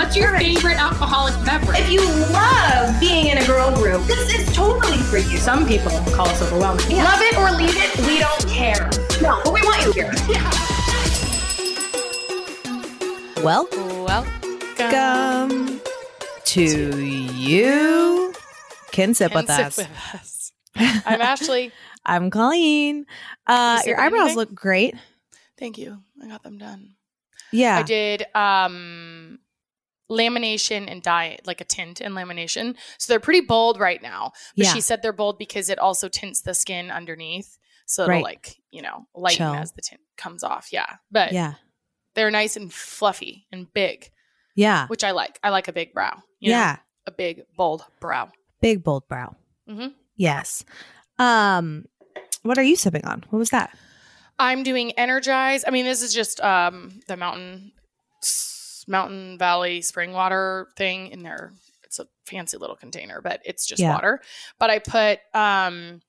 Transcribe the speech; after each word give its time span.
What's 0.00 0.16
your 0.16 0.34
favorite 0.38 0.80
alcoholic 0.80 1.34
beverage? 1.44 1.78
If 1.78 1.92
you 1.92 2.00
love 2.32 2.98
being 3.00 3.26
in 3.26 3.36
a 3.36 3.46
girl 3.46 3.70
group, 3.74 4.02
this 4.06 4.34
is 4.34 4.50
totally 4.56 4.96
for 4.96 5.18
you. 5.18 5.36
Some 5.36 5.68
people 5.68 5.90
call 6.14 6.26
us 6.26 6.40
overwhelming. 6.40 6.90
Yeah. 6.90 7.04
Love 7.04 7.20
it 7.20 7.36
or 7.36 7.50
leave 7.52 7.76
it, 7.76 7.98
we 8.06 8.18
don't 8.18 8.48
care. 8.48 8.88
No, 9.20 9.42
but 9.44 9.52
we 9.52 9.60
want 9.60 9.84
you 9.84 9.92
here. 9.92 10.10
Well, 13.44 13.68
Welcome 14.06 14.58
come 14.78 15.82
to 16.44 17.04
you. 17.04 18.32
Can 18.92 19.12
sip 19.12 19.34
with 19.34 19.48
Can 19.48 19.64
us. 19.66 19.74
sit 19.74 19.86
with 19.86 20.14
us. 20.14 20.52
I'm 21.04 21.20
Ashley. 21.20 21.72
I'm 22.06 22.30
Colleen. 22.30 23.04
Uh, 23.46 23.82
your 23.84 24.00
eyebrows 24.00 24.20
anything? 24.20 24.36
look 24.38 24.54
great. 24.54 24.94
Thank 25.58 25.76
you. 25.76 25.98
I 26.22 26.28
got 26.28 26.42
them 26.42 26.56
done. 26.56 26.94
Yeah. 27.52 27.76
I 27.76 27.82
did 27.82 28.24
um 28.34 29.40
lamination 30.10 30.90
and 30.90 31.02
dye, 31.02 31.38
like 31.46 31.60
a 31.60 31.64
tint 31.64 32.00
and 32.00 32.14
lamination. 32.14 32.76
So 32.98 33.12
they're 33.12 33.20
pretty 33.20 33.40
bold 33.42 33.78
right 33.78 34.02
now. 34.02 34.32
But 34.56 34.66
Yeah. 34.66 34.72
she 34.74 34.80
said 34.80 35.02
they're 35.02 35.12
bold 35.12 35.38
because 35.38 35.68
it 35.70 35.78
also 35.78 36.08
tints 36.08 36.40
the 36.42 36.52
skin 36.54 36.90
underneath. 36.90 37.56
So 37.86 38.02
it'll 38.02 38.14
Right. 38.16 38.24
like, 38.24 38.56
you 38.70 38.82
know, 38.82 39.06
lighten 39.14 39.38
Chill. 39.46 39.54
as 39.54 39.72
the 39.72 39.82
tint 39.82 40.00
comes 40.16 40.42
off. 40.44 40.68
Yeah. 40.72 40.96
But 41.10 41.32
Yeah. 41.32 41.54
they're 42.14 42.30
nice 42.30 42.56
and 42.56 42.72
fluffy 42.72 43.46
and 43.52 43.72
big, 43.72 44.10
Yeah. 44.54 44.86
which 44.88 45.04
I 45.04 45.12
like. 45.12 45.38
I 45.42 45.50
like 45.50 45.68
a 45.68 45.72
big 45.72 45.92
brow. 45.94 46.22
you 46.42 46.50
know? 46.52 46.56
Yeah. 46.56 46.76
A 47.06 47.10
big, 47.10 47.42
bold 47.56 47.84
brow. 48.00 48.30
Big 48.62 48.82
bold 48.82 49.06
brow. 49.08 49.36
Mm-hmm. 49.68 49.88
Yes. 50.16 50.64
Um, 51.18 51.84
what 52.42 52.56
are 52.58 52.62
you 52.62 52.76
sipping 52.76 53.04
on? 53.04 53.24
What 53.30 53.38
was 53.38 53.50
that? 53.50 53.76
I'm 54.38 54.62
doing 54.62 54.92
Energize. 54.92 55.64
I 55.66 55.70
mean, 55.70 55.84
this 55.84 56.00
is 56.02 56.14
just 56.14 56.40
um, 56.40 57.00
the 57.08 57.16
mountain 57.18 57.72
Mountain 58.90 59.38
Valley 59.38 59.80
spring 59.80 60.12
water 60.12 60.68
thing 60.76 61.08
in 61.08 61.22
there. 61.22 61.52
It's 61.84 61.98
a 61.98 62.06
fancy 62.26 62.56
little 62.56 62.76
container, 62.76 63.20
but 63.20 63.40
it's 63.44 63.66
just 63.66 63.80
Yeah. 63.80 63.92
water. 63.94 64.20
But 64.58 64.70
I 64.70 64.78
put 64.78 65.20
um, 65.34 66.02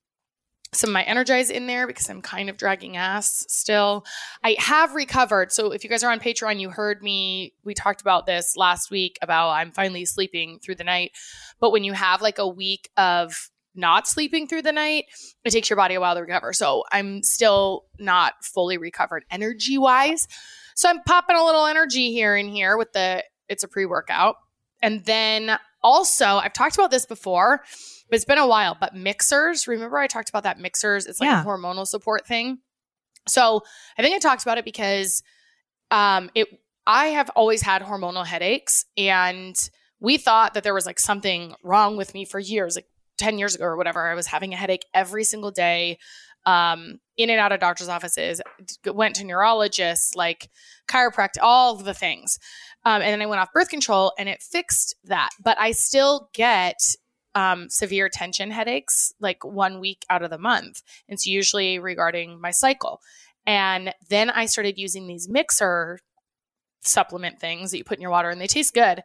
some 0.72 0.90
of 0.90 0.94
my 0.94 1.02
Energize 1.02 1.50
in 1.50 1.66
there 1.66 1.86
because 1.86 2.08
I'm 2.08 2.22
kind 2.22 2.48
of 2.48 2.56
dragging 2.56 2.96
ass 2.96 3.44
still. 3.48 4.04
I 4.42 4.56
have 4.58 4.94
recovered. 4.94 5.52
So 5.52 5.72
if 5.72 5.84
you 5.84 5.90
guys 5.90 6.02
are 6.02 6.10
on 6.10 6.20
Patreon, 6.20 6.60
you 6.60 6.70
heard 6.70 7.02
me. 7.02 7.54
We 7.64 7.74
talked 7.74 8.00
about 8.00 8.26
this 8.26 8.56
last 8.56 8.90
week 8.90 9.18
about 9.22 9.50
I'm 9.50 9.70
finally 9.70 10.04
sleeping 10.04 10.58
through 10.60 10.76
the 10.76 10.84
night. 10.84 11.12
But 11.60 11.70
when 11.72 11.84
you 11.84 11.92
have 11.92 12.22
like 12.22 12.38
a 12.38 12.48
week 12.48 12.90
of 12.96 13.50
not 13.74 14.06
sleeping 14.06 14.46
through 14.46 14.62
the 14.62 14.72
night, 14.72 15.06
it 15.44 15.50
takes 15.50 15.70
your 15.70 15.76
body 15.76 15.94
a 15.94 16.00
while 16.00 16.14
to 16.14 16.20
recover. 16.20 16.52
So 16.52 16.84
I'm 16.92 17.22
still 17.22 17.84
not 17.98 18.34
fully 18.42 18.78
recovered 18.78 19.24
energy 19.30 19.78
wise. 19.78 20.26
So 20.74 20.88
I'm 20.88 21.02
popping 21.02 21.36
a 21.36 21.44
little 21.44 21.66
energy 21.66 22.12
here 22.12 22.36
and 22.36 22.48
here 22.48 22.76
with 22.76 22.92
the 22.92 23.24
it's 23.48 23.64
a 23.64 23.68
pre 23.68 23.86
workout. 23.86 24.36
And 24.82 25.04
then 25.04 25.58
also, 25.82 26.26
I've 26.26 26.52
talked 26.52 26.74
about 26.76 26.90
this 26.90 27.06
before, 27.06 27.62
but 28.08 28.16
it's 28.16 28.24
been 28.24 28.38
a 28.38 28.46
while. 28.46 28.76
But 28.78 28.94
Mixhers, 28.94 29.66
remember 29.68 29.98
I 29.98 30.06
talked 30.06 30.28
about 30.28 30.42
that 30.44 30.58
Mixhers? 30.58 31.08
It's 31.08 31.20
like 31.20 31.28
Yeah. 31.28 31.42
a 31.42 31.44
hormonal 31.44 31.86
support 31.86 32.26
thing. 32.26 32.58
So 33.28 33.62
I 33.98 34.02
think 34.02 34.14
I 34.14 34.18
talked 34.18 34.42
about 34.42 34.58
it 34.58 34.64
because 34.64 35.22
um, 35.90 36.30
it 36.34 36.48
I 36.86 37.06
have 37.06 37.30
always 37.30 37.62
had 37.62 37.82
hormonal 37.82 38.26
headaches, 38.26 38.84
and 38.96 39.56
we 40.00 40.16
thought 40.16 40.54
that 40.54 40.64
there 40.64 40.74
was 40.74 40.84
like 40.86 40.98
something 40.98 41.54
wrong 41.62 41.96
with 41.96 42.12
me 42.12 42.24
for 42.24 42.40
years, 42.40 42.74
like 42.74 42.86
10 43.18 43.38
years 43.38 43.54
ago 43.54 43.64
or 43.64 43.76
whatever. 43.76 44.08
I 44.10 44.14
was 44.14 44.26
having 44.26 44.52
a 44.52 44.56
headache 44.56 44.84
every 44.92 45.22
single 45.22 45.52
day, 45.52 45.98
um, 46.46 46.98
in 47.16 47.30
and 47.30 47.38
out 47.38 47.52
of 47.52 47.60
doctor's 47.60 47.88
offices, 47.88 48.40
went 48.86 49.16
to 49.16 49.24
neurologists, 49.24 50.14
like 50.14 50.48
chiropractic, 50.88 51.40
all 51.40 51.76
the 51.76 51.94
things. 51.94 52.38
Um, 52.84 53.02
and 53.02 53.12
then 53.12 53.22
I 53.22 53.26
went 53.26 53.40
off 53.40 53.52
birth 53.52 53.68
control 53.68 54.12
and 54.18 54.28
it 54.28 54.42
fixed 54.42 54.96
that. 55.04 55.30
But 55.42 55.58
I 55.60 55.72
still 55.72 56.28
get 56.34 56.76
um, 57.34 57.68
severe 57.70 58.08
tension 58.08 58.50
headaches 58.50 59.12
like 59.20 59.44
one 59.44 59.80
week 59.80 60.04
out 60.10 60.22
of 60.22 60.30
the 60.30 60.38
month. 60.38 60.82
It's 61.08 61.26
usually 61.26 61.78
regarding 61.78 62.40
my 62.40 62.50
cycle. 62.50 63.00
And 63.46 63.92
then 64.08 64.30
I 64.30 64.46
started 64.46 64.78
using 64.78 65.06
these 65.06 65.28
mixer 65.28 65.98
supplement 66.82 67.40
things 67.40 67.70
that 67.70 67.78
you 67.78 67.84
put 67.84 67.98
in 67.98 68.02
your 68.02 68.10
water 68.10 68.30
and 68.30 68.40
they 68.40 68.46
taste 68.46 68.74
good. 68.74 69.02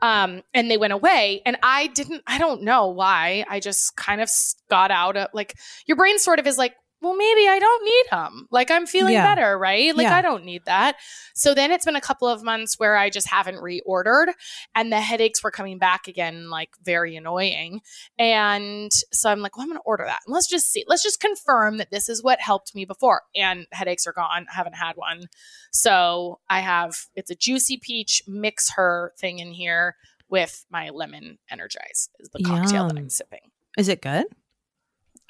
Um, 0.00 0.42
and 0.54 0.70
they 0.70 0.76
went 0.76 0.92
away. 0.92 1.42
And 1.44 1.56
I 1.62 1.88
didn't, 1.88 2.22
I 2.26 2.38
don't 2.38 2.62
know 2.62 2.88
why. 2.88 3.44
I 3.48 3.60
just 3.60 3.96
kind 3.96 4.20
of 4.20 4.30
got 4.70 4.90
out 4.90 5.16
of 5.16 5.28
like, 5.32 5.54
your 5.86 5.96
brain 5.96 6.18
sort 6.18 6.38
of 6.38 6.46
is 6.46 6.58
like, 6.58 6.74
well, 7.02 7.14
maybe 7.14 7.46
I 7.46 7.58
don't 7.58 7.84
need 7.84 8.04
them. 8.10 8.48
Like 8.50 8.70
I'm 8.70 8.86
feeling 8.86 9.12
Yeah. 9.14 9.34
better, 9.34 9.58
right? 9.58 9.94
Like 9.94 10.04
Yeah. 10.04 10.16
I 10.16 10.22
don't 10.22 10.44
need 10.44 10.64
that. 10.64 10.96
So 11.34 11.54
then 11.54 11.70
it's 11.70 11.84
been 11.84 11.96
a 11.96 12.00
couple 12.00 12.26
of 12.26 12.42
months 12.42 12.78
where 12.78 12.96
I 12.96 13.10
just 13.10 13.28
haven't 13.28 13.56
reordered 13.56 14.32
and 14.74 14.90
the 14.90 15.00
headaches 15.00 15.44
were 15.44 15.50
coming 15.50 15.78
back 15.78 16.08
again, 16.08 16.48
like 16.48 16.70
very 16.82 17.14
annoying. 17.16 17.82
And 18.18 18.90
so 19.12 19.30
I'm 19.30 19.40
like, 19.40 19.56
well, 19.56 19.64
I'm 19.64 19.68
going 19.68 19.78
to 19.78 19.84
order 19.84 20.04
that. 20.06 20.20
And 20.26 20.32
let's 20.32 20.48
just 20.48 20.72
see. 20.72 20.84
Let's 20.88 21.02
just 21.02 21.20
confirm 21.20 21.76
that 21.76 21.90
this 21.90 22.08
is 22.08 22.22
what 22.22 22.40
helped 22.40 22.74
me 22.74 22.84
before. 22.86 23.22
And 23.34 23.66
headaches 23.72 24.06
are 24.06 24.12
gone. 24.12 24.46
I 24.50 24.54
haven't 24.54 24.76
had 24.76 24.96
one. 24.96 25.28
So 25.72 26.40
I 26.48 26.60
have, 26.60 26.96
it's 27.14 27.30
a 27.30 27.36
juicy 27.36 27.76
peach 27.76 28.22
Mixher 28.26 29.10
thing 29.18 29.38
in 29.38 29.52
here 29.52 29.96
with 30.28 30.64
my 30.70 30.88
lemon 30.90 31.38
energize 31.50 32.08
is 32.18 32.30
the 32.30 32.42
cocktail 32.42 32.88
that 32.88 32.96
I'm 32.96 33.10
sipping. 33.10 33.50
Is 33.78 33.88
it 33.88 34.02
good? 34.02 34.26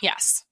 Yes, 0.00 0.44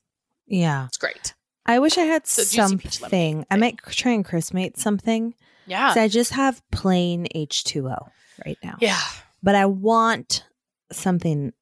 Yeah. 0.47 0.87
it's 0.87 0.97
great. 0.97 1.35
I 1.67 1.79
wish 1.79 1.97
I 1.97 2.03
had 2.03 2.27
So 2.27 2.43
something. 2.43 3.47
I 3.51 3.57
might 3.57 3.79
try 3.89 4.13
and 4.13 4.25
Christmate 4.25 4.77
something. 4.79 5.35
Yeah. 5.67 5.95
I 5.97 6.09
just 6.09 6.33
have 6.33 6.61
plain 6.71 7.27
H2O 7.35 8.09
right 8.45 8.59
now. 8.63 8.77
yeah. 8.81 9.01
But 9.43 9.55
I 9.55 9.67
want 9.67 10.45
something 10.93 11.53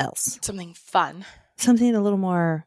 else. 0.00 0.38
Something 0.42 0.74
fun. 0.74 1.24
Something 1.56 1.94
a 1.94 2.00
little 2.00 2.18
more 2.18 2.66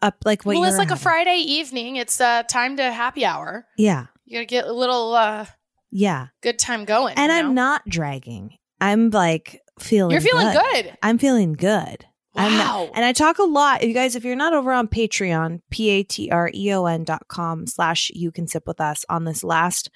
up 0.00 0.16
like 0.24 0.44
what 0.44 0.54
well, 0.56 0.64
it's 0.68 0.78
like 0.78 0.90
a. 0.90 0.96
Friday 0.96 1.36
evening. 1.38 1.96
It's 1.96 2.20
uh, 2.20 2.42
time 2.44 2.76
to 2.76 2.92
happy 2.92 3.24
hour. 3.24 3.66
Yeah. 3.76 4.06
You 4.24 4.34
got 4.38 4.40
to 4.40 4.46
get 4.46 4.66
a 4.66 4.72
little 4.72 5.14
uh, 5.14 5.46
Yeah. 5.90 6.28
good 6.40 6.58
time 6.58 6.84
going. 6.84 7.14
And 7.16 7.30
I'm 7.32 7.46
know? 7.48 7.62
not 7.62 7.82
dragging. 7.88 8.58
I'm 8.80 9.10
like 9.10 9.60
feeling 9.80 10.12
You're 10.12 10.20
feeling 10.20 10.52
good. 10.52 10.84
good. 10.84 10.98
I'm 11.02 11.18
feeling 11.18 11.52
good. 11.52 12.04
Wow. 12.34 12.90
and 12.94 13.04
I 13.04 13.12
talk 13.12 13.38
a 13.38 13.44
lot. 13.44 13.86
You 13.86 13.94
guys, 13.94 14.16
if 14.16 14.24
you're 14.24 14.36
not 14.36 14.54
over 14.54 14.72
on 14.72 14.88
Patreon, 14.88 15.60
P-A-T-R-E-O-N 15.70 17.04
dot 17.04 17.28
com 17.28 17.66
slash 17.66 18.10
you 18.14 18.32
can 18.32 18.46
sip 18.46 18.66
with 18.66 18.80
us 18.80 19.04
on 19.08 19.24
this 19.24 19.44
last 19.44 19.90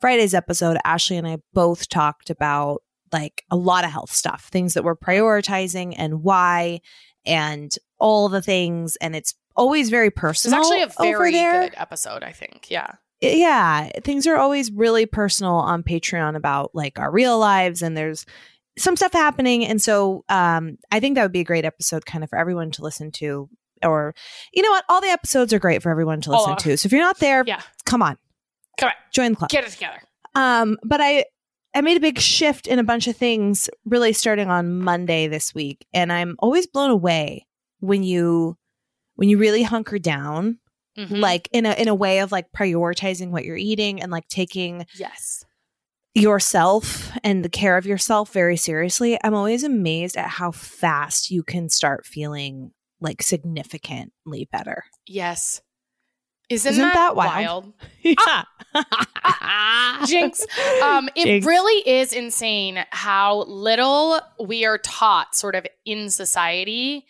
Friday's 0.00 0.34
episode, 0.34 0.78
Ashley 0.84 1.16
and 1.16 1.26
I 1.26 1.38
both 1.52 1.88
talked 1.88 2.30
about 2.30 2.82
like 3.12 3.44
a 3.50 3.56
lot 3.56 3.84
of 3.84 3.90
health 3.90 4.12
stuff, 4.12 4.48
things 4.50 4.74
that 4.74 4.84
we're 4.84 4.96
prioritizing 4.96 5.94
and 5.96 6.22
why 6.22 6.80
and 7.26 7.74
all 7.98 8.28
the 8.28 8.40
things. 8.42 8.96
And 8.96 9.14
it's 9.14 9.34
always 9.56 9.90
very 9.90 10.10
personal. 10.10 10.60
It's 10.60 10.70
actually 10.70 10.82
a 10.82 11.12
very 11.12 11.32
good 11.32 11.74
episode, 11.76 12.22
I 12.22 12.32
think. 12.32 12.70
Yeah. 12.70 12.92
yeah, 13.20 13.90
things 14.02 14.26
are 14.26 14.36
always 14.36 14.70
really 14.72 15.06
personal 15.06 15.54
on 15.54 15.82
Patreon 15.82 16.36
about 16.36 16.70
like 16.74 16.98
our 16.98 17.10
real 17.10 17.38
lives 17.38 17.82
and 17.82 17.96
there's 17.96 18.24
some 18.80 18.96
stuff 18.96 19.12
happening 19.12 19.64
and 19.64 19.80
so 19.80 20.24
um 20.28 20.78
I 20.90 21.00
think 21.00 21.14
that 21.14 21.22
would 21.22 21.32
be 21.32 21.40
a 21.40 21.44
great 21.44 21.64
episode 21.64 22.06
kind 22.06 22.24
of 22.24 22.30
for 22.30 22.38
everyone 22.38 22.70
to 22.72 22.82
listen 22.82 23.10
to 23.12 23.48
or 23.82 24.14
you 24.52 24.62
know 24.62 24.70
what 24.70 24.84
all 24.88 25.00
the 25.00 25.08
episodes 25.08 25.52
are 25.52 25.58
great 25.58 25.82
for 25.82 25.90
everyone 25.90 26.20
to 26.22 26.30
listen 26.30 26.52
Oh, 26.52 26.56
to. 26.56 26.76
So 26.76 26.86
if 26.86 26.92
you're 26.92 27.00
not 27.00 27.18
there, 27.18 27.44
Yeah. 27.46 27.60
come 27.86 28.02
on. 28.02 28.18
Come 28.78 28.88
on. 28.88 28.94
Join 29.12 29.30
the 29.32 29.36
club. 29.36 29.50
Get 29.50 29.64
it 29.64 29.70
together. 29.70 30.00
Um, 30.34 30.76
but 30.84 31.00
I 31.00 31.24
I 31.74 31.80
made 31.82 31.96
a 31.96 32.00
big 32.00 32.18
shift 32.18 32.66
in 32.66 32.78
a 32.78 32.84
bunch 32.84 33.06
of 33.06 33.16
things 33.16 33.70
really 33.84 34.12
starting 34.12 34.48
on 34.48 34.80
Monday 34.80 35.28
this 35.28 35.54
week, 35.54 35.86
and 35.94 36.12
I'm 36.12 36.34
always 36.40 36.66
blown 36.66 36.90
away 36.90 37.46
when 37.78 38.02
you 38.02 38.56
when 39.14 39.28
you 39.28 39.38
really 39.38 39.62
hunker 39.62 39.98
down, 39.98 40.58
Mhm. 40.98 41.18
like 41.20 41.48
in 41.52 41.66
a 41.66 41.72
in 41.74 41.88
a 41.88 41.94
way 41.94 42.18
of 42.20 42.32
like 42.32 42.46
prioritizing 42.56 43.30
what 43.30 43.44
you're 43.44 43.56
eating 43.56 44.02
and 44.02 44.10
like 44.10 44.26
taking 44.28 44.84
yes. 44.96 45.44
Yourself 46.14 47.10
and 47.22 47.44
the 47.44 47.48
care 47.48 47.76
of 47.76 47.86
yourself 47.86 48.32
very 48.32 48.56
seriously. 48.56 49.18
I'm 49.22 49.34
always 49.34 49.62
amazed 49.64 50.16
at 50.16 50.28
how 50.28 50.50
fast 50.50 51.30
you 51.30 51.42
can 51.42 51.68
start 51.68 52.04
feeling 52.06 52.72
like 53.00 53.22
significantly 53.22 54.48
better. 54.50 54.84
Yes. 55.06 55.60
Isn't, 56.48 56.72
Isn't 56.72 56.82
that, 56.82 56.94
that 56.94 57.16
wild? 57.16 57.66
wild? 57.66 57.72
Yeah. 60.02 60.04
Jinx. 60.06 60.44
Um, 60.82 61.08
it 61.14 61.24
Jinx. 61.24 61.46
really 61.46 61.88
is 61.88 62.12
insane 62.12 62.84
how 62.90 63.44
little 63.44 64.20
we 64.44 64.64
are 64.64 64.78
taught, 64.78 65.34
sort 65.36 65.54
of 65.54 65.64
in 65.84 66.10
society, 66.10 67.06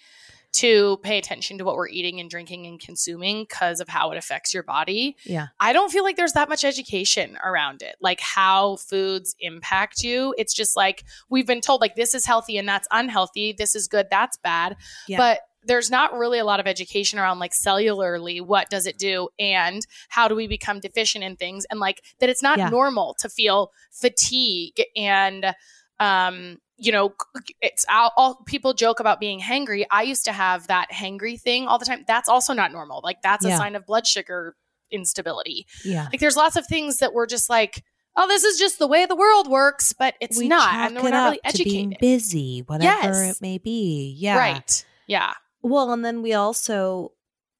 to 0.52 0.99
pay 1.02 1.17
attention 1.19 1.58
to 1.58 1.64
what 1.64 1.76
we're 1.76 1.88
eating 1.88 2.19
and 2.20 2.29
drinking 2.29 2.67
and 2.67 2.81
consuming 2.81 3.43
because 3.43 3.81
of 3.81 3.88
how 3.88 4.11
it 4.11 4.19
affects 4.19 4.52
your 4.52 4.62
body. 4.64 5.17
Yeah. 5.25 5.49
I 5.61 5.73
don't 5.73 5.93
feel 5.93 6.02
like 6.02 6.17
there's 6.17 6.32
that 6.32 6.49
much 6.49 6.64
education 6.64 7.38
around 7.44 7.82
it, 7.82 7.97
like 8.00 8.20
how 8.20 8.76
foods 8.76 9.37
impact 9.38 10.02
you. 10.02 10.35
It's 10.38 10.52
just 10.55 10.76
like 10.76 11.05
we've 11.29 11.47
been 11.47 11.61
told, 11.61 11.81
like, 11.81 11.94
this 11.94 12.14
is 12.14 12.26
healthy 12.26 12.58
and 12.58 12.69
that's 12.69 12.88
unhealthy. 12.91 13.52
This 13.52 13.75
is 13.76 13.87
good, 13.87 14.06
that's 14.11 14.37
bad. 14.38 14.76
Yeah. 15.06 15.19
But 15.19 15.41
there's 15.62 15.91
not 15.91 16.14
really 16.14 16.38
a 16.38 16.44
lot 16.44 16.58
of 16.58 16.67
education 16.67 17.19
around 17.19 17.38
like 17.38 17.53
cellularly 17.53 18.41
what 18.41 18.70
does 18.70 18.87
it 18.87 18.96
do 18.96 19.29
and 19.38 19.87
how 20.08 20.26
do 20.26 20.35
we 20.35 20.46
become 20.46 20.81
deficient 20.81 21.23
in 21.23 21.37
things 21.37 21.67
and 21.70 21.79
like 21.79 22.03
that 22.19 22.31
it's 22.31 22.43
not 22.43 22.56
Yeah. 22.56 22.70
normal 22.70 23.14
to 23.19 23.29
feel 23.29 23.70
fatigue 23.91 24.82
and 24.96 25.55
um 25.99 26.56
you 26.81 26.91
know 26.93 27.12
it's 27.61 27.85
all, 27.91 28.12
all 28.17 28.43
people 28.47 28.73
joke 28.75 29.00
about 29.00 29.21
being 29.21 29.38
hangry 29.41 29.85
i 29.91 30.03
used 30.03 30.25
to 30.25 30.32
have 30.32 30.67
that 30.69 30.91
hangry 30.91 31.38
thing 31.41 31.67
all 31.67 31.79
the 31.79 31.85
time 31.85 32.05
that's 32.06 32.29
also 32.29 32.53
not 32.55 32.73
normal 32.73 33.00
like 33.05 33.21
that's 33.23 33.44
a 33.44 33.56
sign 33.56 33.77
of 33.77 33.85
blood 33.87 34.06
sugar 34.06 34.56
instability 34.91 35.67
Yeah. 35.85 36.09
like 36.11 36.21
there's 36.21 36.37
lots 36.37 36.56
of 36.56 36.67
things 36.67 36.99
that 36.99 37.12
we're 37.15 37.27
just 37.27 37.49
like 37.49 37.85
oh 38.17 38.27
this 38.27 38.44
is 38.44 38.59
just 38.59 38.79
the 38.79 38.87
way 38.87 39.06
the 39.06 39.15
world 39.17 39.49
works 39.49 39.93
but 39.93 40.15
it's 40.21 40.38
we 40.38 40.49
not 40.49 40.75
and 40.75 41.03
we're 41.03 41.11
not 41.11 41.25
really 41.27 41.41
educated 41.44 41.99
busy, 42.00 42.62
whatever 42.67 42.85
Yes. 43.03 43.37
it 43.37 43.43
may 43.43 43.59
be. 43.59 44.17
Yeah. 44.19 44.37
right 44.38 44.85
yeah 45.06 45.32
Well, 45.62 45.93
and 45.93 46.05
then 46.05 46.23
we 46.23 46.32
also, 46.35 47.12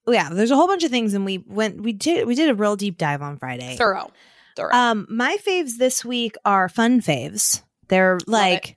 oh, 0.07 0.13
yeah, 0.13 0.31
there's 0.31 0.51
a 0.51 0.57
whole 0.57 0.67
bunch 0.67 0.83
of 0.85 0.91
things, 0.91 1.13
and 1.15 1.25
we 1.27 1.39
went, 1.47 1.83
we 1.83 1.93
did, 1.93 2.27
we 2.27 2.35
did 2.35 2.49
a 2.49 2.55
real 2.55 2.75
deep 2.77 2.97
dive 2.97 3.21
on 3.23 3.37
Friday. 3.39 3.77
thorough 3.77 4.11
thorough 4.57 4.73
Um, 4.73 5.07
my 5.11 5.37
faves 5.47 5.77
this 5.79 6.05
week 6.05 6.35
are 6.45 6.69
fun 6.69 7.01
faves. 7.01 7.63
They're 7.89 8.19
like 8.27 8.77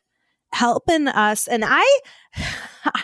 helping 0.54 1.08
us, 1.08 1.48
and 1.48 1.64
I, 1.68 1.84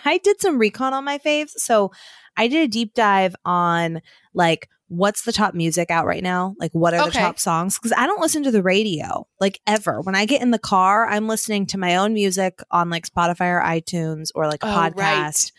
I 0.06 0.20
did 0.24 0.40
some 0.42 0.58
recon 0.58 0.94
on 0.94 1.04
my 1.04 1.18
faves. 1.18 1.52
So 1.58 1.92
I 2.38 2.48
did 2.48 2.64
a 2.64 2.68
deep 2.68 2.94
dive 2.94 3.36
on 3.46 4.02
like 4.34 4.70
what's 4.88 5.22
the 5.22 5.32
top 5.32 5.54
music 5.54 5.92
out 5.92 6.08
right 6.08 6.24
now, 6.24 6.56
like 6.58 6.72
what 6.72 6.96
are 6.96 7.06
the 7.06 7.12
top 7.12 7.38
songs? 7.40 7.78
Because 7.78 7.94
I 7.96 8.08
don't 8.08 8.22
listen 8.22 8.42
to 8.44 8.52
the 8.52 8.64
radio 8.64 9.28
like 9.40 9.60
ever. 9.68 10.02
When 10.02 10.16
I 10.16 10.26
get 10.26 10.42
in 10.42 10.50
the 10.52 10.58
car, 10.58 11.06
I'm 11.08 11.28
listening 11.28 11.68
to 11.68 11.78
my 11.78 11.98
own 11.98 12.14
music 12.14 12.60
on 12.72 12.90
like 12.90 13.08
Spotify 13.08 13.52
or 13.52 13.62
iTunes 13.62 14.30
or 14.34 14.48
like 14.48 14.64
a 14.64 14.68
Oh, 14.68 14.72
podcast. 14.72 14.96
right. 14.98 15.52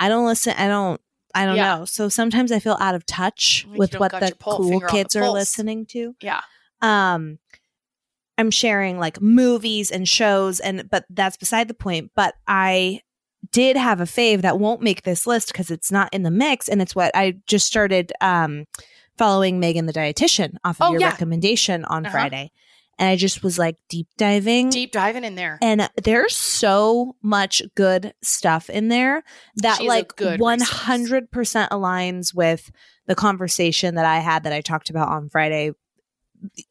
I 0.00 0.08
don't 0.08 0.26
listen. 0.26 0.54
I 0.58 0.66
don't. 0.68 1.00
I 1.34 1.46
don't 1.46 1.56
Yeah. 1.56 1.78
know. 1.78 1.84
So 1.86 2.08
sometimes 2.10 2.52
I 2.52 2.58
feel 2.58 2.76
out 2.78 2.94
of 2.94 3.06
touch 3.06 3.66
Like 3.70 3.78
with 3.78 3.98
what 3.98 4.12
the 4.12 4.32
cool 4.38 4.80
kids 4.82 5.16
are 5.16 5.30
listening 5.30 5.86
to 5.86 6.14
yeah 6.20 6.42
um 6.82 7.38
i'm 8.38 8.50
sharing 8.50 8.98
like 8.98 9.20
movies 9.20 9.90
and 9.90 10.08
shows 10.08 10.60
and 10.60 10.88
but 10.90 11.04
that's 11.10 11.36
beside 11.36 11.68
the 11.68 11.74
point 11.74 12.10
but 12.14 12.34
i 12.46 13.00
did 13.52 13.76
have 13.76 14.00
a 14.00 14.04
fave 14.04 14.40
that 14.42 14.58
won't 14.58 14.80
make 14.82 15.02
this 15.02 15.26
list 15.26 15.48
because 15.48 15.70
it's 15.70 15.92
not 15.92 16.12
in 16.12 16.22
the 16.22 16.30
mix 16.30 16.68
and 16.68 16.80
it's 16.82 16.94
what 16.96 17.10
i 17.14 17.34
just 17.46 17.66
started 17.66 18.12
um 18.20 18.64
following 19.18 19.60
megan 19.60 19.86
the 19.86 19.92
dietitian 19.92 20.54
off 20.64 20.80
of 20.80 20.88
Oh, 20.88 20.92
your 20.92 21.00
yeah. 21.00 21.10
recommendation 21.10 21.84
on 21.84 22.06
Uh-huh. 22.06 22.12
friday 22.12 22.50
and 22.98 23.08
i 23.08 23.16
just 23.16 23.42
was 23.42 23.58
like 23.58 23.76
deep 23.88 24.08
diving 24.16 24.70
deep 24.70 24.92
diving 24.92 25.24
in 25.24 25.34
there 25.34 25.58
and 25.62 25.88
there's 26.02 26.34
so 26.36 27.16
much 27.22 27.62
good 27.74 28.14
stuff 28.22 28.70
in 28.70 28.88
there 28.88 29.22
that 29.56 29.78
She's 29.78 29.88
like 29.88 30.16
good 30.16 30.40
100% 30.40 31.28
aligns 31.68 32.34
with 32.34 32.70
the 33.06 33.14
conversation 33.14 33.96
that 33.96 34.06
I 34.06 34.20
had 34.20 34.44
that 34.44 34.52
I 34.54 34.62
talked 34.62 34.88
about 34.88 35.08
on 35.08 35.28
Friday. 35.28 35.72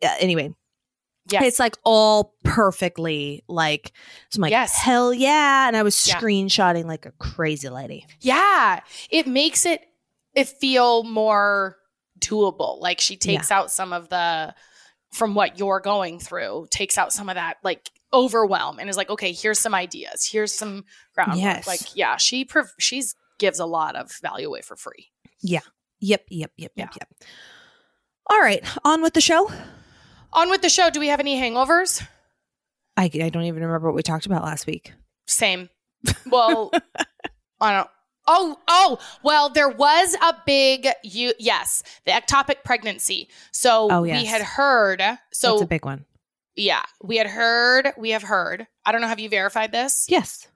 Uh, 0.01 0.15
Anyway, 0.19 0.51
yes 1.29 1.43
it's 1.43 1.59
like 1.59 1.77
all 1.83 2.35
perfectly 2.43 3.43
like 3.47 3.91
so 4.29 4.37
I'm 4.37 4.41
like 4.41 4.51
Yes. 4.51 4.73
hell 4.75 5.13
yeah 5.13 5.67
and 5.67 5.77
I 5.77 5.83
was 5.83 6.07
Yeah. 6.07 6.15
screenshotting 6.19 6.85
like 6.85 7.05
a 7.05 7.11
crazy 7.11 7.69
lady. 7.69 8.05
yeah 8.21 8.81
it 9.09 9.27
makes 9.27 9.65
it 9.65 9.81
it 10.35 10.47
feel 10.47 11.03
more 11.03 11.77
doable 12.19 12.79
like 12.81 12.99
she 12.99 13.15
takes 13.17 13.51
out 13.51 13.71
some 13.71 13.93
of 13.93 14.09
the 14.09 14.53
from 15.11 15.35
what 15.35 15.59
you're 15.59 15.79
going 15.79 16.19
through 16.19 16.67
takes 16.71 16.97
out 16.97 17.13
some 17.13 17.29
of 17.29 17.35
that 17.35 17.57
like 17.63 17.89
overwhelm 18.13 18.79
and 18.79 18.89
is 18.89 18.97
like 18.97 19.09
okay 19.09 19.31
here's 19.31 19.59
some 19.59 19.73
ideas 19.75 20.25
here's 20.25 20.53
some 20.53 20.85
ground. 21.13 21.39
Yes. 21.39 21.67
like 21.67 21.95
yeah 21.95 22.17
she 22.17 22.45
prov- 22.45 22.73
she's 22.79 23.15
gives 23.39 23.59
a 23.59 23.65
lot 23.65 23.95
of 23.95 24.11
value 24.21 24.47
away 24.47 24.61
for 24.61 24.75
free 24.75 25.07
Yeah. 25.41 25.59
Yep, 25.99 26.25
yep, 26.29 26.51
yep, 26.57 26.71
Yeah. 26.75 26.83
yep, 26.85 26.95
yep. 26.99 27.29
All 28.29 28.39
right, 28.39 28.61
on 28.83 29.01
with 29.01 29.13
the 29.13 29.21
show. 29.21 29.49
On 30.33 30.49
with 30.49 30.61
the 30.61 30.69
show 30.69 30.89
do 30.89 30.99
we 30.99 31.07
have 31.07 31.19
any 31.19 31.39
hangovers 31.39 32.05
I, 32.95 33.05
I 33.21 33.29
don't 33.29 33.43
even 33.43 33.63
remember 33.63 33.87
what 33.87 33.95
we 33.95 34.03
talked 34.03 34.27
about 34.27 34.43
last 34.43 34.67
week. 34.67 34.93
Same. 35.25 35.69
Well, 36.27 36.71
I 37.59 37.71
don't. 37.77 37.89
Oh, 38.27 38.59
oh. 38.67 38.99
Well, 39.23 39.49
there 39.49 39.67
was 39.69 40.13
a 40.21 40.35
big 40.45 40.87
you. 41.03 41.33
Yes, 41.39 41.81
the 42.05 42.11
ectopic 42.11 42.63
pregnancy. 42.63 43.29
So 43.51 43.87
Oh, 43.91 44.01
we 44.03 44.25
had 44.25 44.43
heard. 44.43 44.99
That's 44.99 45.19
So 45.33 45.59
a 45.59 45.65
big 45.65 45.85
one. 45.85 46.05
yeah, 46.55 46.83
we 47.01 47.17
had 47.17 47.25
heard. 47.27 47.93
We 47.97 48.11
have 48.11 48.21
heard. 48.23 48.67
I 48.85 48.91
don't 48.91 49.01
know. 49.01 49.07
Have 49.07 49.19
you 49.19 49.27
verified 49.29 49.71
this, 49.71 50.05
Yes. 50.07 50.47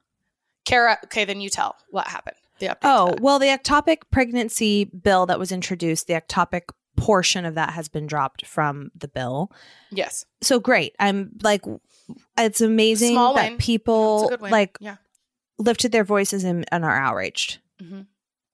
Kara? 0.66 1.00
Okay, 1.06 1.26
then 1.26 1.42
you 1.42 1.50
tell 1.50 1.76
what 1.90 2.08
happened. 2.08 2.38
The 2.60 2.68
update. 2.68 2.78
Oh, 2.84 3.16
well, 3.20 3.40
the 3.40 3.48
ectopic 3.48 3.98
pregnancy 4.12 4.84
bill 4.86 5.26
that 5.26 5.40
was 5.40 5.52
introduced, 5.52 6.06
the 6.08 6.14
ectopic 6.14 6.64
portion 6.98 7.46
of 7.46 7.56
that 7.56 7.70
has 7.72 7.88
been 7.88 8.08
dropped 8.08 8.46
from 8.46 8.92
the 8.96 9.08
bill. 9.08 9.52
yes. 9.92 10.26
So 10.42 10.60
great. 10.60 10.96
I'm 11.00 11.32
like, 11.42 11.62
it's 12.38 12.60
amazing 12.62 13.14
Small 13.14 13.34
that 13.36 13.50
win. 13.52 13.58
People 13.58 14.26
a 14.26 14.30
good 14.32 14.42
win. 14.42 14.52
like 14.52 14.78
yeah. 14.82 14.98
lifted 15.58 15.92
their 15.92 16.04
voices 16.04 16.44
and, 16.44 16.66
and 16.72 16.84
are 16.84 16.98
outraged. 16.98 17.60
Mhm. 17.82 18.08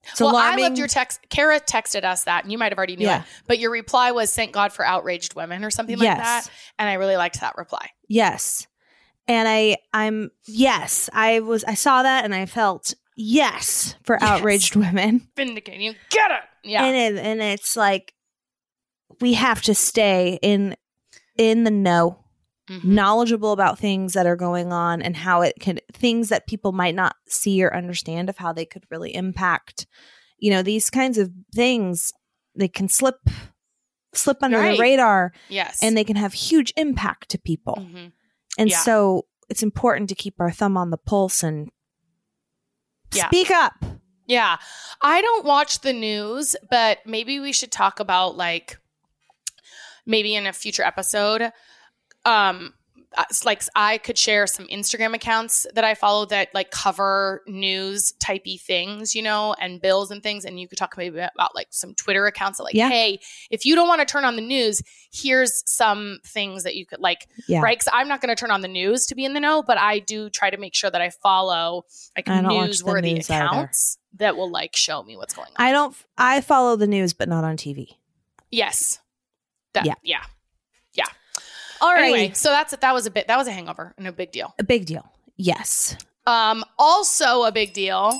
It's 0.06 0.20
well, 0.20 0.32
alarming. 0.32 0.64
I 0.64 0.68
loved 0.68 0.78
your 0.78 0.86
text. 0.86 1.20
Kara 1.30 1.58
texted 1.58 2.04
us 2.04 2.24
that, 2.24 2.44
and 2.44 2.52
you 2.52 2.58
might 2.58 2.72
have 2.72 2.78
already 2.78 2.96
knew 2.96 3.06
Yeah. 3.06 3.20
it, 3.22 3.26
but 3.46 3.58
your 3.58 3.70
reply 3.70 4.12
was 4.12 4.34
"Thank 4.34 4.52
God 4.52 4.70
for 4.70 4.84
outraged 4.84 5.34
women" 5.34 5.64
or 5.64 5.70
something 5.70 5.96
yes. 5.98 6.18
like 6.18 6.18
that, 6.18 6.50
and 6.78 6.90
I 6.90 6.94
really 6.94 7.16
liked 7.16 7.40
that 7.40 7.56
reply. 7.56 7.88
Yes. 8.06 8.66
And 9.26 9.48
I, 9.48 9.78
I'm, 9.94 10.30
yes, 10.46 11.08
I 11.14 11.40
was, 11.40 11.64
I 11.64 11.72
saw 11.72 12.02
that 12.02 12.26
and 12.26 12.34
I 12.34 12.44
felt 12.44 12.92
yes 13.16 13.94
for 14.02 14.18
Yes. 14.20 14.30
outraged 14.30 14.76
women. 14.76 15.26
Vindicating, 15.34 15.80
you 15.80 15.94
get 16.10 16.30
it. 16.30 16.42
Yeah. 16.62 16.84
And 16.84 17.16
it, 17.16 17.24
and 17.24 17.40
it's 17.40 17.74
like, 17.74 18.12
we 19.20 19.34
have 19.34 19.62
to 19.62 19.74
stay 19.74 20.38
in, 20.42 20.76
in 21.36 21.64
the 21.64 21.70
know 21.70 22.20
Mhm. 22.70 22.82
knowledgeable 22.84 23.52
about 23.52 23.78
things 23.78 24.14
that 24.14 24.24
are 24.26 24.36
going 24.36 24.72
on 24.72 25.02
and 25.02 25.14
how 25.14 25.42
it 25.42 25.54
can 25.60 25.80
things 25.92 26.30
that 26.30 26.46
people 26.46 26.72
might 26.72 26.94
not 26.94 27.14
see 27.28 27.62
or 27.62 27.76
understand 27.76 28.30
of 28.30 28.38
how 28.38 28.54
they 28.54 28.64
could 28.64 28.84
really 28.90 29.14
impact 29.14 29.86
you 30.38 30.50
know 30.50 30.62
these 30.62 30.88
kinds 30.88 31.18
of 31.18 31.30
things 31.54 32.10
they 32.56 32.66
can 32.68 32.88
slip 32.88 33.16
slip 34.14 34.42
under 34.42 34.58
Right. 34.58 34.78
the 34.78 34.82
radar 34.82 35.32
Yes. 35.50 35.82
and 35.82 35.94
they 35.94 36.04
can 36.04 36.16
have 36.16 36.32
huge 36.32 36.72
impact 36.78 37.28
to 37.32 37.38
people 37.38 37.74
Mhm. 37.80 38.12
and 38.56 38.70
Yeah. 38.70 38.78
so 38.78 39.26
it's 39.50 39.62
important 39.62 40.08
to 40.08 40.14
keep 40.14 40.40
our 40.40 40.50
thumb 40.50 40.78
on 40.78 40.88
the 40.88 40.96
pulse 40.96 41.42
and 41.42 41.68
Yeah. 43.12 43.26
speak 43.26 43.50
up 43.50 43.74
Yeah. 44.26 44.56
I 45.02 45.20
don't 45.20 45.44
watch 45.44 45.80
the 45.80 45.92
news, 45.92 46.56
but 46.70 47.00
maybe 47.04 47.40
we 47.40 47.52
should 47.52 47.70
talk 47.70 48.00
about 48.00 48.38
like 48.38 48.78
maybe 50.06 50.34
in 50.34 50.46
a 50.46 50.52
future 50.52 50.82
episode 50.82 51.50
um 52.24 52.72
uh, 53.16 53.22
like 53.44 53.62
I 53.76 53.98
could 53.98 54.18
share 54.18 54.46
some 54.48 54.66
Instagram 54.66 55.14
accounts 55.14 55.68
that 55.74 55.84
I 55.84 55.94
follow 55.94 56.26
that 56.26 56.48
like 56.52 56.72
cover 56.72 57.42
news 57.46 58.12
typey 58.18 58.60
things, 58.60 59.14
you 59.14 59.22
know, 59.22 59.54
and 59.60 59.80
bills 59.80 60.10
and 60.10 60.20
things. 60.20 60.44
And 60.44 60.58
you 60.58 60.66
could 60.66 60.78
talk 60.78 60.96
maybe 60.96 61.20
about 61.20 61.54
like 61.54 61.68
some 61.70 61.94
Twitter 61.94 62.26
accounts 62.26 62.58
that 62.58 62.64
like, 62.64 62.74
Yeah. 62.74 62.88
hey, 62.88 63.20
if 63.50 63.64
you 63.64 63.76
don't 63.76 63.86
want 63.86 64.00
to 64.00 64.04
turn 64.04 64.24
on 64.24 64.34
the 64.34 64.42
news, 64.42 64.82
here's 65.12 65.62
some 65.64 66.18
things 66.26 66.64
that 66.64 66.74
you 66.74 66.86
could 66.86 66.98
like 66.98 67.28
yeah 67.46 67.60
right? 67.60 67.78
Because 67.78 67.92
I'm 67.92 68.08
not 68.08 68.20
going 68.20 68.34
to 68.34 68.40
turn 68.40 68.50
on 68.50 68.62
the 68.62 68.68
news 68.68 69.06
to 69.06 69.14
be 69.14 69.24
in 69.24 69.32
the 69.32 69.38
know, 69.38 69.62
but 69.62 69.78
I 69.78 70.00
do 70.00 70.28
try 70.28 70.50
to 70.50 70.56
make 70.56 70.74
sure 70.74 70.90
that 70.90 71.00
I 71.00 71.10
follow 71.10 71.84
like 72.16 72.28
I 72.28 72.42
don't 72.42 72.52
watch 72.52 72.78
the 72.80 72.84
newsworthy 72.84 73.14
news 73.14 73.30
either. 73.30 73.44
accounts 73.44 73.98
that 74.14 74.36
will 74.36 74.50
like 74.50 74.74
show 74.74 75.04
me 75.04 75.16
what's 75.16 75.34
going 75.34 75.50
on. 75.56 75.64
i 75.64 75.70
don't 75.72 75.96
i 76.18 76.40
follow 76.40 76.74
the 76.76 76.86
news 76.86 77.12
but 77.12 77.28
not 77.28 77.42
on 77.44 77.56
tv 77.56 77.88
yes. 78.50 78.98
That, 79.74 79.84
Yeah. 79.86 80.22
yeah. 80.94 81.04
all 81.80 81.92
right 81.92 82.04
Anyway, 82.04 82.32
so 82.34 82.48
that's 82.50 82.74
that 82.76 82.94
was 82.94 83.06
a 83.06 83.10
bit 83.10 83.26
that 83.28 83.36
was 83.36 83.46
a 83.48 83.52
hangover 83.52 83.94
and 83.98 84.06
a 84.06 84.12
big 84.12 84.32
deal. 84.32 84.54
a 84.58 84.64
big 84.64 84.86
deal 84.86 85.04
yes 85.36 85.96
Um, 86.26 86.64
also 86.78 87.42
a 87.44 87.52
big 87.52 87.72
deal. 87.74 88.18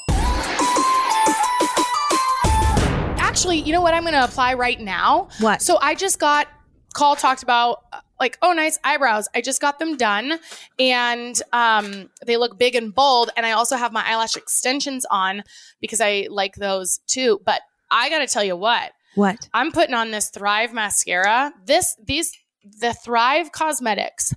Actually, 3.19 3.59
you 3.59 3.73
know 3.73 3.81
what? 3.81 3.95
I'm 3.95 4.03
going 4.03 4.13
to 4.15 4.23
apply 4.25 4.55
right 4.55 4.79
now. 4.79 5.29
what 5.41 5.61
So 5.61 5.79
I 5.81 5.95
just 5.95 6.21
got 6.21 6.47
call 6.95 7.17
talked 7.17 7.43
about 7.43 7.83
like 8.21 8.39
oh 8.43 8.53
nice 8.53 8.79
eyebrows. 8.85 9.29
I 9.35 9.41
just 9.41 9.61
got 9.61 9.81
them 9.81 9.97
done 9.97 10.39
and 10.79 11.35
um 11.53 12.09
they 12.25 12.37
look 12.37 12.57
big 12.59 12.77
and 12.77 12.95
bold 12.95 13.31
and 13.37 13.45
I 13.45 13.51
also 13.53 13.77
have 13.77 13.93
my 13.93 14.05
eyelash 14.07 14.37
extensions 14.37 15.05
on 15.11 15.43
because 15.81 16.01
I 16.01 16.29
like 16.31 16.55
those 16.55 17.01
too. 17.09 17.41
But 17.45 17.63
I 17.91 18.09
got 18.11 18.21
to 18.21 18.27
tell 18.29 18.45
you 18.45 18.55
what. 18.57 18.93
What 19.15 19.49
I'm 19.55 19.73
putting 19.73 19.95
on 19.95 20.11
this 20.11 20.31
Thrive 20.31 20.73
mascara. 20.73 21.53
This 21.65 21.95
these 22.05 22.33
the 22.81 22.95
Thrive 22.95 23.53
Causemetics. 23.53 24.33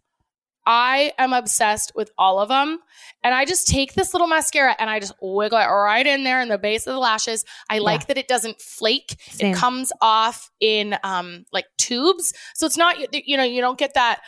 I 0.69 1.13
am 1.17 1.31
obsessed 1.31 1.93
with 1.95 2.11
all 2.17 2.39
of 2.39 2.49
them. 2.49 2.79
And 3.23 3.33
I 3.33 3.45
just 3.45 3.67
take 3.69 3.93
this 3.93 4.13
little 4.13 4.27
mascara 4.27 4.75
and 4.77 4.89
I 4.89 4.99
just 4.99 5.13
wiggle 5.21 5.57
it 5.57 5.65
right 5.65 6.05
in 6.05 6.25
there 6.25 6.41
in 6.41 6.49
the 6.49 6.57
base 6.57 6.85
of 6.85 6.93
the 6.93 6.99
lashes. 6.99 7.45
I 7.69 7.79
like 7.79 8.07
that 8.07 8.17
it 8.17 8.27
doesn't 8.27 8.59
flake. 8.59 9.15
Same. 9.29 9.53
It 9.53 9.57
comes 9.57 9.93
off 10.01 10.51
in 10.59 10.97
um 11.03 11.45
like 11.53 11.65
tubes. 11.77 12.33
So 12.53 12.65
it's 12.65 12.75
not 12.77 12.99
you- 12.99 13.07
you 13.25 13.37
know, 13.37 13.43
you 13.43 13.61
don't 13.61 13.79
get 13.79 13.93
that 13.93 14.19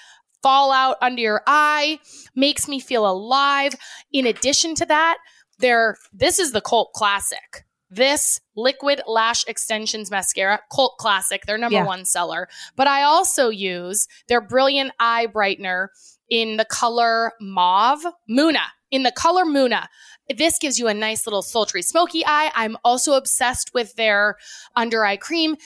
fallout 0.41 0.95
under 1.01 1.21
your 1.21 1.41
eye. 1.45 1.99
Makes 2.35 2.69
me 2.69 2.79
feel 2.79 3.05
alive. 3.05 3.75
In 4.13 4.25
addition 4.25 4.75
to 4.75 4.85
that, 4.85 5.17
They're 5.59 5.97
this 6.13 6.39
is 6.39 6.53
the 6.53 6.61
cult 6.61 6.93
classic. 6.93 7.65
This 7.89 8.39
liquid 8.55 9.01
lash 9.07 9.45
extensions 9.47 10.11
mascara, 10.11 10.61
cult 10.73 10.97
classic, 10.97 11.45
their 11.45 11.57
number 11.57 11.77
Yeah. 11.77 11.85
one 11.85 12.05
seller. 12.05 12.47
But 12.75 12.87
I 12.87 13.03
also 13.03 13.49
use 13.49 14.07
their 14.27 14.41
brilliant 14.41 14.91
eye 14.99 15.27
brightener 15.27 15.87
in 16.29 16.57
the 16.57 16.65
color 16.65 17.33
mauve, 17.41 18.05
Muna, 18.29 18.65
in 18.91 19.03
the 19.03 19.11
color 19.11 19.43
Muna. 19.45 19.87
This 20.35 20.59
gives 20.59 20.77
you 20.77 20.87
a 20.87 20.93
nice 20.93 21.25
little 21.25 21.41
sultry 21.41 21.81
smoky 21.81 22.23
eye. 22.25 22.51
I'm 22.53 22.77
also 22.83 23.13
obsessed 23.13 23.73
with 23.73 23.95
their 23.95 24.37
under 24.75 25.03
eye 25.03 25.17
cream. 25.17 25.57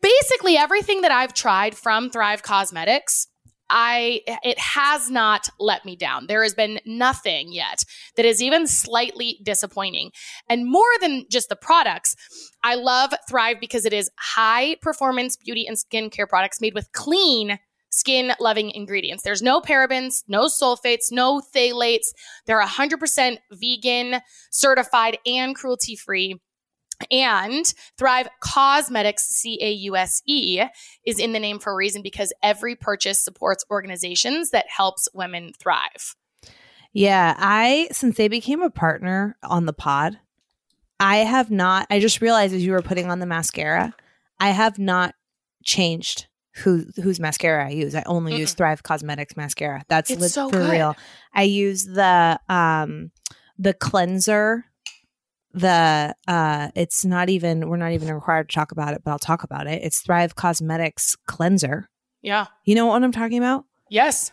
Basically, 0.00 0.56
everything 0.56 1.02
that 1.02 1.12
I've 1.12 1.32
tried 1.32 1.76
from 1.76 2.10
Thrive 2.10 2.42
Causemetics, 2.42 3.28
I 3.72 4.20
it 4.44 4.58
has 4.58 5.10
not 5.10 5.48
let 5.58 5.84
me 5.84 5.96
down. 5.96 6.26
There 6.26 6.42
has 6.42 6.54
been 6.54 6.78
nothing 6.84 7.52
yet 7.52 7.84
that 8.16 8.26
is 8.26 8.42
even 8.42 8.66
slightly 8.66 9.40
disappointing. 9.42 10.12
And 10.48 10.70
more 10.70 10.82
than 11.00 11.24
just 11.30 11.48
the 11.48 11.56
products, 11.56 12.14
I 12.62 12.74
love 12.74 13.14
Thrive 13.28 13.56
because 13.58 13.86
it 13.86 13.94
is 13.94 14.10
high 14.18 14.76
performance 14.82 15.36
beauty 15.36 15.66
and 15.66 15.76
skincare 15.76 16.28
products 16.28 16.60
made 16.60 16.74
with 16.74 16.92
clean 16.92 17.58
skin 17.90 18.32
loving 18.40 18.70
ingredients. 18.70 19.22
There's 19.22 19.42
no 19.42 19.60
parabens, 19.60 20.22
no 20.28 20.46
sulfates, 20.46 21.10
no 21.10 21.40
phthalates. 21.54 22.06
They're 22.46 22.62
100% 22.62 23.38
vegan, 23.52 24.20
certified, 24.50 25.18
and 25.26 25.54
cruelty 25.54 25.96
free. 25.96 26.40
And 27.10 27.64
Thrive 27.98 28.28
Causemetics, 28.42 29.20
C 29.20 29.58
A 29.60 29.70
U 29.72 29.96
S 29.96 30.22
E, 30.26 30.62
is 31.06 31.18
in 31.18 31.32
the 31.32 31.40
name 31.40 31.58
for 31.58 31.72
a 31.72 31.76
reason 31.76 32.02
because 32.02 32.32
every 32.42 32.76
purchase 32.76 33.22
supports 33.22 33.64
organizations 33.70 34.50
that 34.50 34.66
helps 34.68 35.08
women 35.14 35.52
thrive. 35.58 36.16
Yeah, 36.92 37.34
I 37.38 37.88
since 37.92 38.16
they 38.16 38.28
became 38.28 38.62
a 38.62 38.70
partner 38.70 39.36
on 39.42 39.66
the 39.66 39.72
pod, 39.72 40.18
I 41.00 41.18
have 41.18 41.50
not. 41.50 41.86
I 41.90 42.00
just 42.00 42.20
realized 42.20 42.54
as 42.54 42.64
you 42.64 42.72
were 42.72 42.82
putting 42.82 43.10
on 43.10 43.18
the 43.18 43.26
mascara, 43.26 43.94
I 44.38 44.50
have 44.50 44.78
not 44.78 45.14
changed 45.64 46.26
who 46.56 46.84
whose 47.02 47.18
mascara 47.18 47.66
I 47.66 47.70
use. 47.70 47.94
I 47.94 48.02
only 48.04 48.36
use 48.36 48.52
Thrive 48.52 48.82
Causemetics 48.82 49.36
mascara. 49.36 49.84
That's 49.88 50.10
It's 50.10 50.20
lit- 50.20 50.30
so 50.32 50.50
for 50.50 50.58
good. 50.58 50.70
real. 50.70 50.94
I 51.32 51.44
use 51.44 51.86
the 51.86 52.38
um 52.48 53.10
the 53.58 53.72
cleanser. 53.72 54.66
The 55.54 56.14
uh 56.26 56.68
it's 56.74 57.04
not 57.04 57.28
even 57.28 57.68
we're 57.68 57.76
not 57.76 57.92
even 57.92 58.12
required 58.14 58.48
to 58.48 58.54
talk 58.54 58.72
about 58.72 58.94
it, 58.94 59.02
but 59.04 59.10
I'll 59.10 59.18
talk 59.18 59.42
about 59.42 59.66
it. 59.66 59.82
It's 59.82 60.00
Thrive 60.00 60.34
Causemetics 60.34 61.16
cleanser. 61.26 61.88
Yeah. 62.22 62.46
You 62.64 62.74
know 62.74 62.86
what 62.86 63.02
I'm 63.02 63.12
talking 63.12 63.38
about? 63.38 63.64
Yes. 63.90 64.32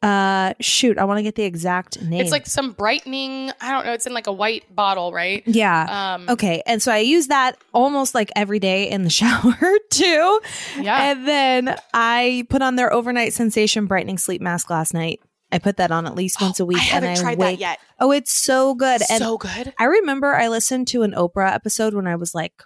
Uh 0.00 0.54
shoot, 0.60 0.96
I 0.96 1.04
want 1.04 1.18
to 1.18 1.22
get 1.24 1.34
the 1.34 1.42
exact 1.42 2.00
name. 2.00 2.20
It's 2.20 2.30
like 2.30 2.46
some 2.46 2.70
brightening. 2.70 3.50
I 3.60 3.72
don't 3.72 3.84
know. 3.84 3.92
It's 3.92 4.06
in 4.06 4.14
like 4.14 4.28
a 4.28 4.32
white 4.32 4.72
bottle, 4.74 5.12
right? 5.12 5.42
yeah. 5.44 6.14
Um, 6.14 6.28
Okay, 6.28 6.62
and 6.66 6.80
so 6.80 6.92
I 6.92 6.98
use 6.98 7.26
that 7.26 7.56
almost 7.74 8.14
like 8.14 8.30
every 8.36 8.60
day 8.60 8.88
in 8.88 9.02
the 9.02 9.10
shower 9.20 9.56
too. 9.90 10.40
Yeah. 10.80 11.02
And 11.10 11.26
then 11.26 11.76
I 11.92 12.46
put 12.48 12.62
on 12.62 12.76
their 12.76 12.92
overnight 12.92 13.32
sensation 13.32 13.86
brightening 13.86 14.18
sleep 14.18 14.40
mask 14.40 14.70
last 14.70 14.94
night. 14.94 15.20
I 15.50 15.58
put 15.58 15.78
that 15.78 15.90
on 15.90 16.06
at 16.06 16.14
least 16.14 16.38
oh, 16.40 16.46
once 16.46 16.60
a 16.60 16.66
week. 16.66 16.78
I 16.78 16.82
haven't 16.82 17.10
and 17.10 17.18
I 17.18 17.22
tried 17.22 17.38
wake- 17.38 17.58
that 17.58 17.60
yet. 17.60 17.78
Oh, 17.98 18.12
it's 18.12 18.32
so 18.32 18.74
good. 18.74 19.00
And 19.10 19.22
so 19.22 19.38
good. 19.38 19.72
I 19.78 19.84
remember 19.84 20.34
I 20.34 20.48
listened 20.48 20.88
to 20.88 21.02
an 21.02 21.12
Oprah 21.12 21.52
episode 21.52 21.94
when 21.94 22.06
I 22.06 22.16
was 22.16 22.34
like 22.34 22.62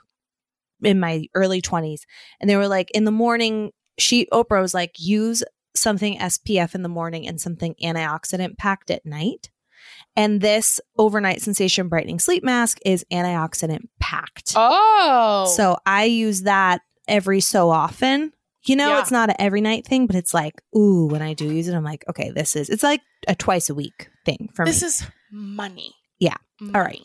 in 0.82 0.98
my 0.98 1.26
early 1.34 1.62
20s 1.62 2.00
and 2.40 2.50
they 2.50 2.56
were 2.56 2.66
like 2.66 2.90
in 2.90 3.04
the 3.04 3.12
morning 3.12 3.70
she 3.98 4.26
Oprah 4.32 4.60
was 4.60 4.74
like 4.74 4.96
use 4.98 5.44
something 5.74 6.18
SPF 6.18 6.74
in 6.74 6.82
the 6.82 6.88
morning 6.88 7.26
and 7.26 7.40
something 7.40 7.74
antioxidant 7.82 8.58
packed 8.58 8.90
at 8.90 9.06
night. 9.06 9.50
And 10.14 10.40
this 10.40 10.80
overnight 10.98 11.40
sensation 11.40 11.88
brightening 11.88 12.18
sleep 12.18 12.44
mask 12.44 12.78
is 12.84 13.04
antioxidant 13.12 13.88
packed. 13.98 14.52
Oh. 14.56 15.52
So 15.56 15.78
I 15.86 16.04
use 16.04 16.42
that 16.42 16.82
every 17.08 17.40
so 17.40 17.70
often. 17.70 18.32
You 18.64 18.76
know, 18.76 18.90
Yeah. 18.90 19.00
it's 19.00 19.10
not 19.10 19.28
an 19.30 19.36
every 19.38 19.60
night 19.60 19.86
thing, 19.86 20.06
but 20.06 20.14
it's 20.16 20.32
like, 20.32 20.62
ooh, 20.76 21.06
when 21.06 21.22
I 21.22 21.34
do 21.34 21.46
use 21.52 21.66
it, 21.68 21.74
I'm 21.74 21.82
like, 21.84 22.04
okay, 22.08 22.30
this 22.30 22.54
is 22.56 22.68
it's 22.70 22.82
like 22.82 23.00
a 23.26 23.34
twice 23.34 23.68
a 23.70 23.74
week 23.74 24.08
thing 24.24 24.48
for 24.54 24.64
this 24.64 24.80
me. 24.82 24.86
This 24.86 25.00
is 25.02 25.08
money. 25.30 25.92
Yeah. 26.20 26.36
All 26.74 26.80
right. 26.80 27.00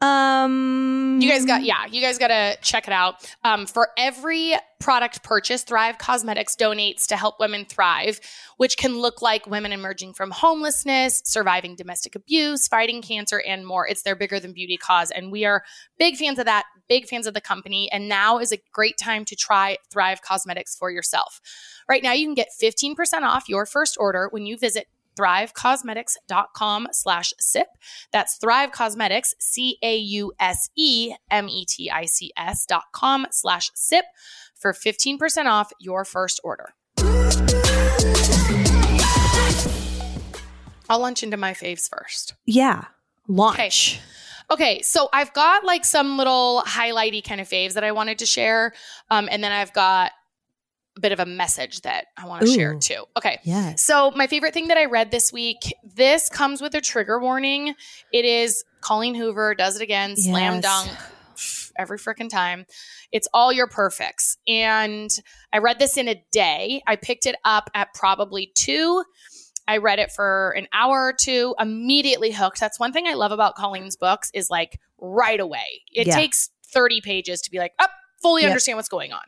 Um 0.00 1.18
You 1.20 1.28
guys 1.28 1.44
got, 1.44 1.62
yeah, 1.62 1.84
you 1.86 2.00
guys 2.00 2.16
got 2.16 2.28
to 2.28 2.56
check 2.62 2.86
it 2.86 2.92
out. 2.92 3.16
Um, 3.44 3.66
for 3.66 3.88
every 3.98 4.54
product 4.78 5.22
purchase, 5.22 5.62
Thrive 5.62 5.98
Causemetics 5.98 6.56
donates 6.56 7.06
to 7.08 7.16
help 7.16 7.38
women 7.38 7.66
thrive, 7.66 8.18
which 8.56 8.78
can 8.78 8.98
look 8.98 9.20
like 9.20 9.46
women 9.46 9.72
emerging 9.72 10.14
from 10.14 10.30
homelessness, 10.30 11.20
surviving 11.26 11.76
domestic 11.76 12.14
abuse, 12.14 12.66
fighting 12.66 13.02
cancer, 13.02 13.42
and 13.46 13.66
more. 13.66 13.86
It's 13.86 14.02
their 14.02 14.16
bigger 14.16 14.40
than 14.40 14.54
beauty 14.54 14.78
cause. 14.78 15.10
And 15.10 15.30
we 15.30 15.44
are 15.44 15.62
big 15.98 16.16
fans 16.16 16.38
of 16.38 16.46
that, 16.46 16.64
big 16.88 17.06
fans 17.06 17.26
of 17.26 17.34
the 17.34 17.42
company. 17.42 17.92
And 17.92 18.08
now 18.08 18.38
is 18.38 18.52
a 18.52 18.58
great 18.72 18.96
time 18.96 19.26
to 19.26 19.36
try 19.36 19.76
Thrive 19.90 20.22
Causemetics 20.22 20.78
for 20.78 20.90
yourself. 20.90 21.42
Right 21.88 22.02
now, 22.02 22.12
you 22.12 22.26
can 22.26 22.34
get 22.34 22.48
15% 22.58 22.96
off 23.22 23.50
your 23.50 23.66
first 23.66 23.98
order 24.00 24.28
when 24.30 24.46
you 24.46 24.56
visit 24.56 24.86
thrivecausemetics.com 25.20 26.88
slash 26.92 27.34
sip. 27.38 27.68
That's 28.12 28.36
Thrive 28.36 28.72
Causemetics, 28.72 29.34
C 29.38 29.78
A 29.82 29.96
U 29.96 30.32
S 30.40 30.70
E 30.76 31.14
M 31.30 31.48
E 31.48 31.64
T 31.66 31.90
I 31.90 32.06
C 32.06 32.32
S 32.36 32.64
dot 32.66 32.84
com 32.92 33.26
slash 33.30 33.70
sip 33.74 34.04
for 34.54 34.72
15% 34.72 35.46
off 35.46 35.72
your 35.78 36.04
first 36.04 36.40
order. 36.44 36.74
I'll 40.88 40.98
launch 40.98 41.22
into 41.22 41.36
my 41.36 41.52
faves 41.52 41.88
first. 41.88 42.34
Yeah. 42.46 42.84
Launch. 43.28 44.00
Okay, 44.50 44.82
so 44.82 45.08
I've 45.12 45.32
got 45.32 45.64
like 45.64 45.84
some 45.84 46.18
little 46.18 46.64
highlighty 46.66 47.22
kind 47.22 47.40
of 47.40 47.48
faves 47.48 47.74
that 47.74 47.84
I 47.84 47.92
wanted 47.92 48.18
to 48.18 48.26
share. 48.26 48.72
Um, 49.08 49.28
and 49.30 49.44
then 49.44 49.52
I've 49.52 49.72
got 49.72 50.10
bit 51.00 51.12
of 51.12 51.20
a 51.20 51.26
message 51.26 51.80
that 51.82 52.06
I 52.16 52.26
want 52.26 52.42
to 52.46 52.52
share 52.52 52.74
too. 52.78 53.04
Okay. 53.16 53.38
Yeah. 53.44 53.74
So, 53.76 54.10
my 54.12 54.26
favorite 54.26 54.54
thing 54.54 54.68
that 54.68 54.76
I 54.78 54.84
read 54.84 55.10
this 55.10 55.32
week, 55.32 55.74
this 55.82 56.28
comes 56.28 56.60
with 56.60 56.74
a 56.74 56.80
trigger 56.80 57.18
warning. 57.20 57.74
It 58.12 58.24
is 58.24 58.64
Colleen 58.80 59.14
Hoover 59.14 59.54
does 59.54 59.76
it 59.76 59.82
again, 59.82 60.16
slam 60.16 60.54
Yes. 60.54 60.62
dunk 60.62 60.98
every 61.78 61.98
freaking 61.98 62.28
time. 62.28 62.66
It's 63.12 63.28
all 63.32 63.52
your 63.52 63.66
perfects. 63.66 64.36
And 64.46 65.10
I 65.52 65.58
read 65.58 65.78
this 65.78 65.96
in 65.96 66.08
a 66.08 66.22
day. 66.32 66.82
I 66.86 66.96
picked 66.96 67.26
it 67.26 67.36
up 67.44 67.70
at 67.74 67.94
probably 67.94 68.52
two. 68.54 69.04
I 69.66 69.76
read 69.78 69.98
it 69.98 70.10
for 70.10 70.50
an 70.56 70.66
hour 70.72 71.04
or 71.06 71.12
two, 71.12 71.54
immediately 71.58 72.32
hooked. 72.32 72.58
That's 72.60 72.78
one 72.80 72.92
thing 72.92 73.06
I 73.06 73.14
love 73.14 73.32
about 73.32 73.54
Colleen's 73.54 73.96
books 73.96 74.30
is 74.34 74.50
like 74.50 74.80
right 74.98 75.38
away. 75.40 75.82
It 75.92 76.08
Yeah. 76.08 76.16
takes 76.16 76.50
30 76.72 77.00
pages 77.00 77.40
to 77.42 77.50
be 77.50 77.58
like, 77.58 77.72
up, 77.78 77.90
fully 78.22 78.42
Yep. 78.42 78.50
understand 78.50 78.76
what's 78.76 78.88
going 78.88 79.12
on, 79.12 79.22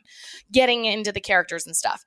getting 0.51 0.85
into 0.85 1.11
the 1.11 1.21
characters 1.21 1.65
and 1.65 1.75
stuff. 1.75 2.03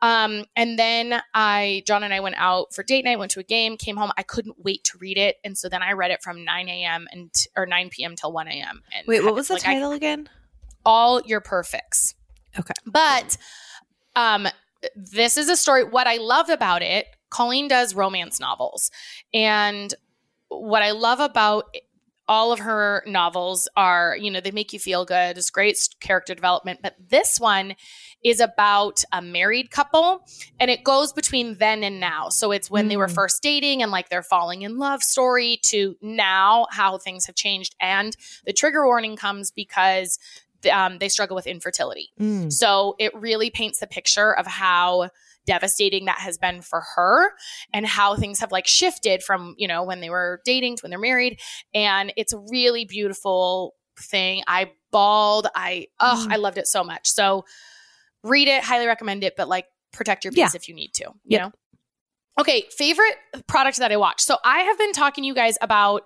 Um, 0.00 0.44
and 0.54 0.78
then 0.78 1.20
I, 1.34 1.82
John 1.86 2.04
and 2.04 2.14
I 2.14 2.20
went 2.20 2.36
out 2.38 2.72
for 2.72 2.84
date 2.84 3.04
night, 3.04 3.18
went 3.18 3.32
to 3.32 3.40
a 3.40 3.44
game, 3.44 3.76
came 3.76 3.96
home. 3.96 4.12
I 4.16 4.22
couldn't 4.22 4.56
wait 4.62 4.84
to 4.84 4.98
read 4.98 5.18
it. 5.18 5.36
And 5.42 5.58
so 5.58 5.68
then 5.68 5.82
I 5.82 5.92
read 5.92 6.12
it 6.12 6.22
from 6.22 6.44
9 6.44 6.68
a.m. 6.68 7.08
and 7.10 7.32
or 7.56 7.66
9 7.66 7.88
p.m. 7.90 8.14
till 8.14 8.32
1 8.32 8.46
a.m. 8.46 8.82
And 8.96 9.06
Wait, 9.08 9.24
what 9.24 9.34
was 9.34 9.48
the 9.48 9.54
like, 9.54 9.66
I- 9.66 9.74
title 9.74 9.92
again? 9.92 10.28
all 10.86 11.20
your 11.22 11.40
perfects. 11.40 12.14
Okay. 12.58 12.72
But 12.86 13.36
um 14.14 14.46
this 14.94 15.36
is 15.36 15.48
a 15.48 15.56
story 15.56 15.82
what 15.84 16.06
I 16.06 16.18
love 16.18 16.48
about 16.48 16.82
it, 16.82 17.06
Colleen 17.30 17.66
does 17.66 17.94
romance 17.94 18.38
novels. 18.38 18.90
And 19.34 19.92
what 20.48 20.82
I 20.82 20.92
love 20.92 21.18
about 21.20 21.74
all 22.28 22.52
of 22.52 22.58
her 22.60 23.02
novels 23.06 23.68
are, 23.76 24.16
you 24.20 24.30
know, 24.30 24.40
they 24.40 24.50
make 24.50 24.72
you 24.72 24.78
feel 24.78 25.04
good. 25.04 25.38
It's 25.38 25.50
great 25.50 25.78
character 25.98 26.34
development, 26.34 26.80
but 26.82 26.94
this 27.08 27.40
one 27.40 27.74
is 28.22 28.40
about 28.40 29.02
a 29.12 29.22
married 29.22 29.70
couple 29.70 30.26
and 30.60 30.70
it 30.70 30.84
goes 30.84 31.12
between 31.12 31.56
then 31.58 31.82
and 31.82 32.00
now. 32.00 32.28
So 32.28 32.52
it's 32.52 32.70
when 32.70 32.88
they 32.88 32.96
were 32.96 33.06
Mm. 33.06 33.14
first 33.14 33.42
dating 33.42 33.82
and 33.82 33.90
like 33.92 34.08
their 34.08 34.22
falling 34.22 34.62
in 34.62 34.76
love 34.76 35.02
story 35.02 35.60
to 35.66 35.96
now 36.02 36.66
how 36.70 36.98
things 36.98 37.26
have 37.26 37.36
changed 37.36 37.76
and 37.80 38.16
the 38.44 38.52
trigger 38.52 38.84
warning 38.84 39.16
comes 39.16 39.50
because 39.50 40.18
um, 40.72 40.98
they 40.98 41.08
struggle 41.08 41.34
with 41.34 41.46
infertility. 41.46 42.10
Mm. 42.20 42.52
So 42.52 42.94
it 42.98 43.14
really 43.14 43.50
paints 43.50 43.80
the 43.80 43.86
picture 43.86 44.36
of 44.36 44.46
how 44.46 45.10
devastating 45.46 46.04
that 46.04 46.18
has 46.18 46.36
been 46.36 46.60
for 46.60 46.82
her 46.94 47.30
and 47.72 47.86
how 47.86 48.14
things 48.16 48.40
have 48.40 48.52
like 48.52 48.66
shifted 48.66 49.22
from, 49.22 49.54
you 49.56 49.66
know, 49.66 49.82
when 49.82 50.00
they 50.00 50.10
were 50.10 50.40
dating 50.44 50.76
to 50.76 50.82
when 50.82 50.90
they're 50.90 50.98
married. 50.98 51.40
And 51.72 52.12
it's 52.16 52.32
a 52.34 52.38
really 52.50 52.84
beautiful 52.84 53.74
thing. 53.98 54.42
I 54.46 54.72
bawled. 54.92 55.46
I, 55.54 55.86
oh, 56.00 56.26
Mm. 56.28 56.32
I 56.32 56.36
loved 56.36 56.58
it 56.58 56.66
so 56.66 56.84
much. 56.84 57.08
So 57.08 57.44
read 58.22 58.48
it, 58.48 58.62
highly 58.62 58.86
recommend 58.86 59.24
it, 59.24 59.34
but 59.36 59.48
like 59.48 59.66
protect 59.92 60.24
your 60.24 60.32
Yeah. 60.34 60.46
peace 60.46 60.54
if 60.54 60.68
you 60.68 60.74
need 60.74 60.92
to, 60.94 61.04
you 61.04 61.14
Yep. 61.38 61.40
know? 61.40 61.52
Okay, 62.38 62.64
favorite 62.70 63.16
product 63.48 63.78
that 63.78 63.90
I 63.90 63.96
watched. 63.96 64.20
So 64.20 64.36
I 64.44 64.60
have 64.60 64.78
been 64.78 64.92
talking 64.92 65.22
to 65.22 65.26
you 65.26 65.34
guys 65.34 65.58
about 65.60 66.02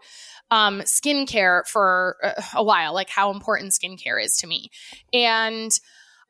um, 0.50 0.80
skincare 0.80 1.66
for 1.66 2.16
uh, 2.22 2.42
a 2.54 2.64
while, 2.64 2.94
like 2.94 3.10
how 3.10 3.30
important 3.30 3.72
skincare 3.72 4.22
is 4.22 4.36
to 4.38 4.46
me. 4.46 4.70
And 5.12 5.70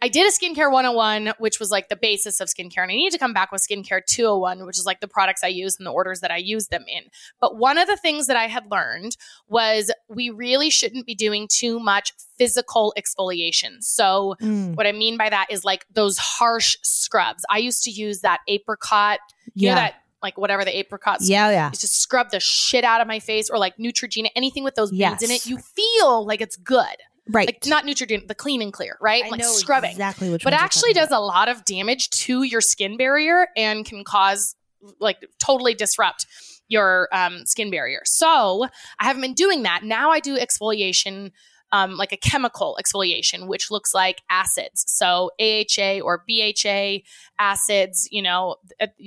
I 0.03 0.09
did 0.09 0.27
a 0.27 0.33
skincare 0.33 0.71
101, 0.71 1.35
which 1.39 1.61
was 1.61 1.71
like 1.71 1.89
the 1.89 1.95
basis 1.97 2.41
of 2.41 2.49
skincare. 2.49 2.83
And 2.83 2.91
I 2.91 2.95
need 2.95 3.13
to 3.13 3.19
come 3.19 3.33
back 3.33 3.53
with 3.53 3.63
skincare 3.67 4.05
201, 4.05 4.67
which 4.67 4.77
is 4.77 4.85
like 4.85 5.01
the 5.01 5.07
products 5.07 5.45
I 5.45 5.49
use 5.49 5.77
and 5.79 5.87
the 5.87 5.93
orders 5.93 6.21
that 6.21 6.33
I 6.33 6.39
use 6.39 6.67
them 6.67 6.85
in. 6.89 7.05
But 7.41 7.57
one 7.57 7.79
of 7.79 7.87
the 7.87 7.97
things 7.97 8.27
that 8.27 8.37
I 8.37 8.49
had 8.49 8.69
learned 8.69 9.17
was 9.49 9.93
we 10.09 10.29
really 10.29 10.71
shouldn't 10.71 11.07
be 11.07 11.15
doing 11.15 11.47
too 11.49 11.79
much 11.79 12.13
physical 12.37 12.93
exfoliation. 12.99 13.81
So, 13.83 14.35
Mm. 14.41 14.75
what 14.75 14.89
I 14.89 14.93
mean 14.93 15.17
by 15.17 15.31
that 15.31 15.47
is 15.51 15.65
like 15.65 15.87
those 15.93 16.19
harsh 16.19 16.77
scrubs. 16.83 17.45
I 17.49 17.59
used 17.59 17.85
to 17.85 17.91
use 17.91 18.23
that 18.23 18.41
apricot, 18.49 19.21
you 19.55 19.69
know, 19.69 19.75
Yeah. 19.77 19.81
that 19.83 19.95
like 20.21 20.37
whatever 20.39 20.65
the 20.65 20.77
apricot 20.77 21.19
Yeah, 21.21 21.51
yeah. 21.51 21.71
is 21.73 21.79
to 21.81 21.89
scrub 21.89 22.31
the 22.31 22.41
shit 22.41 22.85
out 22.85 23.01
of 23.01 23.07
my 23.07 23.19
face 23.21 23.51
or 23.51 23.59
like 23.59 23.77
Neutrogena, 23.77 24.31
anything 24.37 24.63
with 24.65 24.75
those 24.77 24.91
beads 24.91 25.23
in 25.23 25.31
it, 25.31 25.47
you 25.47 25.59
feel 25.59 26.25
like 26.27 26.41
it's 26.41 26.57
good. 26.57 26.97
Right. 27.29 27.47
Like 27.47 27.67
not 27.67 27.85
Neutrogena, 27.85 28.27
the 28.27 28.35
clean 28.35 28.61
and 28.63 28.73
clear, 28.73 28.97
right? 29.01 29.25
I 29.25 29.29
like 29.29 29.45
scrubbing. 29.45 29.93
exactly 29.93 30.29
which 30.29 30.43
But 30.43 30.55
actually 30.55 30.93
does 30.93 31.11
a 31.11 31.21
lot 31.21 31.49
of 31.49 31.65
damage 31.65 32.11
to 32.11 32.43
your 32.43 32.61
skin 32.61 32.97
barrier 32.97 33.49
and 33.57 33.85
can 33.85 34.03
cause 34.03 34.57
like 34.99 35.19
totally 35.39 35.75
disrupt 35.75 36.27
your 36.69 37.09
um, 37.13 37.47
skin 37.47 37.71
barrier. 37.71 38.01
So 38.05 38.67
I 38.99 39.05
haven't 39.05 39.23
been 39.23 39.35
doing 39.35 39.63
that. 39.63 39.85
Now 39.85 40.11
I 40.11 40.19
do 40.19 40.37
exfoliation, 40.37 41.31
um, 41.73 41.97
like 41.97 42.13
a 42.13 42.19
chemical 42.19 42.79
exfoliation, 42.81 43.47
which 43.47 43.71
looks 43.71 43.95
like 43.95 44.23
acids. 44.31 44.85
So 44.87 45.31
AHA 45.41 46.01
or 46.05 46.23
BHA 46.29 46.99
acids, 47.39 48.07
you 48.13 48.21
know, 48.21 48.57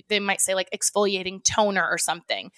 they 0.10 0.20
might 0.20 0.42
say 0.42 0.56
like 0.56 0.70
exfoliating 0.72 1.44
toner 1.44 1.88
or 1.88 2.00
something. 2.00 2.52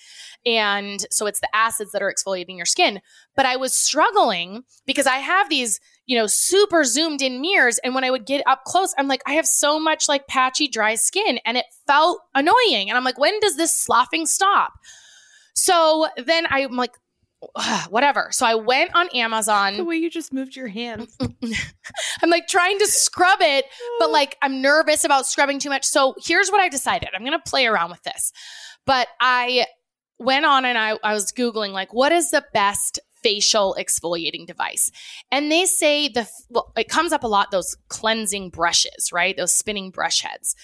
And 0.45 1.05
so 1.11 1.25
it's 1.25 1.41
the 1.41 1.53
acids 1.53 1.91
that 1.91 2.01
are 2.01 2.11
exfoliating 2.11 2.55
your 2.55 2.65
skin. 2.65 3.01
But 3.35 3.45
I 3.45 3.57
was 3.57 3.73
struggling 3.73 4.63
because 4.85 5.07
I 5.07 5.17
have 5.17 5.49
these, 5.49 5.81
you 6.05 6.17
know, 6.17 6.25
super 6.25 6.85
zoomed 6.85 7.21
in 7.21 7.41
mirrors. 7.41 7.77
And 7.79 7.93
when 7.93 8.05
I 8.05 8.11
would 8.11 8.25
get 8.25 8.43
up 8.47 8.63
close, 8.63 8.93
I'm 8.97 9.09
like, 9.09 9.21
I 9.27 9.33
have 9.33 9.45
so 9.45 9.77
much 9.77 10.07
like 10.07 10.27
patchy, 10.27 10.69
dry 10.69 10.95
skin. 10.95 11.39
And 11.45 11.57
it 11.57 11.65
felt 11.85 12.21
annoying. 12.33 12.89
And 12.89 12.97
I'm 12.97 13.03
like, 13.03 13.19
when 13.19 13.39
does 13.41 13.57
this 13.57 13.77
sloughing 13.77 14.25
stop? 14.25 14.71
So 15.53 16.07
then 16.23 16.45
I'm 16.49 16.75
like, 16.75 16.91
"Ugh, 16.91 16.97
whatever. 17.89 18.29
So 18.31 18.45
I 18.45 18.55
went 18.55 18.91
on 18.95 19.09
Amazon. 19.09 19.77
The 19.77 19.85
way 19.85 19.95
you 19.95 20.09
just 20.09 20.33
moved 20.33 20.55
your 20.55 20.67
hands. 20.67 21.15
I'm 22.21 22.29
like 22.29 22.47
trying 22.47 22.79
to 22.79 22.87
scrub 22.87 23.39
it, 23.41 23.65
but 23.99 24.11
like 24.11 24.37
I'm 24.41 24.61
nervous 24.61 25.03
about 25.03 25.25
scrubbing 25.25 25.59
too 25.59 25.69
much. 25.69 25.85
So 25.85 26.15
here's 26.23 26.49
what 26.49 26.61
I 26.61 26.69
decided. 26.69 27.09
I'm 27.13 27.21
going 27.21 27.39
to 27.39 27.49
play 27.49 27.65
around 27.65 27.91
with 27.91 28.03
this. 28.03 28.31
But 28.85 29.07
I 29.19 29.65
went 30.19 30.45
on 30.45 30.65
and 30.65 30.77
I, 30.77 30.97
I 31.03 31.13
was 31.13 31.31
Googling, 31.31 31.71
like, 31.71 31.93
what 31.93 32.11
is 32.11 32.31
the 32.31 32.43
best 32.53 32.99
facial 33.21 33.75
exfoliating 33.79 34.45
device? 34.45 34.91
And 35.31 35.51
they 35.51 35.65
say 35.65 36.07
the, 36.07 36.27
well, 36.49 36.71
it 36.77 36.89
comes 36.89 37.11
up 37.11 37.23
a 37.23 37.27
lot, 37.27 37.51
those 37.51 37.75
cleansing 37.89 38.49
brushes, 38.49 39.11
right? 39.11 39.35
Those 39.35 39.53
spinning 39.53 39.91
brush 39.91 40.21
heads. 40.21 40.55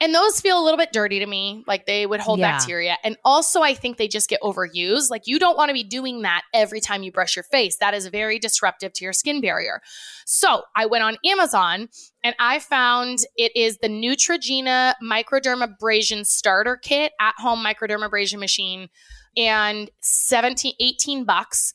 And 0.00 0.14
those 0.14 0.40
feel 0.40 0.58
a 0.60 0.62
little 0.62 0.78
bit 0.78 0.92
dirty 0.92 1.18
to 1.18 1.26
me, 1.26 1.64
like 1.66 1.86
they 1.86 2.06
would 2.06 2.20
hold 2.20 2.38
Yeah. 2.38 2.52
bacteria. 2.52 2.98
And 3.04 3.16
also, 3.24 3.62
I 3.62 3.74
think 3.74 3.96
they 3.96 4.08
just 4.08 4.28
get 4.28 4.40
overused. 4.42 5.10
Like, 5.10 5.22
you 5.26 5.38
don't 5.38 5.56
want 5.56 5.68
to 5.70 5.74
be 5.74 5.84
doing 5.84 6.22
that 6.22 6.42
every 6.52 6.80
time 6.80 7.02
you 7.02 7.12
brush 7.12 7.36
your 7.36 7.44
face. 7.44 7.76
That 7.78 7.94
is 7.94 8.06
very 8.08 8.38
disruptive 8.38 8.92
to 8.94 9.04
your 9.04 9.12
skin 9.12 9.40
barrier. 9.40 9.80
So, 10.26 10.62
I 10.76 10.86
went 10.86 11.04
on 11.04 11.16
Amazon 11.24 11.88
and 12.22 12.34
I 12.38 12.58
found 12.58 13.20
it 13.36 13.52
is 13.54 13.78
the 13.78 13.88
Neutrogena 13.88 14.94
Microdermabrasion 15.02 16.26
Starter 16.26 16.76
Kit 16.76 17.12
at 17.20 17.34
home 17.38 17.64
microdermabrasion 17.64 18.38
machine 18.38 18.88
and 19.36 19.90
17, 20.00 20.74
18 20.80 21.24
bucks. 21.24 21.72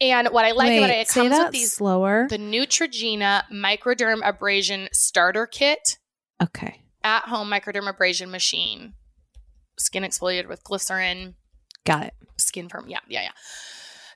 And 0.00 0.28
what 0.28 0.44
I 0.44 0.52
like 0.52 0.68
Wait, 0.68 0.78
about 0.78 0.90
it, 0.90 0.98
it 0.98 1.08
comes 1.08 1.30
with 1.30 1.52
these 1.52 1.72
slower. 1.72 2.26
the 2.28 2.36
Neutrogena 2.38 3.42
Microdermabrasion 3.52 4.88
Starter 4.92 5.46
Kit 5.46 5.98
okay. 6.42 6.80
At 7.04 7.24
home 7.24 7.50
microdermabrasion 7.50 8.30
machine. 8.30 8.94
Skin 9.78 10.02
exfoliated 10.02 10.48
with 10.48 10.64
glycerin, 10.64 11.34
Got 11.84 12.06
it. 12.06 12.14
skin 12.38 12.68
firm. 12.68 12.86
Yeah, 12.88 13.00
yeah, 13.08 13.22
yeah. 13.22 13.30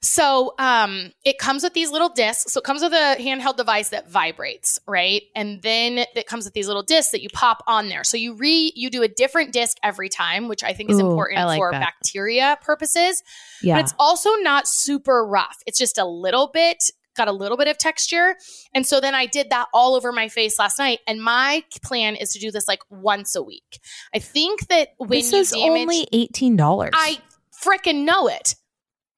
So 0.00 0.54
um, 0.60 1.10
it 1.24 1.38
comes 1.38 1.64
with 1.64 1.74
these 1.74 1.90
little 1.90 2.08
discs. 2.08 2.52
So 2.52 2.60
it 2.60 2.64
comes 2.64 2.82
with 2.82 2.92
a 2.92 3.16
handheld 3.18 3.56
device 3.56 3.88
that 3.88 4.08
vibrates, 4.08 4.78
right? 4.86 5.22
And 5.34 5.60
then 5.62 5.98
it 6.14 6.26
comes 6.28 6.44
with 6.44 6.54
these 6.54 6.68
little 6.68 6.84
discs 6.84 7.10
that 7.10 7.20
you 7.22 7.28
pop 7.30 7.64
on 7.66 7.88
there. 7.88 8.04
So 8.04 8.16
you 8.16 8.34
re 8.34 8.72
you 8.76 8.90
do 8.90 9.02
a 9.02 9.08
different 9.08 9.52
disc 9.52 9.76
every 9.82 10.08
time, 10.08 10.46
which 10.46 10.62
I 10.62 10.72
think 10.72 10.90
is 10.90 11.00
Ooh, 11.00 11.10
important 11.10 11.44
like 11.46 11.58
for 11.58 11.72
that. 11.72 11.80
bacteria 11.80 12.56
purposes. 12.62 13.24
Yeah. 13.60 13.74
But 13.74 13.86
it's 13.86 13.94
also 13.98 14.30
not 14.36 14.68
super 14.68 15.26
rough. 15.26 15.56
It's 15.66 15.78
just 15.78 15.98
a 15.98 16.04
little 16.06 16.48
bit, 16.54 16.78
got 17.18 17.28
a 17.28 17.32
little 17.32 17.58
bit 17.58 17.68
of 17.68 17.76
texture. 17.76 18.36
And 18.72 18.86
so 18.86 19.00
then 19.00 19.14
I 19.14 19.26
did 19.26 19.50
that 19.50 19.66
all 19.74 19.94
over 19.94 20.10
my 20.12 20.28
face 20.28 20.58
last 20.58 20.78
night. 20.78 21.00
And 21.06 21.22
my 21.22 21.62
plan 21.82 22.16
is 22.16 22.32
to 22.32 22.38
do 22.38 22.50
this 22.50 22.66
like 22.66 22.80
once 22.88 23.36
a 23.36 23.42
week. 23.42 23.80
I 24.14 24.18
think 24.18 24.68
that 24.68 24.94
when 24.96 25.10
this 25.10 25.32
is 25.34 25.50
damage, 25.50 25.82
only 25.82 26.08
eighteen 26.12 26.56
dollars. 26.56 26.92
I 26.94 27.18
freaking 27.62 28.04
know 28.04 28.28
it. 28.28 28.54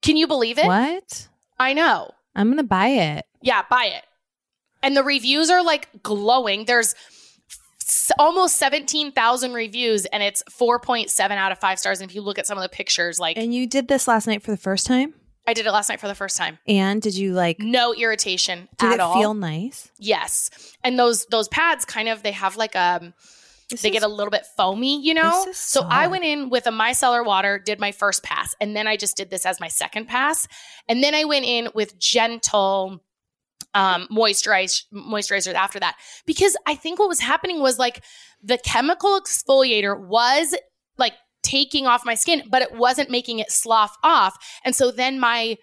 Can 0.03 0.17
you 0.17 0.27
believe 0.27 0.59
it? 0.59 0.67
what? 0.67 1.29
I 1.59 1.75
know. 1.75 2.11
I'm 2.35 2.49
gonna 2.51 2.65
buy 2.65 2.89
it. 2.89 3.27
Yeah, 3.43 3.63
buy 3.71 3.85
it. 3.85 4.05
And 4.83 4.97
the 4.97 5.05
reviews 5.05 5.51
are 5.51 5.63
like 5.63 5.89
glowing. 6.03 6.65
There's 6.65 6.95
almost 8.19 8.57
17,000 8.57 9.53
reviews 9.53 10.07
and 10.07 10.23
it's 10.23 10.43
4.7 10.51 11.31
out 11.33 11.53
of 11.53 11.59
5 11.59 11.79
stars 11.79 12.01
and 12.01 12.09
if 12.09 12.15
you 12.15 12.23
look 12.23 12.39
at 12.39 12.47
some 12.47 12.57
of 12.57 12.63
the 12.63 12.69
pictures 12.69 13.19
like 13.19 13.37
And 13.37 13.53
you 13.55 13.67
did 13.67 13.89
this 13.89 14.07
last 14.07 14.27
night 14.27 14.43
for 14.43 14.51
the 14.51 14.57
first 14.57 14.87
time. 14.87 15.15
I 15.51 15.55
did 15.55 15.67
it 15.67 15.73
last 15.73 15.89
night 15.89 16.01
for 16.01 16.09
the 16.09 16.15
first 16.15 16.37
time. 16.37 16.59
And 16.67 17.03
did 17.03 17.15
you 17.17 17.33
like? 17.33 17.59
No 17.61 17.93
irritation 17.95 18.69
Did 18.79 18.87
at 18.87 18.95
it 18.95 19.01
all. 19.01 19.15
feel 19.21 19.35
nice? 19.35 19.91
Yes. 19.99 20.51
And 20.85 20.99
those 20.99 21.27
those 21.27 21.49
pads 21.49 21.85
kind 21.85 22.09
of 22.09 22.23
they 22.23 22.33
have 22.33 22.57
like 22.57 22.75
um 22.77 23.13
This 23.69 23.83
they 23.83 23.89
is- 23.89 23.93
get 23.93 24.03
a 24.03 24.09
little 24.09 24.31
bit 24.31 24.47
foamy, 24.57 25.03
you 25.03 25.15
know? 25.15 25.47
So 25.53 25.83
I 25.83 26.07
went 26.07 26.25
in 26.25 26.51
with 26.51 26.67
a 26.67 26.71
micellar 26.71 27.25
water, 27.25 27.59
did 27.59 27.79
my 27.81 27.93
first 27.93 28.23
pass, 28.23 28.55
and 28.61 28.75
then 28.77 28.87
I 28.87 28.97
just 28.97 29.17
did 29.17 29.31
this 29.31 29.45
as 29.45 29.61
my 29.61 29.69
second 29.69 30.07
pass. 30.09 30.47
And 30.89 31.03
then 31.03 31.15
I 31.15 31.25
went 31.25 31.45
in 31.45 31.69
with 31.75 31.99
gentle 31.99 33.03
um 33.75 34.09
moisturize 34.11 34.85
moisturizers 34.93 35.55
after 35.55 35.79
that. 35.81 35.97
Because 36.27 36.57
I 36.67 36.75
think 36.75 36.99
what 36.99 37.09
was 37.09 37.21
happening 37.21 37.61
was 37.61 37.79
like 37.79 38.03
the 38.43 38.59
chemical 38.59 39.21
exfoliator 39.21 39.99
was 39.99 40.55
like 40.99 41.13
taking 41.51 41.87
off 41.87 42.03
my 42.05 42.15
skin, 42.15 42.43
but 42.49 42.63
it 42.63 42.73
wasn't 42.73 43.11
making 43.11 43.39
it 43.39 43.51
slough 43.51 43.97
off. 44.03 44.35
And 44.65 44.75
so 44.75 44.91
then 44.91 45.19
my 45.21 45.57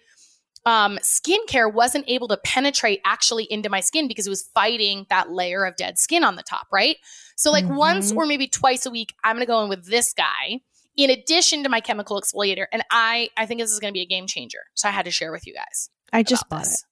um, 0.66 0.98
skincare 1.02 1.72
wasn't 1.72 2.04
able 2.08 2.28
to 2.28 2.36
penetrate 2.44 3.00
actually 3.04 3.44
into 3.44 3.70
my 3.70 3.80
skin 3.80 4.06
because 4.08 4.26
it 4.26 4.30
was 4.30 4.48
fighting 4.54 5.06
that 5.08 5.30
layer 5.30 5.64
of 5.64 5.76
dead 5.76 5.98
skin 5.98 6.24
on 6.24 6.36
the 6.36 6.42
top, 6.42 6.66
right? 6.72 6.96
So, 7.36 7.50
like 7.50 7.64
once 7.68 8.12
Mhm. 8.12 8.16
or 8.16 8.26
maybe 8.26 8.48
twice 8.48 8.84
a 8.84 8.90
week, 8.90 9.14
I'm 9.24 9.36
going 9.36 9.46
to 9.46 9.50
go 9.50 9.62
in 9.62 9.68
with 9.68 9.86
this 9.86 10.12
guy 10.12 10.60
in 10.96 11.08
addition 11.10 11.62
to 11.62 11.68
my 11.68 11.80
chemical 11.80 12.20
exfoliator, 12.20 12.66
and 12.72 12.82
I 12.90 13.30
I 13.36 13.46
think 13.46 13.60
this 13.60 13.70
is 13.70 13.78
going 13.78 13.92
to 13.92 13.96
be 13.96 14.02
a 14.02 14.06
game 14.06 14.26
changer. 14.26 14.58
So 14.74 14.88
I 14.88 14.92
had 14.92 15.04
to 15.06 15.10
share 15.12 15.30
with 15.32 15.46
you 15.46 15.54
guys. 15.54 15.88
I 16.12 16.22
just 16.24 16.46
bought 16.50 16.64
this. 16.64 16.84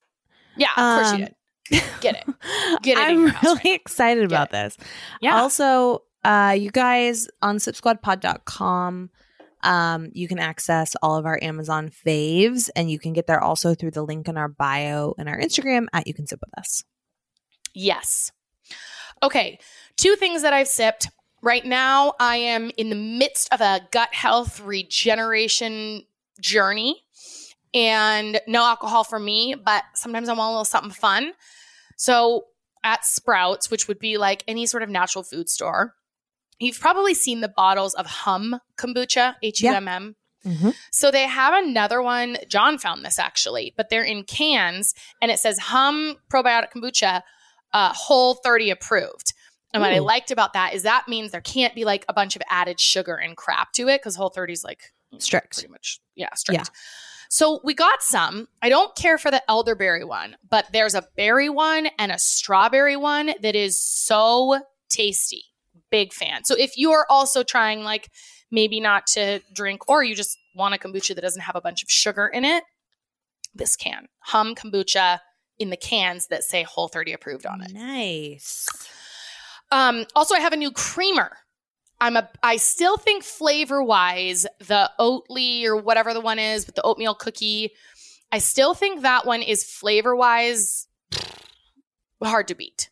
Yeah, 0.57 0.69
of 0.77 0.77
course 1.03 1.09
you 1.19 1.25
Um, 1.25 1.31
did. 1.71 1.83
Get 2.01 2.15
it. 2.15 2.25
it. 2.29 2.83
Get 2.83 2.97
it 2.99 3.01
I'm 3.03 3.17
really 3.25 3.33
right 3.33 3.45
now. 3.45 3.73
excited 3.75 4.21
Get 4.21 4.27
about 4.37 4.49
it. 4.49 4.53
this. 4.53 4.77
Yeah. 5.21 5.37
Also, 5.43 6.05
uh, 6.27 6.51
you 6.51 6.73
guys 6.73 7.29
on 7.41 7.59
sipsquadpod.com, 7.59 9.11
um, 9.63 10.11
you 10.13 10.27
can 10.27 10.41
access 10.41 10.97
all 11.01 11.17
of 11.17 11.25
our 11.25 11.39
Amazon 11.41 11.89
faves, 11.89 12.69
and 12.75 12.91
you 12.91 12.99
can 12.99 13.13
get 13.13 13.29
there 13.29 13.43
also 13.43 13.77
through 13.77 13.93
the 13.93 14.03
link 14.03 14.27
in 14.27 14.37
our 14.37 14.49
bio 14.49 15.15
and 15.19 15.29
our 15.29 15.39
Instagram 15.39 15.87
at 15.93 16.09
You 16.09 16.15
Can 16.15 16.27
Sip 16.27 16.41
With 16.41 16.59
Us. 16.59 16.83
Yes. 17.75 18.33
Okay, 19.23 19.61
two 19.97 20.17
things 20.17 20.43
that 20.43 20.53
I've 20.53 20.67
sipped. 20.67 21.09
Right 21.43 21.65
now, 21.65 22.15
I 22.19 22.39
am 22.39 22.73
in 22.77 22.91
the 22.91 22.97
midst 22.97 23.53
of 23.53 23.61
a 23.61 23.83
gut 23.93 24.13
health 24.13 24.61
regeneration 24.61 26.03
journey 26.41 27.03
and 27.73 28.41
no 28.49 28.65
alcohol 28.65 29.05
for 29.05 29.21
me, 29.21 29.55
but 29.55 29.85
sometimes 29.95 30.29
I 30.29 30.33
want 30.33 30.49
a 30.49 30.51
little 30.51 30.65
something 30.65 30.91
fun. 30.91 31.35
So 31.97 32.47
at 32.83 33.05
Sprouts, 33.05 33.71
which 33.71 33.87
would 33.87 33.99
be 34.01 34.17
like 34.17 34.43
any 34.49 34.67
sort 34.67 34.83
of 34.83 34.89
natural 34.89 35.23
food 35.23 35.49
store, 35.49 35.95
you've 36.59 36.81
probably 36.81 37.15
seen 37.15 37.41
the 37.41 37.49
bottles 37.49 37.95
of 37.95 38.07
Humm 38.07 38.61
kombucha, 38.77 39.35
H 39.43 39.63
U 39.63 39.73
M 39.73 39.89
M. 39.89 40.17
Mm-hmm. 40.45 40.71
So 40.93 41.11
they 41.11 41.27
have 41.27 41.55
another 41.55 42.01
one. 42.01 42.37
John 42.49 42.79
found 42.79 43.05
this 43.05 43.19
actually, 43.19 43.75
but 43.77 43.91
they're 43.91 44.05
in 44.05 44.23
cans 44.23 44.95
and 45.21 45.31
it 45.31 45.39
says 45.39 45.59
Humm 45.59 46.17
probiotic 46.33 46.73
kombucha, 46.75 47.23
uh, 47.73 47.93
whole 47.93 48.35
30 48.35 48.71
approved. 48.71 49.33
And 49.75 49.83
what 49.83 49.93
I 49.93 49.99
liked 49.99 50.31
about 50.31 50.55
that 50.55 50.73
is 50.73 50.85
that 50.85 51.07
means 51.07 51.33
there 51.33 51.43
can't 51.43 51.75
be 51.75 51.85
like 51.85 52.07
a 52.09 52.15
bunch 52.15 52.35
of 52.35 52.41
added 52.49 52.81
sugar 52.81 53.17
and 53.17 53.37
crap 53.37 53.73
to 53.73 53.89
it 53.89 54.01
because 54.01 54.17
whole 54.17 54.31
30 54.31 54.55
is 54.55 54.65
like 54.65 54.93
Strict. 55.19 55.53
pretty 55.55 55.71
much, 55.71 56.01
yeah, 56.15 56.33
strict. 56.35 56.71
So 57.29 57.61
we 57.63 57.75
got 57.75 58.03
some. 58.03 58.49
I 58.63 58.69
don't 58.69 58.95
care 58.97 59.19
for 59.19 59.31
the 59.31 59.43
elderberry 59.51 60.05
one, 60.05 60.37
but 60.49 60.67
there's 60.73 60.95
a 60.95 61.05
berry 61.17 61.49
one 61.51 61.89
and 61.99 62.11
a 62.11 62.19
strawberry 62.19 62.97
one 62.97 63.33
that 63.43 63.55
is 63.55 63.83
so 63.83 64.61
tasty. 64.89 65.45
Big 65.91 66.13
fan. 66.13 66.45
So 66.45 66.57
if 66.57 66.77
you 66.77 66.93
are 66.93 67.07
also 67.09 67.43
trying 67.43 67.83
like 67.83 68.11
maybe 68.51 68.81
not 68.81 69.07
to 69.09 69.41
drink 69.53 69.89
or 69.89 70.03
you 70.03 70.15
just 70.15 70.39
want 70.55 70.75
a 70.75 70.79
kombucha 70.79 71.15
that 71.15 71.21
doesn't 71.21 71.43
have 71.43 71.57
a 71.57 71.61
bunch 71.61 71.83
of 71.83 71.91
sugar 71.91 72.27
in 72.27 72.45
it, 72.45 72.65
this 73.55 73.77
can. 73.77 74.07
Humm 74.21 74.55
kombucha 74.55 75.21
in 75.59 75.71
the 75.71 75.77
cans 75.77 76.27
that 76.29 76.45
say 76.45 76.63
Whole 76.63 76.89
30 76.89 77.13
approved 77.13 77.47
on 77.47 77.63
it. 77.63 77.73
Nice. 77.73 78.67
Um, 79.73 80.07
also, 80.15 80.35
I 80.35 80.41
have 80.41 80.53
a 80.53 80.57
new 80.57 80.71
creamer. 80.71 81.37
I'm 81.99 82.17
a. 82.17 82.29
I 82.43 82.59
still 82.59 82.99
think 82.99 83.25
flavor 83.25 83.83
wise, 83.83 84.47
the 84.59 84.91
Oatly 85.01 85.65
or 85.65 85.77
whatever 85.77 86.13
the 86.13 86.21
one 86.21 86.39
is 86.39 86.67
with 86.67 86.75
the 86.75 86.83
oatmeal 86.83 87.15
cookie, 87.15 87.73
I 88.31 88.39
still 88.39 88.75
think 88.75 89.03
that 89.03 89.25
one 89.25 89.41
is 89.43 89.65
flavor 89.65 90.15
wise 90.15 90.87
hard 92.23 92.49
to 92.49 92.55
beat. 92.55 92.91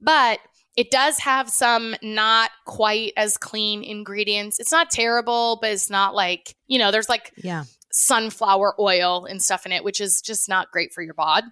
But 0.00 0.40
it 0.76 0.90
does 0.90 1.18
have 1.18 1.48
some 1.50 1.94
not 2.02 2.50
quite 2.66 3.12
as 3.16 3.36
clean 3.36 3.82
ingredients. 3.82 4.58
It's 4.58 4.72
not 4.72 4.90
terrible, 4.90 5.58
but 5.60 5.70
it's 5.70 5.90
not 5.90 6.14
like 6.14 6.54
you 6.66 6.78
know. 6.78 6.90
There's 6.90 7.08
like 7.08 7.32
Yeah. 7.36 7.64
sunflower 7.92 8.74
oil 8.80 9.26
and 9.26 9.42
stuff 9.42 9.66
in 9.66 9.72
it, 9.72 9.84
which 9.84 10.00
is 10.00 10.22
just 10.24 10.48
not 10.48 10.70
great 10.70 10.92
for 10.94 11.02
your 11.02 11.14
bod. 11.14 11.44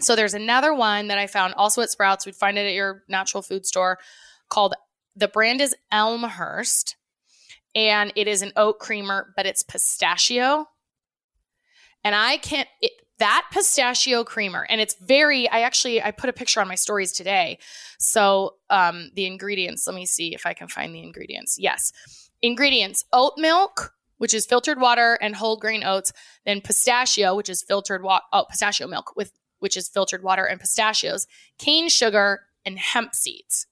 So 0.00 0.14
there's 0.14 0.34
another 0.34 0.72
one 0.72 1.08
that 1.08 1.18
I 1.18 1.26
found 1.26 1.54
also 1.54 1.82
at 1.82 1.90
Sprouts. 1.90 2.24
We'd 2.24 2.36
find 2.36 2.56
it 2.56 2.66
at 2.66 2.72
your 2.74 3.02
natural 3.08 3.42
food 3.42 3.66
store 3.66 3.98
called 4.48 4.74
the 5.16 5.26
brand 5.26 5.60
is 5.60 5.74
Elmhurst 5.90 6.94
and 7.74 8.12
it 8.14 8.28
is 8.28 8.40
an 8.42 8.52
oat 8.54 8.78
creamer, 8.78 9.32
but 9.36 9.46
it's 9.46 9.64
pistachio. 9.64 10.66
And 12.04 12.14
I 12.14 12.38
can't 12.38 12.68
it, 12.80 12.92
that 13.18 13.46
pistachio 13.52 14.22
creamer 14.22 14.66
and 14.68 14.80
it's 14.80 14.94
very 14.94 15.48
I 15.48 15.60
actually 15.60 16.02
I 16.02 16.12
put 16.12 16.30
a 16.30 16.32
picture 16.32 16.60
on 16.60 16.68
my 16.68 16.76
stories 16.76 17.12
today. 17.12 17.58
So 17.98 18.54
um 18.70 19.10
the 19.14 19.26
ingredients, 19.26 19.86
let 19.86 19.96
me 19.96 20.06
see 20.06 20.34
if 20.34 20.46
I 20.46 20.54
can 20.54 20.68
find 20.68 20.94
the 20.94 21.02
ingredients. 21.02 21.56
Yes. 21.58 21.92
Ingredients: 22.40 23.04
oat 23.12 23.32
milk, 23.36 23.94
which 24.18 24.32
is 24.32 24.46
filtered 24.46 24.80
water 24.80 25.18
and 25.20 25.34
whole 25.34 25.56
grain 25.56 25.82
oats, 25.82 26.12
then 26.46 26.60
pistachio, 26.60 27.34
which 27.34 27.48
is 27.48 27.62
filtered 27.62 28.02
water, 28.02 28.24
oh, 28.32 28.44
pistachio 28.48 28.86
milk 28.86 29.16
with 29.16 29.32
which 29.58 29.76
is 29.76 29.88
filtered 29.88 30.22
water 30.22 30.44
and 30.44 30.60
pistachios, 30.60 31.26
cane 31.58 31.88
sugar, 31.88 32.42
and 32.64 32.78
hemp 32.78 33.14
seeds. 33.14 33.66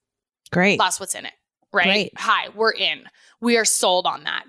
Great. 0.51 0.79
That's 0.79 0.99
what's 0.99 1.15
in 1.15 1.27
it. 1.27 1.33
Right? 1.73 1.85
Great. 1.85 2.13
Hi, 2.17 2.49
we're 2.55 2.73
in. 2.73 3.05
We 3.41 3.57
are 3.57 3.65
sold 3.65 4.07
on 4.07 4.25
that. 4.25 4.45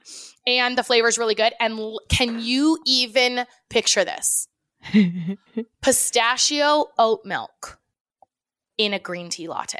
And 0.48 0.76
the 0.78 0.84
flavor 0.84 1.08
is 1.10 1.18
really 1.20 1.36
good. 1.36 1.54
And 1.60 1.78
l- 1.78 2.00
can 2.10 2.40
you 2.42 2.80
even 2.88 3.46
picture 3.70 4.04
this? 4.04 4.48
Pistachio 5.82 6.86
oat 6.98 7.22
milk 7.26 7.80
in 8.78 8.94
a 8.94 9.00
green 9.00 9.30
tea 9.30 9.48
latte. 9.48 9.80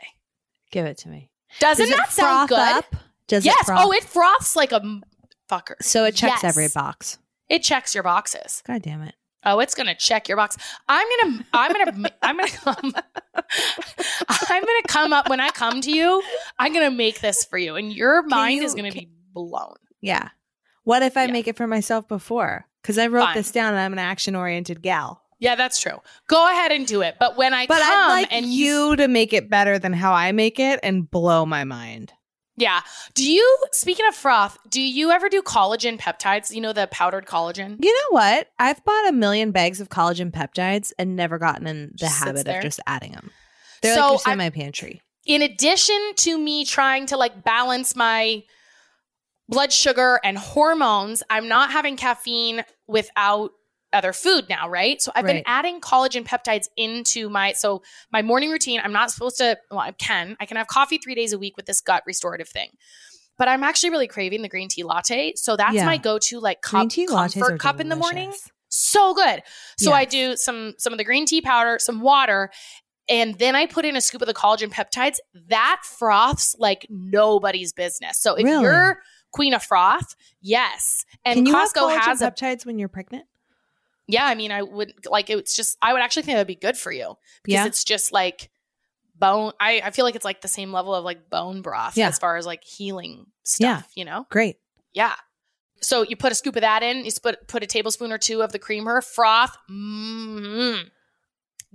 Give 0.72 0.86
it 0.86 0.98
to 1.00 1.10
me. 1.10 1.30
Doesn't 1.60 1.86
Does 1.86 1.94
it 1.94 1.98
that 1.98 2.12
sound 2.12 2.50
good? 2.50 2.60
up? 2.60 2.96
Does 3.28 3.46
it 3.46 3.48
yes. 3.50 3.58
Oh, 3.62 3.66
froth? 3.66 3.86
Oh, 3.86 3.92
it 3.94 4.04
froths 4.04 4.56
like 4.56 4.72
a 4.72 4.82
fucker. 5.50 5.76
so 5.82 6.04
it 6.04 6.16
checks 6.16 6.44
Yes. 6.44 6.56
every 6.56 6.68
box. 6.74 7.18
It 7.50 7.64
checks 7.64 7.94
your 7.96 8.04
boxes. 8.04 8.62
God 8.68 8.82
damn 8.82 9.02
it. 9.04 9.16
Oh, 9.46 9.60
it's 9.60 9.76
gonna 9.76 9.96
check 9.96 10.28
your 10.28 10.36
box. 10.36 10.58
I'm 10.90 11.08
gonna, 11.22 11.46
I'm 11.54 11.72
gonna, 11.72 12.10
I'm 12.22 12.36
gonna 12.38 12.50
come. 12.52 12.94
I'm 14.30 14.62
gonna 14.62 14.84
come 14.88 15.14
up 15.14 15.30
when 15.30 15.40
I 15.40 15.50
come 15.52 15.80
to 15.82 15.92
you. 15.92 16.22
I'm 16.60 16.74
gonna 16.74 16.92
make 16.92 17.22
this 17.22 17.46
for 17.46 17.58
you, 17.58 17.76
and 17.76 17.94
your 17.94 18.24
mind 18.24 18.58
you- 18.58 18.64
is 18.66 18.76
gonna 18.76 18.92
can- 18.92 19.06
be 19.06 19.10
blown. 19.34 19.76
Yeah. 20.02 20.30
What 20.88 21.04
if 21.04 21.17
I 21.17 21.26
Yeah. 21.26 21.34
make 21.34 21.47
it 21.50 21.58
for 21.58 21.67
myself 21.67 22.08
before? 22.08 22.65
Because 22.82 22.97
I 22.97 23.08
wrote 23.08 23.26
Fine. 23.26 23.36
this 23.36 23.52
down 23.52 23.73
and 23.73 23.80
I'm 23.80 23.91
an 23.91 24.00
action 24.00 24.36
oriented 24.36 24.82
gal. 24.82 25.21
Yeah, 25.38 25.56
that's 25.56 25.82
true. 25.82 26.00
Go 26.30 26.50
ahead 26.50 26.71
and 26.71 26.88
do 26.88 27.02
it. 27.02 27.17
But 27.19 27.36
when 27.36 27.54
I 27.54 27.67
But 27.67 27.82
come 27.82 27.91
I'd 28.10 28.13
like 28.21 28.28
and 28.32 28.45
you 28.45 28.95
to 28.95 29.10
make 29.10 29.34
it 29.34 29.50
better 29.50 29.78
than 29.78 29.91
how 29.91 30.13
I 30.13 30.32
make 30.32 30.60
it 30.60 30.80
and 30.84 31.10
blow 31.12 31.45
my 31.45 31.65
mind. 31.65 32.13
yeah, 32.56 32.80
do 33.15 33.30
you? 33.30 33.58
Speaking 33.73 34.08
of 34.08 34.15
froth, 34.15 34.58
do 34.69 34.82
you 34.82 35.12
ever 35.12 35.28
do 35.30 35.41
collagen 35.41 36.00
peptides? 36.00 36.52
You 36.56 36.62
know 36.62 36.71
the 36.73 36.88
powdered 36.88 37.26
collagen. 37.26 37.76
You 37.84 37.93
know 37.93 38.15
what? 38.15 38.47
I've 38.58 38.84
bought 38.86 39.10
a 39.10 39.12
million 39.12 39.52
bags 39.52 39.82
of 39.82 39.89
collagen 39.89 40.32
peptides 40.32 40.93
and 40.97 41.15
never 41.17 41.38
gotten 41.38 41.67
in 41.67 41.89
the 41.91 41.97
Just 41.97 42.23
habit 42.23 42.47
of 42.47 42.62
just 42.63 42.80
adding 42.88 43.12
them. 43.12 43.30
They're 43.82 43.93
So 43.93 44.02
like 44.02 44.12
just 44.13 44.28
in 44.30 44.38
my 44.38 44.50
pantry. 44.50 45.02
in 45.26 45.41
addition 45.41 46.13
to 46.15 46.38
me 46.39 46.63
trying 46.65 47.06
to 47.08 47.17
like 47.17 47.43
balance 47.43 47.93
my 47.95 48.41
blood 49.50 49.72
sugar 49.72 50.20
and 50.24 50.38
hormones, 50.38 51.24
I'm 51.30 51.48
not 51.48 51.72
having 51.72 51.98
caffeine 51.98 52.64
without 52.88 53.52
other 53.94 54.12
food 54.12 54.50
now, 54.50 54.68
right? 54.70 55.02
So 55.02 55.12
I've 55.16 55.26
been 55.26 55.44
adding 55.46 55.80
collagen 55.80 56.26
peptides 56.26 56.68
into 56.76 57.30
my 57.30 57.54
so 57.54 57.82
my 58.12 58.22
morning 58.22 58.50
routine. 58.52 58.82
I'm 58.84 58.92
not 58.92 59.12
supposed 59.12 59.38
to 59.38 59.58
well, 59.72 59.80
I 59.80 59.92
can. 59.92 60.36
I 60.42 60.46
can 60.46 60.58
have 60.58 60.68
coffee 60.68 60.98
3 60.98 61.16
days 61.16 61.32
a 61.32 61.40
week 61.40 61.56
with 61.56 61.66
this 61.68 61.80
gut 61.80 62.04
restorative 62.06 62.50
thing. 62.50 62.70
But 63.38 63.48
I'm 63.48 63.64
actually 63.64 63.92
really 63.92 64.08
craving 64.08 64.42
the 64.42 64.50
green 64.50 64.68
tea 64.68 64.84
latte. 64.84 65.34
So 65.36 65.56
that's 65.56 65.76
Yeah. 65.76 65.86
my 65.86 65.98
go-to 65.98 66.40
like 66.40 66.62
Green 66.62 66.84
cup, 66.84 66.90
tea 66.92 67.06
lattes 67.08 67.34
comfort 67.40 67.60
cup 67.60 67.80
in 67.80 67.88
the 67.90 67.96
morning 67.96 68.34
so 68.70 69.14
good. 69.14 69.42
So 69.78 69.94
I 69.94 70.04
do 70.06 70.36
some 70.36 70.74
some 70.78 70.92
of 70.92 70.98
the 70.98 71.06
green 71.06 71.26
tea 71.26 71.42
powder, 71.42 71.78
some 71.80 72.02
water, 72.02 72.52
and 73.08 73.36
then 73.36 73.56
I 73.56 73.68
put 73.68 73.86
in 73.86 73.96
a 73.96 74.02
scoop 74.02 74.22
of 74.22 74.28
the 74.28 74.34
collagen 74.34 74.70
peptides. 74.70 75.18
That 75.48 75.82
froths 75.84 76.56
like 76.60 76.86
nobody's 76.90 77.72
business. 77.72 78.20
So 78.20 78.36
if 78.36 78.44
Really? 78.44 78.64
you're 78.64 79.02
queen 79.38 79.54
of 79.54 79.63
froth, 79.63 80.15
yes. 80.41 81.06
And 81.23 81.45
Can 81.45 81.56
Costco 81.56 81.97
has 81.97 82.21
a 82.21 82.30
peptides 82.32 82.65
when 82.65 82.78
you're 82.80 82.89
pregnant? 82.89 83.26
yeah. 84.08 84.26
I 84.26 84.36
mean, 84.36 84.52
I 84.52 84.62
would 84.62 84.93
like 85.10 85.30
it's 85.30 85.56
just 85.56 85.78
I 85.82 85.93
would 85.93 86.02
actually 86.02 86.23
think 86.23 86.36
that 86.36 86.41
would 86.41 86.47
be 86.47 86.56
good 86.56 86.76
for 86.78 86.91
you 86.91 87.15
because 87.43 87.54
Yeah. 87.63 87.65
it's 87.67 87.84
just 87.86 88.12
like 88.12 88.50
bone. 89.15 89.54
I 89.60 89.82
I 89.86 89.91
feel 89.91 90.04
like 90.06 90.15
it's 90.15 90.26
like 90.26 90.41
the 90.41 90.47
same 90.47 90.71
level 90.73 90.93
of 90.93 91.04
like 91.06 91.30
bone 91.30 91.62
broth 91.62 91.95
Yeah. 91.97 92.08
as 92.10 92.19
far 92.19 92.36
as 92.38 92.45
like 92.45 92.63
healing 92.63 93.28
stuff. 93.43 93.88
Yeah. 93.95 94.00
You 94.02 94.06
know. 94.06 94.26
Great. 94.30 94.58
Yeah. 94.93 95.15
So 95.82 96.02
you 96.04 96.15
put 96.15 96.32
a 96.32 96.36
scoop 96.36 96.56
of 96.56 96.62
that 96.62 96.82
in. 96.84 97.06
You 97.06 97.12
put 97.21 97.47
put 97.47 97.63
a 97.63 97.67
tablespoon 97.67 98.12
or 98.12 98.17
two 98.17 98.41
of 98.41 98.52
the 98.52 98.60
creamer, 98.60 99.02
froth. 99.02 99.56
mm 99.69 100.89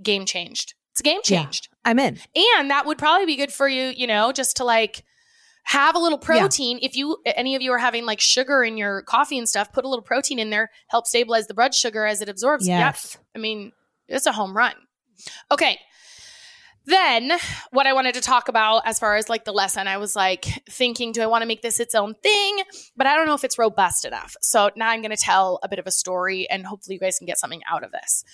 Game 0.01 0.25
changed. 0.25 0.73
It's 0.91 1.01
game 1.01 1.21
Yeah. 1.25 1.43
changed, 1.43 1.69
I'm 1.85 1.97
in. 1.99 2.19
and 2.57 2.69
that 2.69 2.85
would 2.85 2.97
probably 2.97 3.25
be 3.25 3.35
good 3.35 3.51
for 3.53 3.67
you. 3.67 3.93
You 3.95 4.07
know, 4.07 4.31
just 4.31 4.57
to 4.57 4.63
like 4.63 5.03
have 5.63 5.95
a 5.95 5.99
little 5.99 6.17
protein. 6.17 6.79
If 6.81 6.95
you 6.95 7.17
any 7.25 7.55
of 7.55 7.61
you 7.61 7.71
are 7.71 7.77
having 7.77 8.05
like 8.05 8.19
sugar 8.19 8.63
in 8.63 8.77
your 8.77 9.01
coffee 9.01 9.37
and 9.37 9.47
stuff, 9.47 9.71
put 9.71 9.85
a 9.85 9.89
little 9.89 10.03
protein 10.03 10.39
in 10.39 10.49
there. 10.49 10.69
Help 10.87 11.07
stabilize 11.07 11.47
the 11.47 11.53
blood 11.53 11.73
sugar 11.73 12.05
as 12.05 12.21
it 12.21 12.29
absorbs. 12.29 12.67
Yep. 12.67 12.79
Yes. 12.79 13.17
I 13.35 13.39
mean, 13.39 13.71
it's 14.07 14.25
a 14.25 14.31
home 14.31 14.55
run. 14.55 14.73
Okay. 15.51 15.79
Then, 16.85 17.31
what 17.71 17.87
I 17.87 17.93
wanted 17.93 18.15
to 18.15 18.21
talk 18.21 18.49
about 18.49 18.81
as 18.85 18.99
far 18.99 19.15
as 19.15 19.29
like 19.29 19.45
the 19.45 19.53
lesson, 19.53 19.87
I 19.87 19.97
was 19.97 20.17
like 20.17 20.43
thinking, 20.69 21.13
do 21.13 21.21
I 21.21 21.27
want 21.27 21.41
to 21.41 21.47
make 21.47 21.61
this 21.61 21.79
its 21.79 21.95
own 21.95 22.13
thing? 22.15 22.59
But 22.97 23.07
I 23.07 23.15
don't 23.15 23.25
know 23.25 23.35
if 23.35 23.45
it's 23.45 23.57
robust 23.57 24.03
enough. 24.03 24.35
So 24.41 24.69
now 24.75 24.89
I'm 24.89 25.01
going 25.01 25.15
to 25.15 25.17
tell 25.17 25.59
a 25.63 25.69
bit 25.69 25.79
of 25.79 25.87
a 25.87 25.91
story 25.91 26.45
and 26.49 26.65
hopefully 26.65 26.95
you 26.95 26.99
guys 26.99 27.17
can 27.17 27.25
get 27.25 27.39
something 27.39 27.61
out 27.71 27.85
of 27.85 27.91
this. 27.93 28.25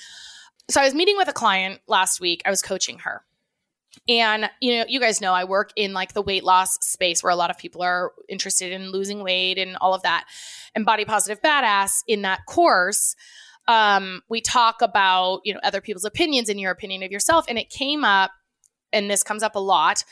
So 0.67 0.81
I 0.81 0.83
was 0.83 0.95
meeting 0.95 1.15
with 1.15 1.27
a 1.27 1.33
client 1.33 1.79
last 1.87 2.19
week. 2.19 2.41
I 2.43 2.49
was 2.49 2.63
coaching 2.63 2.99
her. 2.99 3.23
And 4.07 4.49
you 4.59 4.77
know, 4.77 4.85
you 4.87 4.99
guys 4.99 5.21
know 5.21 5.33
I 5.33 5.43
work 5.43 5.71
in 5.75 5.93
like 5.93 6.13
the 6.13 6.21
weight 6.21 6.43
loss 6.43 6.77
space 6.81 7.23
where 7.23 7.31
a 7.31 7.35
lot 7.35 7.49
of 7.49 7.57
people 7.57 7.81
are 7.81 8.11
interested 8.27 8.71
in 8.71 8.91
losing 8.91 9.23
weight 9.23 9.57
and 9.57 9.77
all 9.77 9.93
of 9.93 10.03
that. 10.03 10.25
And 10.75 10.85
body 10.85 11.05
positive 11.05 11.41
badass 11.41 12.03
in 12.07 12.21
that 12.21 12.45
course, 12.45 13.15
um, 13.67 14.21
we 14.29 14.41
talk 14.41 14.81
about 14.81 15.41
you 15.43 15.53
know 15.53 15.59
other 15.63 15.81
people's 15.81 16.05
opinions 16.05 16.49
and 16.49 16.59
your 16.59 16.71
opinion 16.71 17.03
of 17.03 17.11
yourself. 17.11 17.45
And 17.47 17.57
it 17.57 17.69
came 17.69 18.03
up, 18.03 18.31
and 18.93 19.09
this 19.09 19.23
comes 19.23 19.43
up 19.43 19.55
a 19.55 19.59
lot, 19.59 20.03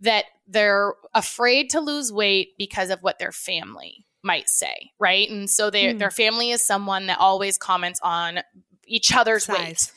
that 0.00 0.24
they're 0.46 0.94
afraid 1.14 1.70
to 1.70 1.80
lose 1.80 2.12
weight 2.12 2.50
because 2.58 2.90
of 2.90 3.00
what 3.02 3.18
their 3.18 3.32
family 3.32 4.06
might 4.22 4.48
say, 4.48 4.92
right? 4.98 5.30
And 5.30 5.48
so 5.48 5.70
they, 5.70 5.92
Hmm. 5.92 5.98
their 5.98 6.10
family 6.10 6.50
is 6.50 6.66
someone 6.66 7.06
that 7.06 7.18
always 7.18 7.56
comments 7.56 8.00
on 8.02 8.40
each 8.86 9.14
other's 9.14 9.48
weight. 9.48 9.92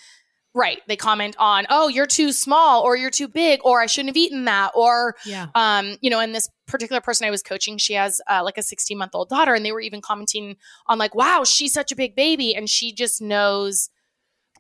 Right. 0.56 0.82
They 0.88 0.96
comment 0.96 1.36
on, 1.40 1.66
oh, 1.70 1.88
you're 1.88 2.06
too 2.06 2.32
small 2.32 2.82
or 2.84 2.96
you're 2.96 3.10
too 3.10 3.28
big 3.28 3.60
or 3.64 3.82
I 3.82 3.88
shouldn't 3.88 4.10
have 4.10 4.18
eaten 4.18 4.46
that 4.46 4.72
or 4.76 5.16
Yeah. 5.26 5.48
um, 5.56 5.98
you 6.02 6.10
know, 6.12 6.20
and 6.20 6.34
this 6.36 6.48
particular 6.68 7.02
person 7.02 7.26
I 7.28 7.32
was 7.32 7.42
coaching, 7.42 7.78
she 7.80 7.94
has 7.94 8.22
uh, 8.30 8.42
like 8.44 8.58
a 8.60 8.64
16 8.64 8.98
month 8.98 9.16
old 9.16 9.30
daughter, 9.30 9.54
and 9.56 9.66
they 9.66 9.72
were 9.72 9.82
even 9.82 10.02
commenting 10.02 10.58
on 10.88 10.98
like, 11.00 11.16
wow, 11.16 11.44
she's 11.44 11.74
such 11.74 11.92
a 11.92 11.96
big 11.96 12.16
baby, 12.16 12.56
and 12.56 12.70
she 12.70 12.94
just 12.94 13.22
knows 13.22 13.90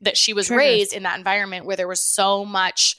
that 0.02 0.18
she 0.18 0.34
was 0.34 0.48
Triggers. 0.48 0.58
raised 0.60 0.94
in 0.94 1.04
that 1.04 1.18
environment 1.18 1.66
where 1.66 1.78
there 1.78 1.88
was 1.88 2.02
so 2.02 2.44
much 2.44 2.96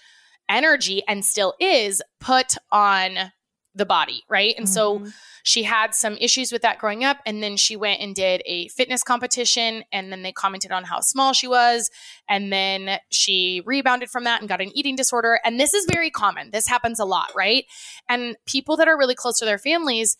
energy 0.49 1.03
and 1.09 1.25
still 1.25 1.55
is 1.59 2.01
put 2.21 2.55
on 2.71 3.33
the 3.75 3.85
body, 3.87 4.23
right? 4.29 4.55
And 4.57 4.69
so 4.69 5.01
Mhm. 5.01 5.13
she 5.43 5.65
had 5.65 5.95
some 5.95 6.17
issues 6.19 6.53
with 6.53 6.63
that 6.63 6.79
growing 6.79 7.03
up 7.03 7.19
and 7.27 7.43
then 7.43 7.57
she 7.57 7.75
went 7.77 8.01
and 8.01 8.15
did 8.15 8.41
a 8.47 8.69
fitness 8.69 9.03
competition 9.03 9.83
and 9.93 10.13
then 10.13 10.23
they 10.23 10.33
commented 10.33 10.71
on 10.71 10.85
how 10.85 11.01
small 11.01 11.33
she 11.33 11.49
was 11.49 11.91
and 12.29 12.53
then 12.53 12.99
she 13.11 13.63
rebounded 13.67 14.11
from 14.11 14.25
that 14.25 14.41
and 14.41 14.49
got 14.49 14.61
an 14.61 14.71
eating 14.77 14.95
disorder 14.97 15.41
and 15.45 15.59
this 15.59 15.75
is 15.75 15.87
very 15.93 16.09
common 16.11 16.51
this 16.53 16.67
happens 16.69 16.99
a 17.01 17.05
lot 17.05 17.31
right 17.35 17.65
and 18.09 18.37
people 18.47 18.77
that 18.77 18.89
are 18.89 18.97
really 18.97 19.15
close 19.15 19.39
to 19.39 19.45
their 19.45 19.59
families 19.59 20.17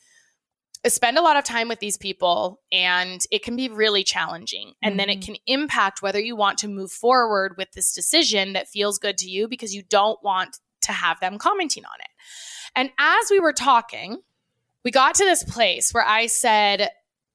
spend 0.87 1.17
a 1.17 1.23
lot 1.23 1.37
of 1.39 1.45
time 1.45 1.69
with 1.69 1.79
these 1.79 1.97
people 1.97 2.61
and 2.71 3.23
it 3.31 3.43
can 3.43 3.57
be 3.57 3.69
really 3.71 4.05
challenging 4.05 4.75
and 4.83 4.99
then 5.01 5.09
it 5.09 5.21
Mhm. 5.21 5.25
can 5.25 5.37
impact 5.47 6.03
whether 6.03 6.21
you 6.21 6.37
want 6.37 6.59
to 6.59 6.69
move 6.69 6.93
forward 6.93 7.55
with 7.57 7.71
this 7.73 7.93
decision 7.95 8.53
that 8.53 8.69
feels 8.69 8.99
good 8.99 9.17
to 9.19 9.31
you 9.31 9.49
because 9.49 9.75
you 9.75 9.83
don't 9.83 10.23
want 10.23 10.59
to 10.85 10.93
have 10.93 11.19
them 11.21 11.39
commenting 11.39 11.85
on 11.85 12.01
it 12.01 12.11
and 12.77 12.91
as 12.99 13.27
we 13.31 13.41
were 13.41 13.53
talking 13.53 14.19
we 14.85 14.91
got 14.91 15.15
to 15.17 15.25
this 15.25 15.43
place 15.43 15.93
where 15.93 16.07
I 16.07 16.27
said, 16.27 16.91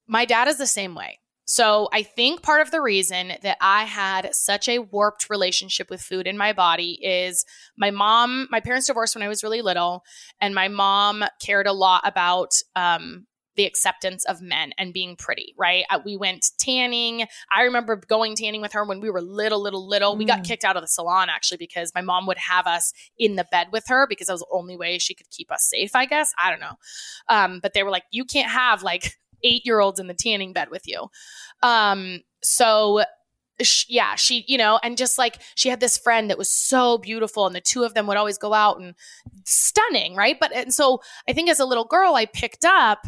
My 0.06 0.24
dad 0.24 0.48
is 0.48 0.58
the 0.58 0.66
same 0.66 0.94
way. 0.94 1.18
So 1.44 1.88
I 1.92 2.04
think 2.04 2.42
part 2.42 2.62
of 2.62 2.70
the 2.70 2.80
reason 2.80 3.32
that 3.42 3.56
I 3.60 3.82
had 3.82 4.32
such 4.36 4.68
a 4.68 4.78
warped 4.78 5.28
relationship 5.28 5.90
with 5.90 6.00
food 6.00 6.28
in 6.28 6.38
my 6.38 6.52
body 6.52 6.92
is 7.02 7.44
my 7.76 7.90
mom, 7.90 8.46
my 8.52 8.60
parents 8.60 8.86
divorced 8.86 9.16
when 9.16 9.24
I 9.24 9.28
was 9.28 9.42
really 9.42 9.60
little, 9.60 10.04
and 10.40 10.54
my 10.54 10.68
mom 10.68 11.24
cared 11.44 11.66
a 11.66 11.72
lot 11.72 12.02
about 12.04 12.52
um, 12.76 13.26
the 13.56 13.64
acceptance 13.64 14.24
of 14.24 14.40
men 14.40 14.72
and 14.78 14.92
being 14.92 15.16
pretty, 15.16 15.54
right? 15.58 15.84
Uh, 15.90 16.00
we 16.04 16.16
went 16.16 16.50
tanning. 16.58 17.26
I 17.52 17.62
remember 17.62 17.96
going 17.96 18.36
tanning 18.36 18.60
with 18.60 18.72
her 18.72 18.84
when 18.84 19.00
we 19.00 19.10
were 19.10 19.20
little, 19.20 19.60
little, 19.60 19.86
little. 19.86 20.14
Mm. 20.14 20.18
We 20.18 20.24
got 20.24 20.40
mm. 20.40 20.44
kicked 20.44 20.64
out 20.64 20.76
of 20.76 20.82
the 20.82 20.88
salon 20.88 21.28
actually 21.28 21.58
because 21.58 21.92
my 21.94 22.00
mom 22.00 22.26
would 22.26 22.38
have 22.38 22.66
us 22.66 22.92
in 23.18 23.36
the 23.36 23.46
bed 23.50 23.68
with 23.72 23.84
her 23.88 24.06
because 24.06 24.28
that 24.28 24.34
was 24.34 24.40
the 24.40 24.46
only 24.52 24.76
way 24.76 24.98
she 24.98 25.14
could 25.14 25.30
keep 25.30 25.50
us 25.50 25.68
safe, 25.68 25.94
I 25.94 26.06
guess. 26.06 26.32
I 26.38 26.50
don't 26.50 26.60
know. 26.60 26.76
Um, 27.28 27.60
but 27.60 27.74
they 27.74 27.82
were 27.82 27.90
like, 27.90 28.04
you 28.10 28.24
can't 28.24 28.50
have 28.50 28.82
like 28.82 29.18
eight 29.42 29.64
year 29.64 29.80
olds 29.80 30.00
in 30.00 30.06
the 30.06 30.14
tanning 30.14 30.52
bed 30.52 30.70
with 30.70 30.86
you. 30.86 31.08
Um, 31.62 32.20
so 32.42 33.02
yeah, 33.88 34.14
she, 34.14 34.44
you 34.48 34.56
know, 34.56 34.80
and 34.82 34.96
just 34.96 35.18
like 35.18 35.38
she 35.54 35.68
had 35.68 35.80
this 35.80 35.98
friend 35.98 36.30
that 36.30 36.38
was 36.38 36.50
so 36.50 36.98
beautiful, 36.98 37.46
and 37.46 37.54
the 37.54 37.60
two 37.60 37.82
of 37.84 37.94
them 37.94 38.06
would 38.06 38.16
always 38.16 38.38
go 38.38 38.54
out 38.54 38.80
and 38.80 38.94
stunning, 39.44 40.14
right? 40.14 40.38
But 40.40 40.52
and 40.54 40.72
so 40.72 41.00
I 41.28 41.32
think 41.32 41.50
as 41.50 41.60
a 41.60 41.66
little 41.66 41.84
girl, 41.84 42.14
I 42.14 42.26
picked 42.26 42.64
up 42.64 43.06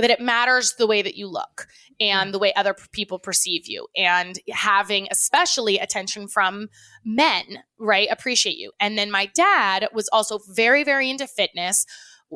that 0.00 0.10
it 0.10 0.20
matters 0.20 0.74
the 0.78 0.86
way 0.86 1.02
that 1.02 1.16
you 1.16 1.26
look 1.26 1.66
and 2.00 2.32
the 2.32 2.38
way 2.38 2.52
other 2.54 2.74
people 2.92 3.18
perceive 3.18 3.66
you 3.66 3.86
and 3.96 4.38
having 4.50 5.06
especially 5.10 5.78
attention 5.78 6.28
from 6.28 6.68
men 7.04 7.44
right 7.78 8.08
appreciate 8.10 8.56
you 8.56 8.72
and 8.80 8.96
then 8.96 9.10
my 9.10 9.26
dad 9.34 9.88
was 9.92 10.08
also 10.12 10.38
very 10.54 10.84
very 10.84 11.10
into 11.10 11.26
fitness 11.26 11.86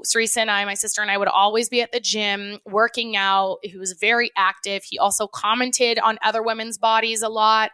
Sarisa 0.02 0.38
and 0.38 0.50
I, 0.50 0.64
my 0.64 0.74
sister 0.74 1.02
and 1.02 1.10
I, 1.10 1.16
would 1.16 1.28
always 1.28 1.68
be 1.68 1.80
at 1.80 1.92
the 1.92 2.00
gym 2.00 2.58
working 2.66 3.16
out. 3.16 3.58
He 3.62 3.78
was 3.78 3.92
very 3.92 4.30
active. 4.36 4.82
He 4.82 4.98
also 4.98 5.28
commented 5.28 5.98
on 6.00 6.18
other 6.22 6.42
women's 6.42 6.78
bodies 6.78 7.22
a 7.22 7.28
lot. 7.28 7.70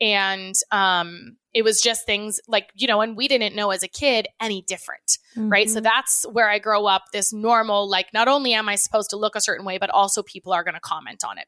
And 0.00 0.54
um, 0.70 1.36
it 1.56 1.64
was 1.64 1.80
just 1.80 2.04
things 2.04 2.38
like, 2.46 2.70
you 2.74 2.86
know, 2.86 3.00
and 3.00 3.16
we 3.16 3.28
didn't 3.28 3.56
know 3.56 3.70
as 3.70 3.82
a 3.82 3.88
kid 3.88 4.28
any 4.42 4.60
different, 4.60 5.16
mm-hmm. 5.34 5.48
right? 5.48 5.70
So 5.70 5.76
mm-hmm. 5.76 5.84
that's 5.84 6.26
where 6.30 6.50
I 6.50 6.58
grow 6.58 6.84
up 6.84 7.04
this 7.14 7.32
normal, 7.32 7.88
like, 7.88 8.12
not 8.12 8.28
only 8.28 8.52
am 8.52 8.68
I 8.68 8.74
supposed 8.74 9.08
to 9.08 9.16
look 9.16 9.34
a 9.34 9.40
certain 9.40 9.64
way, 9.64 9.78
but 9.78 9.88
also 9.88 10.22
people 10.22 10.52
are 10.52 10.62
going 10.62 10.74
to 10.74 10.80
comment 10.80 11.24
on 11.24 11.38
it. 11.38 11.46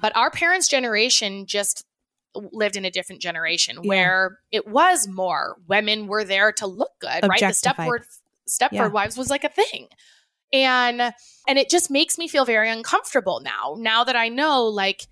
But 0.00 0.16
our 0.16 0.30
parents' 0.30 0.66
generation 0.66 1.44
just 1.44 1.84
lived 2.34 2.74
in 2.74 2.86
a 2.86 2.90
different 2.90 3.20
generation 3.20 3.80
yeah. 3.82 3.88
where 3.90 4.38
it 4.50 4.66
was 4.66 5.06
more 5.06 5.56
women 5.68 6.06
were 6.06 6.24
there 6.24 6.50
to 6.52 6.66
look 6.66 6.92
good, 7.00 7.28
right? 7.28 7.38
The 7.38 7.48
Stepford 7.48 8.04
Stepford 8.48 8.72
yeah. 8.72 8.86
Wives 8.86 9.18
was 9.18 9.28
like 9.28 9.44
a 9.44 9.50
thing. 9.50 9.88
And 10.54 11.02
and 11.02 11.58
it 11.58 11.68
just 11.68 11.90
makes 11.90 12.16
me 12.16 12.28
feel 12.28 12.46
very 12.46 12.70
uncomfortable 12.70 13.40
now. 13.40 13.76
Now 13.78 14.04
that 14.04 14.16
I 14.16 14.30
know 14.30 14.64
like 14.64 15.06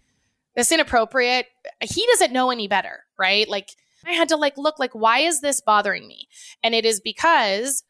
this 0.57 0.73
inappropriate, 0.73 1.49
he 1.83 2.07
doesn't 2.13 2.33
know 2.33 2.51
any 2.51 2.67
better, 2.67 3.05
right? 3.19 3.47
Like 3.47 3.77
I 4.07 4.13
had 4.13 4.29
to 4.31 4.37
like 4.37 4.57
look 4.57 4.79
like 4.79 4.93
why 4.93 5.19
is 5.21 5.41
this 5.41 5.61
bothering 5.61 6.07
me? 6.07 6.29
And 6.63 6.75
it 6.75 6.85
is 6.85 7.01
because 7.01 7.85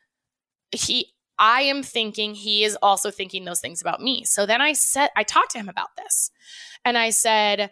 he 0.70 1.12
I 1.38 1.62
am 1.62 1.82
thinking 1.82 2.34
he 2.34 2.64
is 2.64 2.78
also 2.82 3.10
thinking 3.10 3.44
those 3.44 3.60
things 3.60 3.80
about 3.80 4.00
me. 4.00 4.24
So 4.24 4.46
then 4.46 4.60
I 4.60 4.74
said 4.74 5.10
I 5.16 5.22
talked 5.22 5.52
to 5.52 5.58
him 5.58 5.68
about 5.68 5.88
this. 5.96 6.30
And 6.84 6.98
I 6.98 7.10
said, 7.10 7.70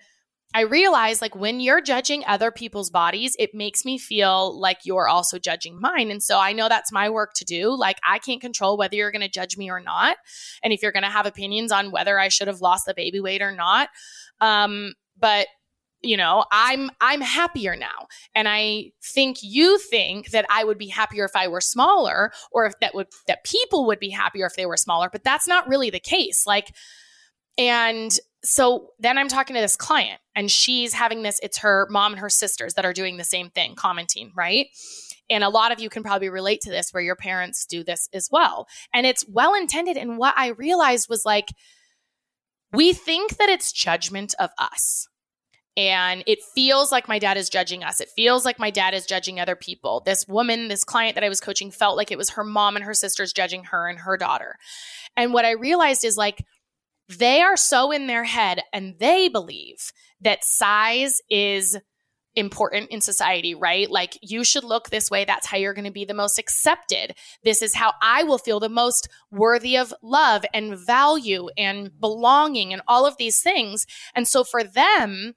I 0.53 0.62
realize 0.62 1.22
like 1.22 1.37
when 1.37 1.61
you're 1.61 1.81
judging 1.81 2.24
other 2.26 2.50
people's 2.50 2.90
bodies, 2.90 3.37
it 3.38 3.55
makes 3.55 3.85
me 3.85 3.98
feel 3.98 4.59
like 4.59 4.79
you're 4.85 5.09
also 5.09 5.38
judging 5.38 5.81
mine. 5.81 6.11
And 6.11 6.20
so 6.20 6.40
I 6.40 6.53
know 6.53 6.68
that's 6.68 6.90
my 6.90 7.09
work 7.09 7.35
to 7.37 7.44
do. 7.44 7.76
Like 7.76 7.98
I 8.05 8.18
can't 8.18 8.40
control 8.40 8.76
whether 8.76 8.96
you're 8.96 9.12
going 9.12 9.20
to 9.20 9.29
judge 9.29 9.57
me 9.57 9.70
or 9.70 9.79
not. 9.79 10.16
And 10.64 10.72
if 10.72 10.83
you're 10.83 10.90
going 10.90 11.05
to 11.05 11.09
have 11.09 11.26
opinions 11.26 11.70
on 11.70 11.92
whether 11.92 12.18
I 12.18 12.29
should 12.29 12.48
have 12.48 12.61
lost 12.61 12.87
the 12.87 12.94
baby 12.94 13.20
weight 13.20 13.42
or 13.42 13.53
not. 13.53 13.90
Um, 14.40 14.94
but 15.16 15.46
you 16.02 16.16
know 16.16 16.44
i'm 16.50 16.90
i'm 17.00 17.20
happier 17.20 17.76
now 17.76 18.06
and 18.34 18.48
i 18.48 18.90
think 19.02 19.38
you 19.42 19.78
think 19.78 20.30
that 20.30 20.46
i 20.50 20.64
would 20.64 20.78
be 20.78 20.88
happier 20.88 21.24
if 21.24 21.36
i 21.36 21.46
were 21.46 21.60
smaller 21.60 22.32
or 22.52 22.64
if 22.66 22.78
that 22.80 22.94
would 22.94 23.06
that 23.26 23.44
people 23.44 23.86
would 23.86 23.98
be 23.98 24.10
happier 24.10 24.46
if 24.46 24.56
they 24.56 24.66
were 24.66 24.76
smaller 24.76 25.08
but 25.10 25.24
that's 25.24 25.46
not 25.46 25.68
really 25.68 25.90
the 25.90 26.00
case 26.00 26.46
like 26.46 26.72
and 27.58 28.18
so 28.42 28.92
then 28.98 29.18
I'm 29.18 29.28
talking 29.28 29.54
to 29.54 29.60
this 29.60 29.76
client 29.76 30.20
and 30.34 30.50
she's 30.50 30.94
having 30.94 31.22
this, 31.22 31.38
it's 31.42 31.58
her 31.58 31.86
mom 31.90 32.12
and 32.12 32.20
her 32.20 32.30
sisters 32.30 32.74
that 32.74 32.84
are 32.84 32.92
doing 32.92 33.16
the 33.16 33.24
same 33.24 33.50
thing, 33.50 33.74
commenting, 33.74 34.32
right? 34.34 34.68
And 35.28 35.44
a 35.44 35.50
lot 35.50 35.70
of 35.70 35.78
you 35.78 35.90
can 35.90 36.02
probably 36.02 36.30
relate 36.30 36.62
to 36.62 36.70
this 36.70 36.90
where 36.90 37.02
your 37.02 37.16
parents 37.16 37.66
do 37.66 37.84
this 37.84 38.08
as 38.12 38.28
well. 38.32 38.66
And 38.94 39.06
it's 39.06 39.28
well 39.28 39.54
intended. 39.54 39.96
And 39.96 40.16
what 40.16 40.34
I 40.36 40.48
realized 40.48 41.08
was 41.08 41.24
like, 41.24 41.48
we 42.72 42.92
think 42.92 43.36
that 43.36 43.48
it's 43.48 43.72
judgment 43.72 44.34
of 44.38 44.50
us. 44.58 45.06
And 45.76 46.24
it 46.26 46.40
feels 46.54 46.90
like 46.90 47.09
my 47.09 47.18
dad 47.18 47.37
is 47.37 47.48
judging 47.48 47.85
us. 47.85 48.00
It 48.00 48.11
feels 48.14 48.44
like 48.44 48.59
my 48.59 48.70
dad 48.70 48.92
is 48.92 49.06
judging 49.06 49.38
other 49.38 49.56
people. 49.56 50.02
This 50.04 50.26
woman, 50.26 50.68
this 50.68 50.85
client 50.85 51.14
that 51.14 51.24
I 51.24 51.28
was 51.28 51.40
coaching, 51.40 51.70
felt 51.70 51.96
like 51.96 52.11
it 52.11 52.18
was 52.18 52.30
her 52.30 52.44
mom 52.44 52.76
and 52.76 52.85
her 52.85 52.94
sisters 52.94 53.33
judging 53.33 53.64
her 53.64 53.88
and 53.88 54.00
her 54.00 54.16
daughter. 54.16 54.56
And 55.16 55.33
what 55.33 55.44
I 55.44 55.52
realized 55.52 56.04
is 56.04 56.16
like, 56.16 56.44
they 57.09 57.40
are 57.40 57.56
so 57.56 57.90
in 57.90 58.06
their 58.06 58.24
head 58.24 58.61
and 58.72 58.94
they 58.98 59.28
believe 59.28 59.92
that 60.20 60.44
size 60.44 61.20
is 61.28 61.76
important 62.37 62.90
in 62.90 63.00
society, 63.00 63.54
right? 63.54 63.90
Like 63.90 64.16
you 64.22 64.44
should 64.44 64.64
look 64.64 64.90
this 64.90 65.11
way. 65.11 65.24
That's 65.24 65.46
how 65.46 65.56
you're 65.56 65.74
going 65.74 65.85
to 65.85 65.90
be 65.90 66.04
the 66.04 66.14
most 66.14 66.38
accepted. 66.38 67.14
This 67.42 67.62
is 67.62 67.74
how 67.74 67.94
I 68.00 68.22
will 68.22 68.38
feel 68.38 68.61
the 68.61 68.68
most 68.68 69.09
worthy 69.33 69.76
of 69.76 69.92
love 70.02 70.44
and 70.54 70.78
value 70.78 71.48
and 71.56 71.90
belonging 71.98 72.72
and 72.72 72.83
all 72.87 73.06
of 73.06 73.16
these 73.16 73.42
things. 73.42 73.87
And 74.14 74.28
so 74.28 74.44
for 74.44 74.62
them, 74.62 75.35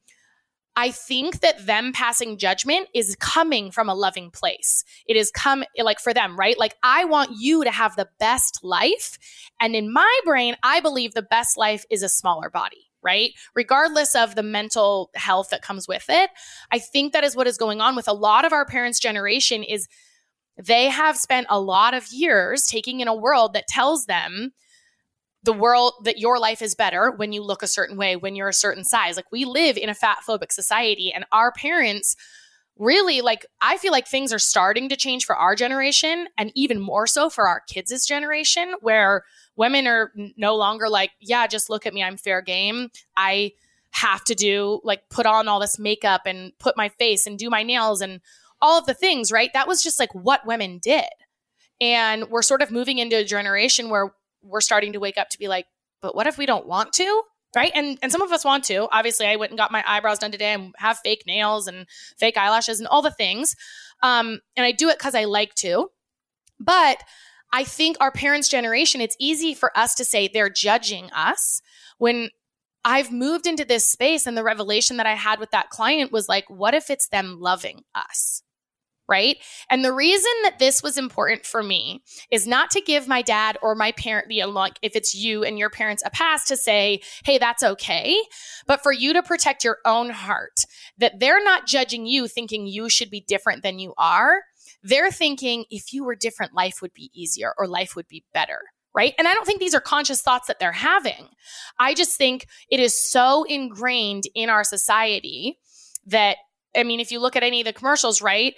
I 0.75 0.91
think 0.91 1.41
that 1.41 1.65
them 1.65 1.91
passing 1.93 2.37
judgment 2.37 2.87
is 2.93 3.15
coming 3.19 3.71
from 3.71 3.89
a 3.89 3.93
loving 3.93 4.31
place. 4.31 4.83
It 5.07 5.15
is 5.15 5.31
come 5.31 5.63
like 5.77 5.99
for 5.99 6.13
them, 6.13 6.37
right? 6.37 6.57
Like 6.57 6.75
I 6.81 7.05
want 7.05 7.31
you 7.37 7.63
to 7.63 7.71
have 7.71 7.95
the 7.95 8.09
best 8.19 8.63
life. 8.63 9.17
And 9.59 9.75
in 9.75 9.93
my 9.93 10.19
brain, 10.25 10.55
I 10.63 10.79
believe 10.79 11.13
the 11.13 11.21
best 11.21 11.57
life 11.57 11.85
is 11.91 12.01
a 12.01 12.09
smaller 12.09 12.49
body, 12.49 12.89
right? 13.03 13.31
Regardless 13.53 14.15
of 14.15 14.35
the 14.35 14.43
mental 14.43 15.11
health 15.13 15.49
that 15.51 15.61
comes 15.61 15.87
with 15.87 16.05
it. 16.09 16.31
I 16.71 16.79
think 16.79 17.13
that 17.13 17.23
is 17.23 17.35
what 17.35 17.47
is 17.47 17.57
going 17.57 17.79
on 17.79 17.95
with 17.95 18.07
a 18.07 18.13
lot 18.13 18.45
of 18.45 18.53
our 18.53 18.65
parents' 18.65 18.99
generation 18.99 19.63
is 19.63 19.87
they 20.57 20.89
have 20.89 21.17
spent 21.17 21.47
a 21.49 21.59
lot 21.59 21.93
of 21.93 22.07
years 22.11 22.65
taking 22.65 22.99
in 22.99 23.07
a 23.07 23.15
world 23.15 23.53
that 23.53 23.67
tells 23.67 24.05
them 24.05 24.53
the 25.43 25.53
world 25.53 25.93
that 26.05 26.17
your 26.17 26.39
life 26.39 26.61
is 26.61 26.73
better 26.73 27.11
when 27.11 27.33
you 27.33 27.43
look 27.43 27.61
a 27.61 27.67
certain 27.67 27.97
way, 27.97 28.15
when 28.15 28.35
you're 28.35 28.49
a 28.49 28.53
certain 28.53 28.83
size. 28.83 29.17
Like 29.17 29.31
we 29.31 29.45
live 29.45 29.77
in 29.77 29.89
a 29.89 29.93
fat 29.93 30.19
phobic 30.27 30.51
society 30.51 31.11
and 31.11 31.25
our 31.31 31.51
parents 31.51 32.15
really 32.77 33.21
like 33.21 33.45
I 33.61 33.77
feel 33.77 33.91
like 33.91 34.07
things 34.07 34.33
are 34.33 34.39
starting 34.39 34.89
to 34.89 34.95
change 34.95 35.25
for 35.25 35.35
our 35.35 35.55
generation 35.55 36.27
and 36.37 36.51
even 36.55 36.79
more 36.79 37.05
so 37.05 37.29
for 37.29 37.47
our 37.47 37.61
kids' 37.67 38.05
generation 38.05 38.73
where 38.81 39.23
women 39.55 39.85
are 39.85 40.11
no 40.37 40.55
longer 40.55 40.89
like, 40.89 41.11
yeah, 41.19 41.45
just 41.45 41.69
look 41.69 41.85
at 41.85 41.93
me, 41.93 42.01
I'm 42.01 42.17
fair 42.17 42.41
game. 42.41 42.89
I 43.15 43.51
have 43.91 44.23
to 44.23 44.33
do 44.33 44.81
like 44.83 45.07
put 45.09 45.27
on 45.27 45.47
all 45.47 45.59
this 45.59 45.77
makeup 45.77 46.21
and 46.25 46.51
put 46.57 46.75
my 46.75 46.89
face 46.89 47.27
and 47.27 47.37
do 47.37 47.49
my 47.49 47.61
nails 47.61 48.01
and 48.01 48.21
all 48.59 48.79
of 48.79 48.85
the 48.85 48.93
things, 48.93 49.31
right? 49.31 49.51
That 49.53 49.67
was 49.67 49.83
just 49.83 49.99
like 49.99 50.13
what 50.15 50.47
women 50.47 50.79
did. 50.79 51.05
And 51.79 52.29
we're 52.29 52.41
sort 52.41 52.61
of 52.61 52.71
moving 52.71 52.97
into 52.97 53.17
a 53.17 53.23
generation 53.23 53.89
where 53.89 54.13
we're 54.43 54.61
starting 54.61 54.93
to 54.93 54.99
wake 54.99 55.17
up 55.17 55.29
to 55.29 55.39
be 55.39 55.47
like, 55.47 55.65
but 56.01 56.15
what 56.15 56.27
if 56.27 56.37
we 56.37 56.45
don't 56.45 56.67
want 56.67 56.93
to? 56.93 57.23
Right. 57.55 57.71
And 57.75 57.99
and 58.01 58.11
some 58.11 58.23
of 58.23 58.31
us 58.31 58.43
want 58.43 58.63
to. 58.65 58.87
Obviously, 58.91 59.27
I 59.27 59.35
went 59.35 59.51
and 59.51 59.57
got 59.59 59.71
my 59.71 59.83
eyebrows 59.87 60.17
done 60.17 60.31
today 60.31 60.53
and 60.53 60.73
have 60.77 60.97
fake 61.03 61.23
nails 61.27 61.67
and 61.67 61.85
fake 62.17 62.35
eyelashes 62.35 62.79
and 62.79 62.87
all 62.87 63.03
the 63.03 63.11
things. 63.11 63.55
Um, 64.01 64.39
and 64.55 64.65
I 64.65 64.71
do 64.71 64.89
it 64.89 64.97
because 64.97 65.13
I 65.13 65.25
like 65.25 65.53
to. 65.55 65.89
But 66.59 66.97
I 67.51 67.63
think 67.63 67.97
our 67.99 68.11
parents' 68.11 68.49
generation, 68.49 69.01
it's 69.01 69.15
easy 69.19 69.53
for 69.53 69.75
us 69.77 69.93
to 69.95 70.05
say 70.05 70.27
they're 70.27 70.49
judging 70.49 71.11
us 71.11 71.61
when 71.99 72.29
I've 72.83 73.11
moved 73.11 73.45
into 73.45 73.63
this 73.63 73.87
space 73.87 74.25
and 74.25 74.35
the 74.35 74.43
revelation 74.43 74.97
that 74.97 75.05
I 75.05 75.13
had 75.13 75.39
with 75.39 75.51
that 75.51 75.69
client 75.69 76.11
was 76.11 76.27
like, 76.27 76.49
what 76.49 76.73
if 76.73 76.89
it's 76.89 77.07
them 77.07 77.37
loving 77.39 77.83
us? 77.95 78.41
Right? 79.07 79.37
And 79.69 79.83
the 79.83 79.93
reason 79.93 80.31
that 80.43 80.59
this 80.59 80.81
was 80.81 80.97
important 80.97 81.45
for 81.45 81.61
me 81.61 82.03
is 82.31 82.47
not 82.47 82.71
to 82.71 82.81
give 82.81 83.07
my 83.07 83.21
dad 83.21 83.57
or 83.61 83.75
my 83.75 83.91
parent, 83.93 84.27
the 84.29 84.43
like 84.45 84.77
if 84.81 84.95
it's 84.95 85.13
you 85.13 85.43
and 85.43 85.57
your 85.59 85.69
parents 85.69 86.03
a 86.05 86.09
pass 86.09 86.45
to 86.47 86.57
say, 86.57 87.01
hey, 87.25 87.37
that's 87.37 87.63
okay, 87.63 88.15
but 88.67 88.81
for 88.81 88.91
you 88.91 89.13
to 89.13 89.23
protect 89.23 89.63
your 89.63 89.79
own 89.85 90.09
heart, 90.09 90.65
that 90.97 91.19
they're 91.19 91.43
not 91.43 91.67
judging 91.67 92.05
you 92.05 92.27
thinking 92.27 92.65
you 92.65 92.89
should 92.89 93.09
be 93.09 93.21
different 93.21 93.63
than 93.63 93.79
you 93.79 93.93
are. 93.97 94.43
They're 94.81 95.11
thinking 95.11 95.65
if 95.69 95.93
you 95.93 96.03
were 96.03 96.15
different, 96.15 96.53
life 96.53 96.81
would 96.81 96.93
be 96.93 97.09
easier 97.13 97.53
or 97.57 97.67
life 97.67 97.95
would 97.95 98.07
be 98.07 98.23
better 98.33 98.59
right? 98.95 99.13
And 99.17 99.27
I 99.27 99.33
don't 99.33 99.45
think 99.45 99.59
these 99.59 99.73
are 99.73 99.81
conscious 99.81 100.21
thoughts 100.21 100.47
that 100.47 100.59
they're 100.59 100.71
having. 100.71 101.29
I 101.79 101.93
just 101.93 102.15
think 102.17 102.47
it 102.69 102.79
is 102.79 102.95
so 102.95 103.43
ingrained 103.43 104.25
in 104.35 104.49
our 104.49 104.63
society 104.63 105.59
that, 106.05 106.37
I 106.75 106.83
mean, 106.83 106.99
if 106.99 107.11
you 107.11 107.19
look 107.19 107.35
at 107.35 107.43
any 107.43 107.61
of 107.61 107.65
the 107.65 107.73
commercials, 107.73 108.21
right? 108.21 108.55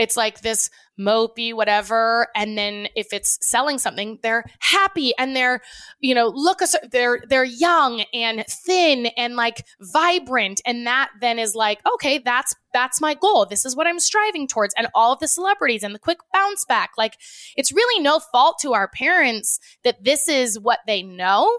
It's 0.00 0.16
like 0.16 0.40
this 0.40 0.70
mopey 0.98 1.54
whatever 1.54 2.28
and 2.34 2.58
then 2.58 2.88
if 2.94 3.12
it's 3.12 3.38
selling 3.40 3.78
something 3.78 4.18
they're 4.22 4.44
happy 4.58 5.12
and 5.18 5.34
they're 5.34 5.60
you 6.00 6.14
know 6.14 6.28
look 6.28 6.60
they're 6.90 7.22
they're 7.28 7.44
young 7.44 8.02
and 8.12 8.44
thin 8.48 9.06
and 9.16 9.36
like 9.36 9.64
vibrant 9.80 10.60
and 10.66 10.86
that 10.86 11.10
then 11.20 11.38
is 11.38 11.54
like 11.54 11.80
okay 11.94 12.18
that's 12.18 12.54
that's 12.72 13.00
my 13.00 13.14
goal. 13.14 13.46
This 13.46 13.64
is 13.64 13.74
what 13.74 13.86
i'm 13.86 13.98
striving 13.98 14.46
towards. 14.46 14.74
And 14.76 14.88
all 14.94 15.12
of 15.12 15.20
the 15.20 15.28
celebrities 15.28 15.82
and 15.82 15.94
the 15.94 15.98
quick 15.98 16.18
bounce 16.32 16.64
back 16.64 16.92
like 16.96 17.16
it's 17.56 17.72
really 17.72 18.02
no 18.02 18.20
fault 18.20 18.58
to 18.62 18.74
our 18.74 18.88
parents 18.88 19.58
that 19.84 20.04
this 20.04 20.28
is 20.28 20.58
what 20.58 20.80
they 20.86 21.02
know. 21.02 21.58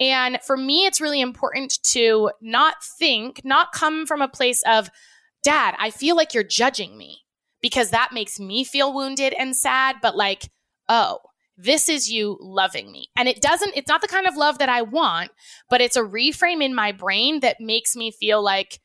And 0.00 0.38
for 0.42 0.56
me 0.56 0.84
it's 0.84 1.00
really 1.00 1.20
important 1.20 1.78
to 1.84 2.30
not 2.40 2.76
think 2.98 3.42
not 3.44 3.72
come 3.72 4.06
from 4.06 4.22
a 4.22 4.28
place 4.28 4.62
of 4.66 4.90
dad 5.42 5.74
i 5.78 5.90
feel 5.90 6.14
like 6.14 6.34
you're 6.34 6.44
judging 6.44 6.96
me 6.96 7.21
because 7.62 7.90
that 7.90 8.10
makes 8.12 8.38
me 8.38 8.64
feel 8.64 8.92
wounded 8.92 9.34
and 9.38 9.56
sad, 9.56 9.96
but 10.02 10.16
like, 10.16 10.50
oh, 10.88 11.18
this 11.56 11.88
is 11.88 12.10
you 12.10 12.36
loving 12.40 12.90
me. 12.90 13.08
And 13.16 13.28
it 13.28 13.40
doesn't, 13.40 13.76
it's 13.76 13.88
not 13.88 14.00
the 14.00 14.08
kind 14.08 14.26
of 14.26 14.36
love 14.36 14.58
that 14.58 14.68
I 14.68 14.82
want, 14.82 15.30
but 15.70 15.80
it's 15.80 15.96
a 15.96 16.02
reframe 16.02 16.62
in 16.62 16.74
my 16.74 16.92
brain 16.92 17.40
that 17.40 17.60
makes 17.60 17.94
me 17.94 18.10
feel 18.10 18.42
like 18.42 18.80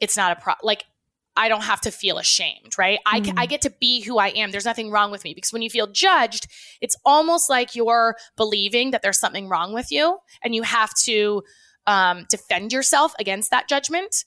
it's 0.00 0.16
not 0.16 0.36
a 0.36 0.40
pro, 0.40 0.54
like, 0.62 0.84
I 1.36 1.48
don't 1.48 1.64
have 1.64 1.82
to 1.82 1.90
feel 1.90 2.16
ashamed, 2.18 2.78
right? 2.78 2.98
Mm. 2.98 3.02
I, 3.06 3.16
I 3.16 3.20
mm-hmm. 3.20 3.44
get 3.44 3.62
to 3.62 3.70
be 3.78 4.00
who 4.02 4.18
I 4.18 4.28
am. 4.28 4.50
There's 4.50 4.64
nothing 4.64 4.90
wrong 4.90 5.10
with 5.10 5.22
me 5.22 5.34
because 5.34 5.52
when 5.52 5.62
you 5.62 5.70
feel 5.70 5.86
judged, 5.86 6.48
it's 6.80 6.96
almost 7.04 7.50
like 7.50 7.74
you're 7.74 8.16
believing 8.36 8.90
that 8.90 9.02
there's 9.02 9.20
something 9.20 9.48
wrong 9.48 9.72
with 9.74 9.92
you 9.92 10.18
and 10.42 10.54
you 10.54 10.62
have 10.62 10.94
to 11.04 11.42
um, 11.86 12.26
defend 12.28 12.72
yourself 12.72 13.12
against 13.20 13.50
that 13.50 13.68
judgment. 13.68 14.24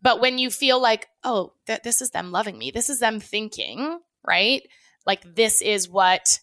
But 0.00 0.20
when 0.20 0.38
you 0.38 0.50
feel 0.50 0.80
like, 0.80 1.08
oh, 1.24 1.52
that 1.66 1.82
this 1.82 2.00
is 2.00 2.10
them 2.10 2.30
loving 2.30 2.58
me, 2.58 2.70
this 2.70 2.88
is 2.88 3.00
them 3.00 3.20
thinking, 3.20 3.98
right? 4.26 4.62
Like 5.06 5.34
this 5.34 5.60
is 5.60 5.88
what 5.88 6.40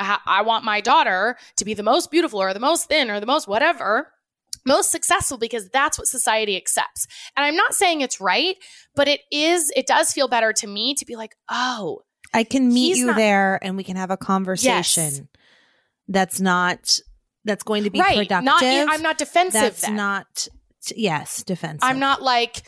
I, 0.00 0.18
I 0.26 0.42
want 0.42 0.64
my 0.64 0.80
daughter 0.80 1.36
to 1.56 1.64
be 1.64 1.74
the 1.74 1.82
most 1.82 2.10
beautiful 2.10 2.40
or 2.40 2.52
the 2.52 2.60
most 2.60 2.88
thin 2.88 3.10
or 3.10 3.20
the 3.20 3.26
most 3.26 3.46
whatever 3.46 4.08
most 4.66 4.90
successful 4.90 5.38
because 5.38 5.68
that's 5.68 5.98
what 5.98 6.08
society 6.08 6.56
accepts. 6.56 7.06
And 7.36 7.46
I'm 7.46 7.56
not 7.56 7.74
saying 7.74 8.00
it's 8.00 8.20
right, 8.20 8.56
but 8.94 9.08
it 9.08 9.20
is, 9.30 9.72
it 9.76 9.86
does 9.86 10.12
feel 10.12 10.28
better 10.28 10.52
to 10.54 10.66
me 10.66 10.94
to 10.94 11.06
be 11.06 11.16
like, 11.16 11.36
oh, 11.48 12.02
I 12.34 12.42
can 12.42 12.68
meet 12.68 12.96
you 12.96 13.06
not- 13.06 13.16
there 13.16 13.58
and 13.62 13.76
we 13.76 13.84
can 13.84 13.96
have 13.96 14.10
a 14.10 14.16
conversation 14.16 15.04
yes. 15.04 15.22
that's 16.08 16.40
not, 16.40 16.98
that's 17.44 17.62
going 17.62 17.84
to 17.84 17.90
be 17.90 18.00
right. 18.00 18.28
productive. 18.28 18.44
Not, 18.44 18.62
I'm 18.62 19.02
not 19.02 19.18
defensive. 19.18 19.60
That's 19.60 19.82
then. 19.82 19.96
not, 19.96 20.48
yes, 20.96 21.44
defensive. 21.44 21.84
I'm 21.84 22.00
not 22.00 22.22
like, 22.22 22.62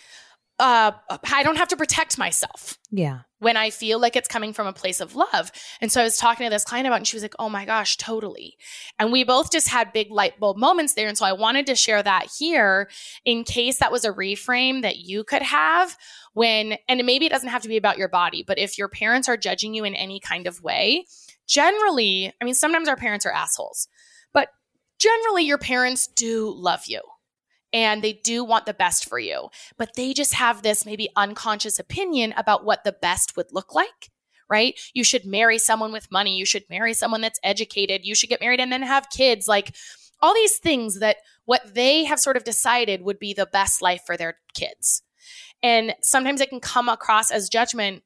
uh, 0.59 0.93
I 1.33 1.43
don't 1.43 1.57
have 1.57 1.69
to 1.69 1.77
protect 1.77 2.19
myself. 2.19 2.79
Yeah. 2.91 3.21
When 3.39 3.57
I 3.57 3.71
feel 3.71 4.01
like 4.01 4.17
it's 4.17 4.27
coming 4.27 4.53
from 4.53 4.67
a 4.67 4.73
place 4.73 5.01
of 5.01 5.15
love. 5.15 5.53
And 5.81 5.93
so 5.93 6.01
I 6.01 6.05
was 6.05 6.17
talking 6.17 6.45
to 6.45 6.51
this 6.51 6.65
client 6.65 6.89
about, 6.89 6.97
it 6.97 6.99
and 6.99 7.07
she 7.07 7.17
was 7.17 7.23
like, 7.23 7.37
oh 7.39 7.49
my 7.49 7.65
gosh, 7.65 7.97
totally. 7.97 8.57
And 8.99 9.13
we 9.13 9.23
both 9.23 9.53
just 9.53 9.69
had 9.69 9.93
big 9.93 10.11
light 10.11 10.41
bulb 10.41 10.57
moments 10.57 10.95
there. 10.95 11.07
And 11.07 11.17
so 11.17 11.25
I 11.25 11.33
wanted 11.33 11.67
to 11.67 11.77
share 11.77 12.03
that 12.03 12.27
here 12.37 12.89
in 13.25 13.45
case 13.45 13.79
that 13.79 13.93
was 13.93 14.05
a 14.05 14.13
reframe 14.13 14.83
that 14.83 14.97
you 14.97 15.23
could 15.23 15.43
have 15.43 15.97
when, 16.35 16.77
and 16.89 17.05
maybe 17.07 17.27
it 17.27 17.31
doesn't 17.31 17.49
have 17.49 17.63
to 17.63 17.69
be 17.69 17.77
about 17.77 17.99
your 17.99 18.09
body, 18.09 18.43
but 18.45 18.59
if 18.59 18.79
your 18.79 18.89
parents 18.89 19.29
are 19.29 19.37
judging 19.37 19.75
you 19.75 19.85
in 19.85 19.95
any 19.95 20.19
kind 20.19 20.49
of 20.49 20.63
way, 20.63 21.07
generally, 21.47 22.33
I 22.41 22.45
mean, 22.45 22.55
sometimes 22.55 22.89
our 22.89 22.97
parents 22.97 23.25
are 23.25 23.33
assholes, 23.33 23.87
but 24.33 24.49
generally 24.99 25.45
your 25.45 25.59
parents 25.59 26.09
do 26.09 26.53
love 26.57 26.87
you 26.87 27.01
and 27.73 28.03
they 28.03 28.15
do 28.15 28.45
want 28.45 28.67
the 28.67 28.75
best 28.75 29.09
for 29.09 29.19
you, 29.19 29.49
but 29.77 29.95
they 29.95 30.13
just 30.15 30.35
have 30.35 30.63
this 30.63 30.87
maybe 30.87 31.09
unconscious 31.17 31.79
opinion 31.79 32.35
about 32.37 32.65
what 32.65 32.85
the 32.85 32.93
best 32.93 33.37
would 33.37 33.53
look 33.53 33.75
like. 33.75 34.11
Right? 34.51 34.81
You 34.95 35.05
should 35.05 35.27
marry 35.27 35.59
someone 35.59 35.93
with 35.93 36.11
money. 36.11 36.39
You 36.39 36.47
should 36.47 36.65
marry 36.71 36.95
someone 36.95 37.21
that's 37.21 37.39
educated. 37.43 38.07
You 38.07 38.15
should 38.15 38.31
get 38.31 38.41
married 38.41 38.61
and 38.61 38.73
then 38.73 38.81
have 38.81 39.11
kids. 39.11 39.47
Like 39.47 39.75
all 40.23 40.33
these 40.33 40.57
things 40.57 41.01
that 41.01 41.19
what 41.45 41.75
they 41.75 42.05
have 42.05 42.19
sort 42.19 42.39
of 42.39 42.45
decided 42.45 43.03
would 43.03 43.19
be 43.19 43.35
the 43.35 43.45
best 43.45 43.83
life 43.83 44.01
for 44.07 44.17
their 44.17 44.39
kids. 44.55 45.03
And 45.63 45.95
sometimes 46.03 46.41
it 46.41 46.49
can 46.49 46.61
come 46.61 46.89
across 46.89 47.31
as 47.31 47.51
judgment. 47.51 48.03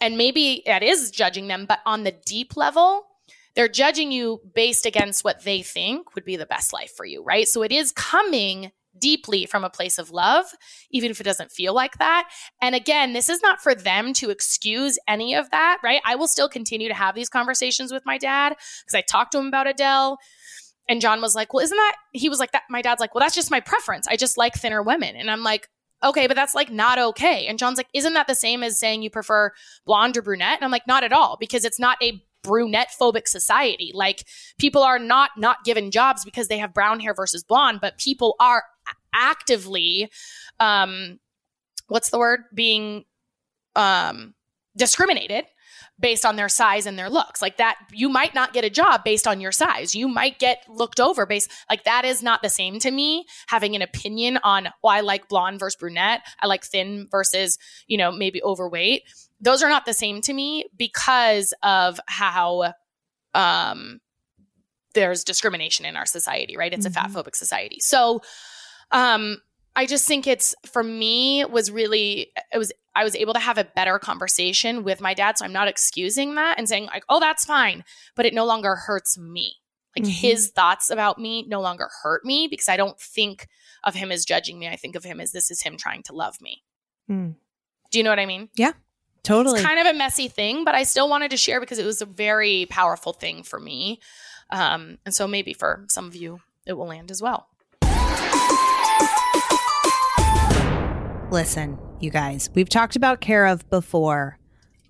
And 0.00 0.16
maybe 0.16 0.62
it 0.66 0.82
is 0.82 1.10
judging 1.10 1.48
them, 1.48 1.66
but 1.66 1.80
on 1.84 2.04
the 2.04 2.12
deep 2.12 2.56
level, 2.56 3.04
they're 3.54 3.68
judging 3.68 4.12
you 4.12 4.40
based 4.54 4.86
against 4.86 5.24
what 5.24 5.44
they 5.44 5.62
think 5.62 6.14
would 6.14 6.24
be 6.24 6.36
the 6.36 6.46
best 6.46 6.72
life 6.72 6.92
for 6.96 7.04
you, 7.04 7.22
right? 7.22 7.46
So 7.46 7.62
it 7.62 7.72
is 7.72 7.92
coming 7.92 8.72
deeply 8.98 9.46
from 9.46 9.64
a 9.64 9.70
place 9.70 9.98
of 9.98 10.10
love, 10.10 10.46
even 10.90 11.10
if 11.10 11.20
it 11.20 11.24
doesn't 11.24 11.50
feel 11.50 11.74
like 11.74 11.98
that. 11.98 12.28
And 12.60 12.74
again, 12.74 13.12
this 13.12 13.28
is 13.28 13.40
not 13.42 13.62
for 13.62 13.74
them 13.74 14.12
to 14.14 14.30
excuse 14.30 14.98
any 15.08 15.34
of 15.34 15.50
that, 15.50 15.78
right? 15.82 16.00
I 16.04 16.16
will 16.16 16.26
still 16.26 16.48
continue 16.48 16.88
to 16.88 16.94
have 16.94 17.14
these 17.14 17.28
conversations 17.28 17.92
with 17.92 18.04
my 18.04 18.18
dad 18.18 18.50
because 18.50 18.94
I 18.94 19.02
talked 19.02 19.32
to 19.32 19.38
him 19.38 19.46
about 19.46 19.66
Adele. 19.66 20.18
And 20.88 21.00
John 21.00 21.20
was 21.20 21.34
like, 21.34 21.52
Well, 21.52 21.64
isn't 21.64 21.76
that? 21.76 21.96
He 22.12 22.28
was 22.28 22.40
like, 22.40 22.52
That 22.52 22.64
my 22.68 22.82
dad's 22.82 23.00
like, 23.00 23.14
Well, 23.14 23.22
that's 23.22 23.34
just 23.34 23.50
my 23.50 23.60
preference. 23.60 24.08
I 24.08 24.16
just 24.16 24.36
like 24.36 24.54
thinner 24.54 24.82
women. 24.82 25.14
And 25.16 25.30
I'm 25.30 25.44
like, 25.44 25.68
Okay, 26.02 26.26
but 26.26 26.34
that's 26.34 26.54
like 26.54 26.70
not 26.70 26.98
okay. 26.98 27.46
And 27.46 27.58
John's 27.58 27.76
like, 27.76 27.88
Isn't 27.94 28.14
that 28.14 28.26
the 28.26 28.34
same 28.34 28.64
as 28.64 28.78
saying 28.78 29.02
you 29.02 29.10
prefer 29.10 29.52
blonde 29.86 30.16
or 30.16 30.22
brunette? 30.22 30.56
And 30.56 30.64
I'm 30.64 30.72
like, 30.72 30.88
Not 30.88 31.04
at 31.04 31.12
all, 31.12 31.36
because 31.38 31.64
it's 31.64 31.78
not 31.78 31.96
a 32.02 32.20
brunette 32.42 32.90
phobic 32.98 33.28
society. 33.28 33.90
Like 33.94 34.24
people 34.58 34.82
are 34.82 34.98
not 34.98 35.30
not 35.36 35.64
given 35.64 35.90
jobs 35.90 36.24
because 36.24 36.48
they 36.48 36.58
have 36.58 36.74
brown 36.74 37.00
hair 37.00 37.14
versus 37.14 37.42
blonde, 37.42 37.80
but 37.80 37.98
people 37.98 38.36
are 38.40 38.64
actively 39.14 40.10
um 40.60 41.18
what's 41.88 42.10
the 42.10 42.18
word 42.18 42.40
being 42.54 43.04
um 43.76 44.34
discriminated 44.76 45.44
based 46.00 46.24
on 46.24 46.36
their 46.36 46.48
size 46.48 46.86
and 46.86 46.98
their 46.98 47.10
looks. 47.10 47.42
Like 47.42 47.58
that, 47.58 47.76
you 47.92 48.08
might 48.08 48.34
not 48.34 48.52
get 48.52 48.64
a 48.64 48.70
job 48.70 49.04
based 49.04 49.28
on 49.28 49.40
your 49.40 49.52
size. 49.52 49.94
You 49.94 50.08
might 50.08 50.38
get 50.38 50.64
looked 50.68 50.98
over 50.98 51.26
based, 51.26 51.50
like 51.68 51.84
that 51.84 52.04
is 52.04 52.22
not 52.22 52.42
the 52.42 52.48
same 52.48 52.78
to 52.80 52.90
me. 52.90 53.26
Having 53.48 53.76
an 53.76 53.82
opinion 53.82 54.38
on, 54.42 54.68
oh, 54.82 54.88
I 54.88 55.00
like 55.00 55.28
blonde 55.28 55.60
versus 55.60 55.76
brunette. 55.76 56.22
I 56.40 56.46
like 56.46 56.64
thin 56.64 57.06
versus, 57.10 57.58
you 57.86 57.98
know, 57.98 58.10
maybe 58.10 58.42
overweight 58.42 59.02
those 59.40 59.62
are 59.62 59.68
not 59.68 59.86
the 59.86 59.94
same 59.94 60.20
to 60.22 60.32
me 60.32 60.66
because 60.76 61.54
of 61.62 61.98
how 62.06 62.74
um, 63.34 64.00
there's 64.94 65.24
discrimination 65.24 65.86
in 65.86 65.96
our 65.96 66.06
society, 66.06 66.56
right? 66.56 66.72
It's 66.72 66.86
mm-hmm. 66.86 66.98
a 66.98 67.08
fat 67.08 67.10
phobic 67.10 67.34
society. 67.34 67.78
So 67.80 68.20
um, 68.90 69.38
I 69.76 69.86
just 69.86 70.06
think 70.06 70.26
it's 70.26 70.54
for 70.66 70.82
me 70.82 71.44
was 71.44 71.70
really 71.70 72.32
it 72.52 72.58
was 72.58 72.72
I 72.94 73.04
was 73.04 73.14
able 73.14 73.34
to 73.34 73.40
have 73.40 73.56
a 73.56 73.64
better 73.64 73.98
conversation 73.98 74.82
with 74.82 75.00
my 75.00 75.14
dad. 75.14 75.38
So 75.38 75.44
I'm 75.44 75.52
not 75.52 75.68
excusing 75.68 76.34
that 76.34 76.58
and 76.58 76.68
saying 76.68 76.86
like, 76.86 77.04
oh, 77.08 77.20
that's 77.20 77.44
fine, 77.44 77.84
but 78.16 78.26
it 78.26 78.34
no 78.34 78.44
longer 78.44 78.74
hurts 78.74 79.16
me. 79.16 79.54
Like 79.96 80.04
mm-hmm. 80.04 80.12
his 80.12 80.50
thoughts 80.50 80.90
about 80.90 81.18
me 81.18 81.46
no 81.48 81.60
longer 81.60 81.88
hurt 82.02 82.24
me 82.24 82.48
because 82.50 82.68
I 82.68 82.76
don't 82.76 82.98
think 82.98 83.48
of 83.84 83.94
him 83.94 84.12
as 84.12 84.24
judging 84.24 84.58
me. 84.58 84.68
I 84.68 84.76
think 84.76 84.96
of 84.96 85.04
him 85.04 85.20
as 85.20 85.32
this 85.32 85.50
is 85.50 85.62
him 85.62 85.76
trying 85.76 86.02
to 86.04 86.12
love 86.12 86.40
me. 86.40 86.62
Mm. 87.10 87.34
Do 87.90 87.98
you 87.98 88.04
know 88.04 88.10
what 88.10 88.20
I 88.20 88.26
mean? 88.26 88.48
Yeah. 88.56 88.72
Totally. 89.22 89.60
It's 89.60 89.66
kind 89.66 89.80
of 89.80 89.86
a 89.86 89.96
messy 89.96 90.28
thing, 90.28 90.64
but 90.64 90.74
I 90.74 90.82
still 90.84 91.08
wanted 91.08 91.30
to 91.30 91.36
share 91.36 91.60
because 91.60 91.78
it 91.78 91.86
was 91.86 92.00
a 92.00 92.06
very 92.06 92.66
powerful 92.70 93.12
thing 93.12 93.42
for 93.42 93.60
me. 93.60 94.00
Um, 94.50 94.98
and 95.04 95.14
so 95.14 95.28
maybe 95.28 95.52
for 95.52 95.84
some 95.88 96.06
of 96.06 96.14
you, 96.14 96.40
it 96.66 96.72
will 96.72 96.86
land 96.86 97.10
as 97.10 97.22
well. 97.22 97.48
Listen, 101.30 101.78
you 102.00 102.10
guys, 102.10 102.50
we've 102.54 102.68
talked 102.68 102.96
about 102.96 103.20
Care 103.20 103.46
of 103.46 103.68
before. 103.70 104.38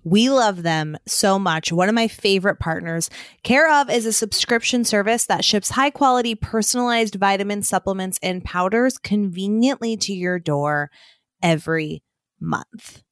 We 0.03 0.31
love 0.31 0.63
them 0.63 0.97
so 1.05 1.37
much. 1.37 1.71
One 1.71 1.87
of 1.87 1.93
my 1.93 2.07
favorite 2.07 2.59
partners. 2.59 3.09
Care 3.43 3.71
of 3.71 3.89
is 3.89 4.07
a 4.07 4.13
subscription 4.13 4.83
service 4.83 5.27
that 5.27 5.45
ships 5.45 5.69
high 5.69 5.91
quality 5.91 6.33
personalized 6.33 7.15
vitamin 7.15 7.61
supplements 7.61 8.17
and 8.23 8.43
powders 8.43 8.97
conveniently 8.97 9.97
to 9.97 10.13
your 10.13 10.39
door 10.39 10.89
every 11.43 12.01
month. 12.39 13.03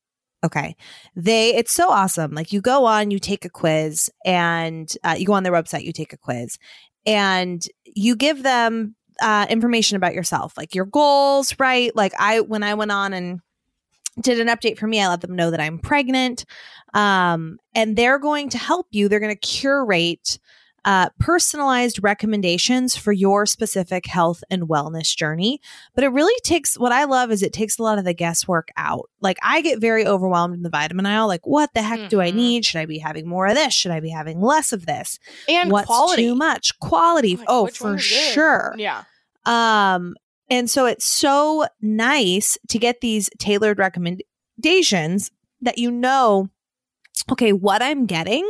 Okay. 0.43 0.75
They, 1.15 1.55
it's 1.55 1.73
so 1.73 1.89
awesome. 1.89 2.31
Like 2.31 2.53
you 2.53 2.61
go 2.61 2.85
on, 2.85 3.11
you 3.11 3.19
take 3.19 3.45
a 3.45 3.49
quiz 3.49 4.09
and 4.25 4.89
uh, 5.03 5.15
you 5.17 5.25
go 5.25 5.33
on 5.33 5.43
their 5.43 5.53
website, 5.53 5.83
you 5.83 5.91
take 5.91 6.13
a 6.13 6.17
quiz 6.17 6.57
and 7.05 7.61
you 7.85 8.15
give 8.15 8.43
them 8.43 8.95
uh, 9.21 9.47
information 9.49 9.97
about 9.97 10.13
yourself, 10.13 10.57
like 10.57 10.73
your 10.73 10.85
goals, 10.85 11.53
right? 11.59 11.93
Like 11.95 12.13
I, 12.17 12.39
when 12.39 12.63
I 12.63 12.73
went 12.75 12.91
on 12.91 13.13
and 13.13 13.41
did 14.21 14.39
an 14.39 14.47
update 14.47 14.77
for 14.77 14.87
me, 14.87 15.01
I 15.01 15.09
let 15.09 15.21
them 15.21 15.35
know 15.35 15.51
that 15.51 15.59
I'm 15.59 15.79
pregnant. 15.79 16.45
Um, 16.93 17.57
and 17.75 17.95
they're 17.95 18.19
going 18.19 18.49
to 18.49 18.57
help 18.57 18.87
you. 18.91 19.07
They're 19.09 19.19
going 19.19 19.35
to 19.35 19.47
curate 19.47 20.39
uh, 20.85 21.09
personalized 21.19 22.01
recommendations 22.01 22.95
for 22.95 23.11
your 23.11 23.45
specific 23.45 24.05
health 24.05 24.43
and 24.49 24.63
wellness 24.63 25.15
journey. 25.15 25.61
But 25.95 26.03
it 26.03 26.09
really 26.09 26.39
takes 26.41 26.77
what 26.77 26.91
I 26.91 27.05
love 27.05 27.31
is 27.31 27.43
it 27.43 27.53
takes 27.53 27.79
a 27.79 27.83
lot 27.83 27.97
of 27.97 28.05
the 28.05 28.13
guesswork 28.13 28.69
out. 28.77 29.09
Like 29.21 29.37
I 29.43 29.61
get 29.61 29.79
very 29.79 30.05
overwhelmed 30.05 30.55
in 30.55 30.63
the 30.63 30.69
vitamin 30.69 31.05
aisle. 31.05 31.27
Like, 31.27 31.45
what 31.45 31.73
the 31.73 31.81
heck 31.81 31.99
mm-hmm. 31.99 32.07
do 32.09 32.21
I 32.21 32.29
mm-hmm. 32.29 32.37
need? 32.37 32.65
Should 32.65 32.79
I 32.79 32.85
be 32.85 32.99
having 32.99 33.27
more 33.27 33.47
of 33.47 33.55
this? 33.55 33.73
Should 33.73 33.91
I 33.91 33.99
be 33.99 34.09
having 34.09 34.41
less 34.41 34.71
of 34.71 34.85
this? 34.85 35.19
And 35.47 35.71
what's 35.71 35.87
quality. 35.87 36.23
too 36.23 36.35
much? 36.35 36.77
Quality. 36.79 37.37
Oh, 37.47 37.63
oh 37.63 37.67
for 37.67 37.97
sure. 37.97 38.75
Yeah. 38.77 39.03
Um, 39.45 40.15
and 40.49 40.69
so 40.69 40.85
it's 40.85 41.05
so 41.05 41.67
nice 41.81 42.57
to 42.69 42.79
get 42.79 43.01
these 43.01 43.29
tailored 43.37 43.77
recommendations 43.77 45.31
that 45.61 45.77
you 45.77 45.91
know 45.91 46.49
okay, 47.31 47.53
what 47.53 47.81
I'm 47.81 48.05
getting 48.05 48.49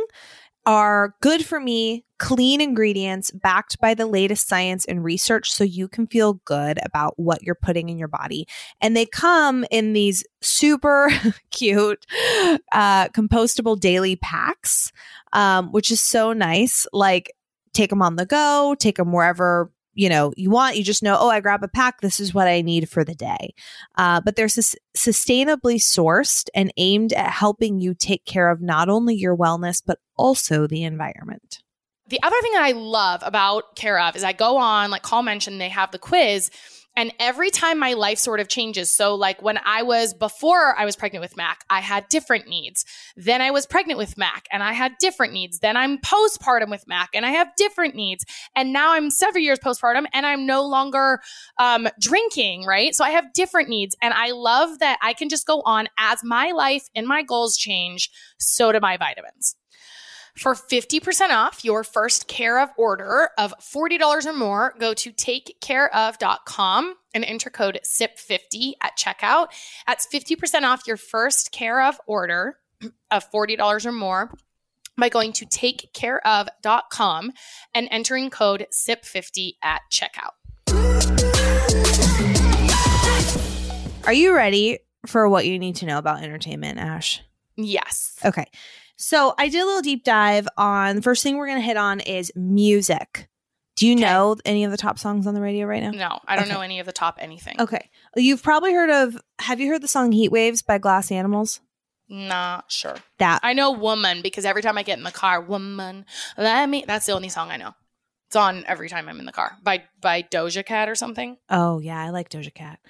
are 0.66 1.14
good 1.20 1.44
for 1.44 1.60
me, 1.60 2.04
clean 2.20 2.60
ingredients 2.60 3.30
backed 3.30 3.80
by 3.80 3.94
the 3.94 4.06
latest 4.06 4.46
science 4.46 4.84
and 4.84 5.02
research 5.02 5.50
so 5.50 5.64
you 5.64 5.88
can 5.88 6.06
feel 6.06 6.34
good 6.44 6.78
about 6.84 7.14
what 7.16 7.42
you're 7.42 7.56
putting 7.56 7.88
in 7.88 7.98
your 7.98 8.08
body. 8.08 8.46
And 8.80 8.94
they 8.94 9.06
come 9.06 9.64
in 9.70 9.94
these 9.94 10.22
super 10.42 11.10
cute 11.50 12.04
uh, 12.72 13.08
compostable 13.08 13.80
daily 13.80 14.16
packs, 14.16 14.92
um, 15.32 15.72
which 15.72 15.90
is 15.90 16.00
so 16.00 16.32
nice. 16.34 16.86
Like, 16.92 17.32
take 17.72 17.88
them 17.88 18.02
on 18.02 18.16
the 18.16 18.26
go, 18.26 18.76
take 18.78 18.96
them 18.96 19.12
wherever 19.12 19.72
you 19.94 20.08
know 20.08 20.32
you 20.36 20.50
want 20.50 20.76
you 20.76 20.84
just 20.84 21.02
know 21.02 21.16
oh 21.18 21.28
i 21.28 21.40
grab 21.40 21.64
a 21.64 21.68
pack 21.68 22.00
this 22.00 22.20
is 22.20 22.32
what 22.32 22.46
i 22.46 22.60
need 22.60 22.88
for 22.88 23.02
the 23.02 23.14
day 23.14 23.52
uh, 23.96 24.20
but 24.20 24.36
they're 24.36 24.48
sus- 24.48 24.76
sustainably 24.96 25.80
sourced 25.80 26.48
and 26.54 26.72
aimed 26.76 27.12
at 27.12 27.32
helping 27.32 27.80
you 27.80 27.92
take 27.92 28.24
care 28.24 28.50
of 28.50 28.62
not 28.62 28.88
only 28.88 29.16
your 29.16 29.36
wellness 29.36 29.82
but 29.84 29.98
also 30.16 30.68
the 30.68 30.84
environment 30.84 31.60
The 32.10 32.20
other 32.24 32.36
thing 32.42 32.52
that 32.54 32.62
I 32.62 32.72
love 32.72 33.22
about 33.24 33.76
Care 33.76 34.00
of 34.00 34.16
is 34.16 34.24
I 34.24 34.32
go 34.32 34.56
on, 34.56 34.90
like 34.90 35.02
Call 35.02 35.22
mentioned, 35.22 35.60
they 35.60 35.68
have 35.68 35.92
the 35.92 35.98
quiz. 35.98 36.50
And 36.96 37.14
every 37.20 37.50
time 37.50 37.78
my 37.78 37.92
life 37.92 38.18
sort 38.18 38.40
of 38.40 38.48
changes. 38.48 38.92
So, 38.92 39.14
like 39.14 39.40
when 39.40 39.60
I 39.64 39.84
was 39.84 40.12
before 40.12 40.76
I 40.76 40.84
was 40.84 40.96
pregnant 40.96 41.22
with 41.22 41.36
Mac, 41.36 41.64
I 41.70 41.78
had 41.78 42.08
different 42.08 42.48
needs. 42.48 42.84
Then 43.14 43.40
I 43.40 43.52
was 43.52 43.64
pregnant 43.64 43.96
with 43.96 44.18
Mac 44.18 44.48
and 44.50 44.60
I 44.60 44.72
had 44.72 44.98
different 44.98 45.32
needs. 45.32 45.60
Then 45.60 45.76
I'm 45.76 45.98
postpartum 45.98 46.68
with 46.68 46.88
Mac 46.88 47.10
and 47.14 47.24
I 47.24 47.30
have 47.30 47.54
different 47.56 47.94
needs. 47.94 48.24
And 48.56 48.72
now 48.72 48.92
I'm 48.92 49.10
several 49.10 49.44
years 49.44 49.60
postpartum 49.60 50.06
and 50.12 50.26
I'm 50.26 50.46
no 50.46 50.66
longer 50.66 51.20
um, 51.60 51.88
drinking, 52.00 52.64
right? 52.64 52.92
So 52.92 53.04
I 53.04 53.10
have 53.10 53.32
different 53.34 53.68
needs. 53.68 53.94
And 54.02 54.12
I 54.12 54.32
love 54.32 54.80
that 54.80 54.98
I 55.00 55.12
can 55.12 55.28
just 55.28 55.46
go 55.46 55.62
on 55.64 55.86
as 55.96 56.24
my 56.24 56.50
life 56.50 56.88
and 56.96 57.06
my 57.06 57.22
goals 57.22 57.56
change, 57.56 58.10
so 58.36 58.72
do 58.72 58.80
my 58.80 58.96
vitamins. 58.96 59.54
For 60.36 60.54
50% 60.54 61.30
off 61.30 61.64
your 61.64 61.84
first 61.84 62.28
care 62.28 62.60
of 62.60 62.70
order 62.76 63.30
of 63.36 63.52
$40 63.60 64.26
or 64.26 64.32
more, 64.32 64.74
go 64.78 64.94
to 64.94 65.12
takecareof.com 65.12 66.94
and 67.14 67.24
enter 67.24 67.50
code 67.50 67.80
SIP50 67.84 68.72
at 68.80 68.96
checkout. 68.96 69.48
That's 69.86 70.06
50% 70.06 70.62
off 70.62 70.86
your 70.86 70.96
first 70.96 71.52
care 71.52 71.82
of 71.82 72.00
order 72.06 72.56
of 73.10 73.30
$40 73.30 73.86
or 73.86 73.92
more 73.92 74.32
by 74.96 75.08
going 75.08 75.32
to 75.34 75.46
takecareof.com 75.46 77.32
and 77.74 77.88
entering 77.90 78.30
code 78.30 78.66
SIP50 78.72 79.54
at 79.62 79.82
checkout. 79.90 80.30
are 84.06 84.12
you 84.12 84.34
ready 84.34 84.78
for 85.06 85.28
what 85.28 85.46
you 85.46 85.58
need 85.58 85.76
to 85.76 85.86
know 85.86 85.98
about 85.98 86.22
entertainment 86.22 86.78
ash 86.78 87.20
Yes. 87.56 88.18
okay 88.24 88.46
so 89.02 89.34
i 89.38 89.48
did 89.48 89.60
a 89.62 89.64
little 89.66 89.82
deep 89.82 90.04
dive 90.04 90.46
on 90.58 90.94
the 90.96 91.02
first 91.02 91.22
thing 91.22 91.36
we're 91.36 91.46
going 91.46 91.58
to 91.58 91.64
hit 91.64 91.76
on 91.76 92.00
is 92.00 92.30
music 92.36 93.28
do 93.76 93.86
you 93.86 93.94
Okay. 93.94 94.02
know 94.02 94.36
any 94.44 94.64
of 94.64 94.70
the 94.70 94.76
top 94.76 94.98
songs 94.98 95.26
on 95.26 95.34
the 95.34 95.40
radio 95.40 95.66
right 95.66 95.82
now 95.82 95.90
No, 95.92 96.18
I 96.26 96.36
don't 96.36 96.44
Okay. 96.44 96.52
know 96.54 96.60
any 96.60 96.80
of 96.80 96.86
the 96.86 96.92
top 96.92 97.16
anything. 97.20 97.56
okay 97.58 97.88
you've 98.16 98.42
probably 98.42 98.72
heard 98.74 98.90
of 98.90 99.16
have 99.40 99.58
you 99.60 99.68
heard 99.70 99.82
the 99.82 99.88
song 99.88 100.12
heat 100.12 100.30
waves 100.30 100.60
by 100.62 100.78
glass 100.78 101.10
animals 101.10 101.60
Not 102.08 102.70
sure. 102.70 102.96
that 103.18 103.40
I 103.42 103.52
know 103.54 103.70
woman 103.72 104.20
because 104.22 104.44
every 104.44 104.62
time 104.62 104.76
I 104.76 104.82
get 104.82 104.98
in 104.98 105.04
the 105.04 105.12
car, 105.12 105.40
woman, 105.40 106.04
let 106.36 106.68
me. 106.68 106.84
That's 106.86 107.06
the 107.06 107.12
only 107.12 107.28
song 107.28 107.50
I 107.50 107.56
know. 107.56 107.72
It's 108.26 108.36
on 108.36 108.64
every 108.66 108.88
time 108.88 109.08
I'm 109.08 109.18
in 109.20 109.26
the 109.26 109.32
car 109.32 109.56
by 109.62 109.84
by 110.00 110.22
Doja 110.22 110.64
Cat 110.66 110.88
or 110.88 110.94
something. 110.96 111.36
Oh 111.48 111.78
yeah, 111.80 112.00
I 112.02 112.10
like 112.10 112.28
Doja 112.28 112.52
Cat. 112.52 112.80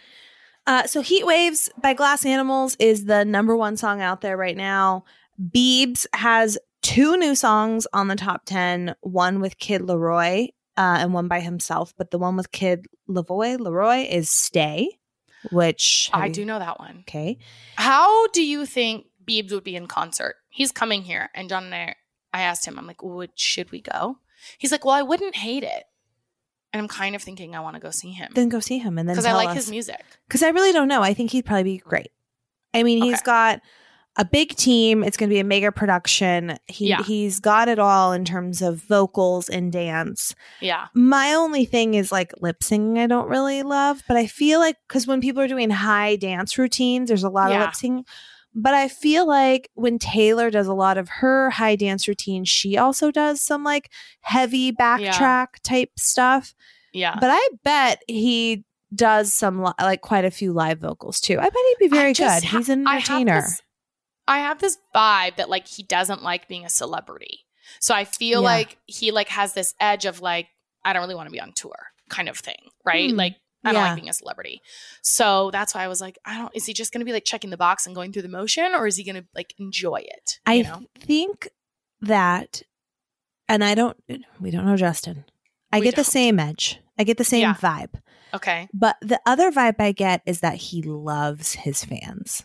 Uh, 0.66 0.86
so 0.86 1.00
Heat 1.02 1.26
Waves 1.26 1.68
by 1.82 1.94
Glass 1.94 2.24
Animals 2.24 2.76
is 2.78 3.04
the 3.06 3.24
number 3.24 3.56
one 3.56 3.76
song 3.76 4.00
out 4.00 4.20
there 4.22 4.36
right 4.36 4.56
now. 4.56 5.04
Biebs 5.40 6.06
has 6.14 6.58
two 6.82 7.16
new 7.16 7.34
songs 7.34 7.86
on 7.92 8.08
the 8.08 8.16
top 8.16 8.42
10, 8.46 8.94
one 9.00 9.40
with 9.40 9.58
Kid 9.58 9.82
LAROI 9.82 10.48
uh, 10.76 10.96
and 10.98 11.14
one 11.14 11.28
by 11.28 11.40
himself. 11.40 11.94
But 11.96 12.10
the 12.10 12.18
one 12.18 12.36
with 12.36 12.52
Kid 12.52 12.86
LAROI, 13.08 13.58
LAROI 13.58 14.08
is 14.10 14.28
Stay, 14.30 14.98
which 15.50 16.10
I 16.12 16.26
you- 16.26 16.32
do 16.32 16.44
know 16.44 16.58
that 16.58 16.78
one. 16.78 16.98
Okay. 17.08 17.38
How 17.76 18.26
do 18.28 18.42
you 18.44 18.66
think 18.66 19.06
Biebs 19.24 19.52
would 19.52 19.64
be 19.64 19.76
in 19.76 19.86
concert? 19.86 20.36
He's 20.50 20.72
coming 20.72 21.02
here, 21.02 21.30
and 21.34 21.48
John 21.48 21.64
and 21.64 21.74
I. 21.74 21.94
I 22.32 22.42
asked 22.42 22.64
him. 22.64 22.78
I'm 22.78 22.86
like, 22.86 23.02
would 23.02 23.30
should 23.34 23.72
we 23.72 23.80
go? 23.80 24.18
He's 24.56 24.70
like, 24.70 24.84
well, 24.84 24.94
I 24.94 25.02
wouldn't 25.02 25.34
hate 25.34 25.64
it. 25.64 25.82
And 26.72 26.80
I'm 26.80 26.86
kind 26.86 27.16
of 27.16 27.22
thinking 27.24 27.56
I 27.56 27.60
want 27.60 27.74
to 27.74 27.80
go 27.80 27.90
see 27.90 28.12
him 28.12 28.30
Then 28.36 28.48
go 28.48 28.60
see 28.60 28.78
him 28.78 28.98
and 28.98 29.08
then 29.08 29.16
because 29.16 29.26
I 29.26 29.32
like 29.32 29.48
us. 29.48 29.56
his 29.56 29.70
music. 29.70 30.00
Because 30.28 30.44
I 30.44 30.50
really 30.50 30.70
don't 30.70 30.86
know. 30.86 31.02
I 31.02 31.12
think 31.12 31.32
he'd 31.32 31.44
probably 31.44 31.64
be 31.64 31.78
great. 31.78 32.12
I 32.72 32.84
mean, 32.84 33.02
he's 33.02 33.14
Okay. 33.16 33.22
got 33.24 33.60
a 34.20 34.24
big 34.24 34.54
team. 34.56 35.02
It's 35.02 35.16
going 35.16 35.30
to 35.30 35.34
be 35.34 35.40
a 35.40 35.44
mega 35.44 35.72
production. 35.72 36.58
He 36.66 36.88
Yeah. 36.88 37.02
he's 37.02 37.40
got 37.40 37.68
it 37.68 37.78
all 37.78 38.12
in 38.12 38.24
terms 38.24 38.60
of 38.60 38.76
vocals 38.84 39.48
and 39.48 39.72
dance. 39.72 40.34
Yeah. 40.60 40.88
My 40.94 41.32
only 41.32 41.64
thing 41.64 41.94
is 41.94 42.12
like 42.12 42.32
lip 42.40 42.62
singing. 42.62 42.98
I 42.98 43.06
don't 43.06 43.28
really 43.28 43.62
love, 43.62 44.02
but 44.06 44.16
I 44.18 44.26
feel 44.26 44.60
like 44.60 44.76
because 44.86 45.06
when 45.06 45.20
people 45.20 45.40
are 45.42 45.48
doing 45.48 45.70
high 45.70 46.16
dance 46.16 46.58
routines, 46.58 47.08
there's 47.08 47.22
a 47.24 47.30
lot 47.30 47.50
Yeah. 47.50 47.56
of 47.56 47.66
lip 47.68 47.74
singing. 47.74 48.04
But 48.54 48.74
I 48.74 48.88
feel 48.88 49.26
like 49.28 49.70
when 49.74 49.98
Taylor 49.98 50.50
does 50.50 50.66
a 50.66 50.74
lot 50.74 50.98
of 50.98 51.08
her 51.08 51.50
high 51.50 51.76
dance 51.76 52.08
routines, 52.08 52.48
she 52.48 52.76
also 52.76 53.10
does 53.12 53.40
some 53.40 53.62
like 53.64 53.90
heavy 54.22 54.72
backtrack 54.72 55.46
type 55.62 55.90
stuff. 55.98 56.52
Yeah. 56.92 57.16
But 57.20 57.30
I 57.32 57.48
bet 57.64 58.02
he 58.08 58.64
does 58.92 59.32
some 59.32 59.62
li- 59.62 59.72
like 59.80 60.00
quite 60.00 60.24
a 60.24 60.30
few 60.32 60.52
live 60.52 60.80
vocals 60.80 61.20
too. 61.20 61.38
I 61.38 61.44
bet 61.44 61.52
he'd 61.54 61.76
be 61.78 61.88
very 61.96 62.12
good. 62.12 62.42
ha- 62.44 62.58
He's 62.58 62.68
an 62.68 62.86
I 62.88 62.96
have 62.96 63.08
entertainer. 63.08 63.40
this- 63.42 63.62
I 64.30 64.38
have 64.38 64.60
this 64.60 64.78
vibe 64.94 65.36
that 65.36 65.50
like 65.50 65.66
he 65.66 65.82
doesn't 65.82 66.22
like 66.22 66.48
being 66.48 66.64
a 66.64 66.70
celebrity. 66.70 67.40
So 67.80 67.94
I 67.94 68.04
feel 68.04 68.40
Yeah. 68.40 68.46
like 68.48 68.78
he 68.86 69.10
like 69.10 69.28
has 69.28 69.52
this 69.54 69.74
edge 69.80 70.04
of 70.06 70.20
like 70.20 70.46
I 70.84 70.92
don't 70.92 71.02
really 71.02 71.14
want 71.14 71.26
to 71.28 71.32
be 71.32 71.40
on 71.40 71.52
tour 71.52 71.76
kind 72.08 72.28
of 72.28 72.38
thing, 72.38 72.70
right? 72.84 73.10
Hmm. 73.10 73.16
Like 73.16 73.34
I 73.64 73.72
don't 73.72 73.82
Yeah. 73.82 73.88
like 73.88 73.96
being 73.96 74.08
a 74.08 74.14
celebrity. 74.14 74.62
So 75.02 75.50
that's 75.50 75.74
why 75.74 75.84
I 75.84 75.88
was 75.88 76.00
like, 76.00 76.16
I 76.24 76.38
don't 76.38 76.50
is 76.54 76.64
he 76.66 76.72
just 76.72 76.92
going 76.92 77.00
to 77.00 77.04
be 77.04 77.12
like 77.12 77.24
checking 77.24 77.50
the 77.50 77.56
box 77.56 77.86
and 77.86 77.94
going 77.94 78.12
through 78.12 78.22
the 78.22 78.28
motion 78.28 78.74
or 78.74 78.86
is 78.86 78.96
he 78.96 79.04
going 79.04 79.16
to 79.22 79.26
like 79.34 79.52
enjoy 79.58 79.96
it? 80.04 80.38
I 80.46 80.54
you 80.54 80.62
know? 80.64 80.82
think 80.98 81.48
that, 82.00 82.62
and 83.48 83.62
I 83.64 83.74
don't, 83.74 83.96
we 84.40 84.50
don't 84.50 84.64
know 84.64 84.76
Justin. 84.76 85.24
I 85.72 85.80
We 85.80 85.84
get 85.86 85.96
the 85.96 86.02
don't. 86.02 86.10
same 86.12 86.38
edge. 86.40 86.78
I 86.98 87.04
get 87.04 87.18
the 87.18 87.24
same 87.24 87.42
Yeah. 87.42 87.54
vibe. 87.54 88.00
Okay. 88.32 88.68
But 88.72 88.96
the 89.02 89.20
other 89.26 89.50
vibe 89.50 89.80
I 89.80 89.92
get 89.92 90.22
is 90.24 90.40
that 90.40 90.54
he 90.54 90.82
loves 90.82 91.52
his 91.54 91.84
fans. 91.84 92.44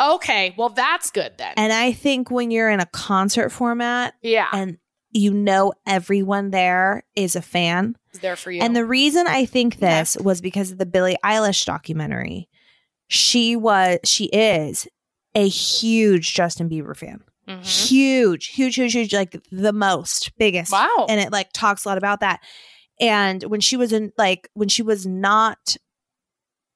Okay, 0.00 0.54
well 0.56 0.70
that's 0.70 1.10
good 1.10 1.32
then. 1.36 1.52
And 1.56 1.72
I 1.72 1.92
think 1.92 2.30
when 2.30 2.50
you're 2.50 2.70
in 2.70 2.80
a 2.80 2.86
concert 2.86 3.50
format 3.50 4.14
yeah. 4.22 4.48
and 4.52 4.78
you 5.10 5.32
know 5.34 5.72
everyone 5.86 6.50
there 6.50 7.04
is 7.14 7.36
a 7.36 7.42
fan, 7.42 7.96
Is 8.12 8.20
there 8.20 8.36
for 8.36 8.50
you. 8.50 8.62
And 8.62 8.74
the 8.74 8.86
reason 8.86 9.26
I 9.26 9.44
think 9.44 9.78
this 9.78 10.16
was 10.18 10.40
because 10.40 10.70
of 10.70 10.78
the 10.78 10.86
Billie 10.86 11.18
Eilish 11.24 11.64
documentary. 11.66 12.48
She 13.08 13.56
was, 13.56 13.98
she 14.04 14.26
is 14.26 14.86
a 15.34 15.46
huge 15.48 16.32
Justin 16.32 16.70
Bieber 16.70 16.96
fan. 16.96 17.22
Mhm. 17.48 17.64
Huge, 17.64 18.46
huge, 18.46 18.76
huge, 18.76 18.92
huge, 18.92 19.12
like 19.12 19.36
the 19.50 19.72
most, 19.72 20.32
biggest. 20.38 20.70
Wow. 20.70 21.06
And 21.08 21.20
it 21.20 21.32
like 21.32 21.52
talks 21.52 21.84
a 21.84 21.88
lot 21.88 21.98
about 21.98 22.20
that. 22.20 22.40
And 23.00 23.42
when 23.44 23.60
she 23.60 23.76
was 23.76 23.92
in, 23.92 24.12
like, 24.16 24.48
when 24.54 24.68
she 24.68 24.82
was 24.82 25.06
not 25.06 25.76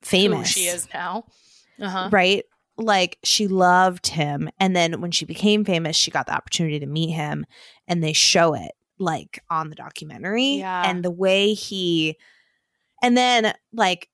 famous, 0.03 0.55
Who 0.55 0.61
she 0.61 0.67
is 0.67 0.89
now. 0.93 1.25
Uh-huh. 1.81 2.09
right? 2.11 2.45
Like 2.77 3.19
she 3.23 3.47
loved 3.47 4.09
him. 4.09 4.51
And 4.59 4.75
then 4.75 5.01
when 5.01 5.11
she 5.13 5.25
became 5.25 5.65
famous, 5.65 5.97
she 5.97 6.11
got 6.11 6.27
the 6.27 6.35
opportunity 6.35 6.81
to 6.81 6.87
meet 6.87 7.11
him 7.11 7.47
and 7.87 8.03
they 8.03 8.13
show 8.13 8.55
it 8.55 8.73
like 8.99 9.41
on 9.51 9.69
the 9.71 9.77
documentary. 9.77 10.57
Yeah. 10.57 10.89
And 10.91 11.05
the 11.05 11.11
way 11.11 11.55
he, 11.55 12.17
and 13.03 13.17
then 13.17 13.55
like 13.73 14.09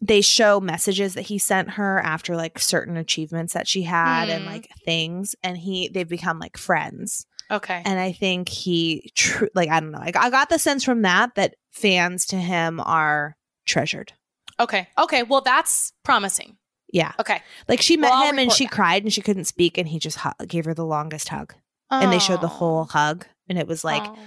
they 0.00 0.20
show 0.20 0.60
messages 0.60 1.14
that 1.14 1.22
he 1.22 1.38
sent 1.38 1.70
her 1.70 1.98
after 2.00 2.36
like 2.36 2.58
certain 2.58 2.96
achievements 2.96 3.54
that 3.54 3.66
she 3.66 3.82
had 3.82 4.28
and 4.28 4.44
Mhm. 4.44 4.46
like 4.52 4.68
things. 4.84 5.34
And 5.42 5.56
he, 5.56 5.88
they've 5.88 6.08
become 6.08 6.38
like 6.38 6.56
friends. 6.58 7.26
Okay. 7.50 7.80
And 7.84 7.98
I 8.00 8.12
think 8.12 8.48
he, 8.48 9.10
tr- 9.14 9.46
like, 9.54 9.68
I 9.70 9.80
don't 9.80 9.92
know. 9.92 10.00
I, 10.00 10.12
I 10.16 10.30
got 10.30 10.48
the 10.48 10.58
sense 10.58 10.84
from 10.84 11.02
that 11.02 11.34
that 11.36 11.54
fans 11.70 12.26
to 12.26 12.36
him 12.36 12.80
are 12.80 13.36
treasured. 13.66 14.12
Okay. 14.58 14.88
Okay. 14.98 15.22
Well, 15.22 15.40
that's 15.42 15.92
promising. 16.02 16.56
Yeah. 16.92 17.12
Okay. 17.18 17.42
Like 17.68 17.82
she 17.82 17.96
met 17.96 18.10
Well, 18.10 18.28
him 18.28 18.38
and 18.38 18.52
she 18.52 18.64
back. 18.66 18.72
cried 18.72 19.02
and 19.02 19.12
she 19.12 19.20
couldn't 19.20 19.44
speak 19.46 19.76
and 19.78 19.88
he 19.88 19.98
just 19.98 20.18
hu- 20.20 20.46
gave 20.46 20.64
her 20.66 20.74
the 20.74 20.84
longest 20.84 21.28
hug. 21.28 21.54
And 21.90 22.12
they 22.12 22.18
showed 22.18 22.40
the 22.40 22.46
Oh. 22.46 22.50
whole 22.50 22.84
hug 22.84 23.26
and 23.48 23.58
it 23.58 23.66
was 23.66 23.84
like, 23.84 24.02
Oh. 24.04 24.18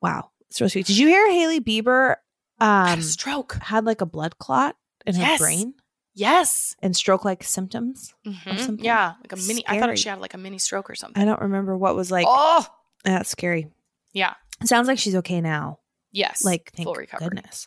wow, 0.00 0.30
it's 0.48 0.58
so 0.58 0.66
sweet. 0.68 0.86
Did 0.86 0.98
you 0.98 1.08
hear 1.08 1.30
Hailey 1.30 1.60
Bieber 1.60 2.16
Had 2.60 2.92
um 2.94 2.98
a 2.98 3.02
stroke. 3.02 3.54
had 3.62 3.84
like 3.84 4.00
a 4.00 4.06
blood 4.06 4.38
clot 4.38 4.76
in 5.06 5.14
Yes. 5.16 5.38
her 5.40 5.44
brain 5.46 5.74
Yes. 6.14 6.74
and 6.82 6.96
stroke 6.96 7.24
like 7.24 7.42
symptoms? 7.44 8.12
Mhm. 8.26 8.58
something. 8.58 8.84
Yeah. 8.84 9.14
Like 9.20 9.32
a 9.32 9.36
mini. 9.36 9.64
I 9.66 9.78
thought 9.80 9.96
she 9.98 10.08
had 10.08 10.20
like 10.20 10.34
a 10.34 10.38
mini 10.38 10.58
stroke 10.58 10.90
or 10.90 10.94
something. 10.94 11.20
I 11.22 11.24
don't 11.26 11.40
remember 11.40 11.76
what 11.76 11.94
was 11.94 12.10
like 12.10 12.26
oh. 12.28 12.66
that's 13.04 13.28
scary. 13.30 13.68
Yeah. 14.12 14.34
It 14.60 14.66
sounds 14.68 14.88
like 14.88 14.98
she's 14.98 15.14
okay 15.16 15.40
now. 15.40 15.78
Yes. 16.10 16.44
Like 16.44 16.72
thank 16.74 16.86
full 16.86 16.94
recovery. 16.94 17.28
goodness. 17.28 17.66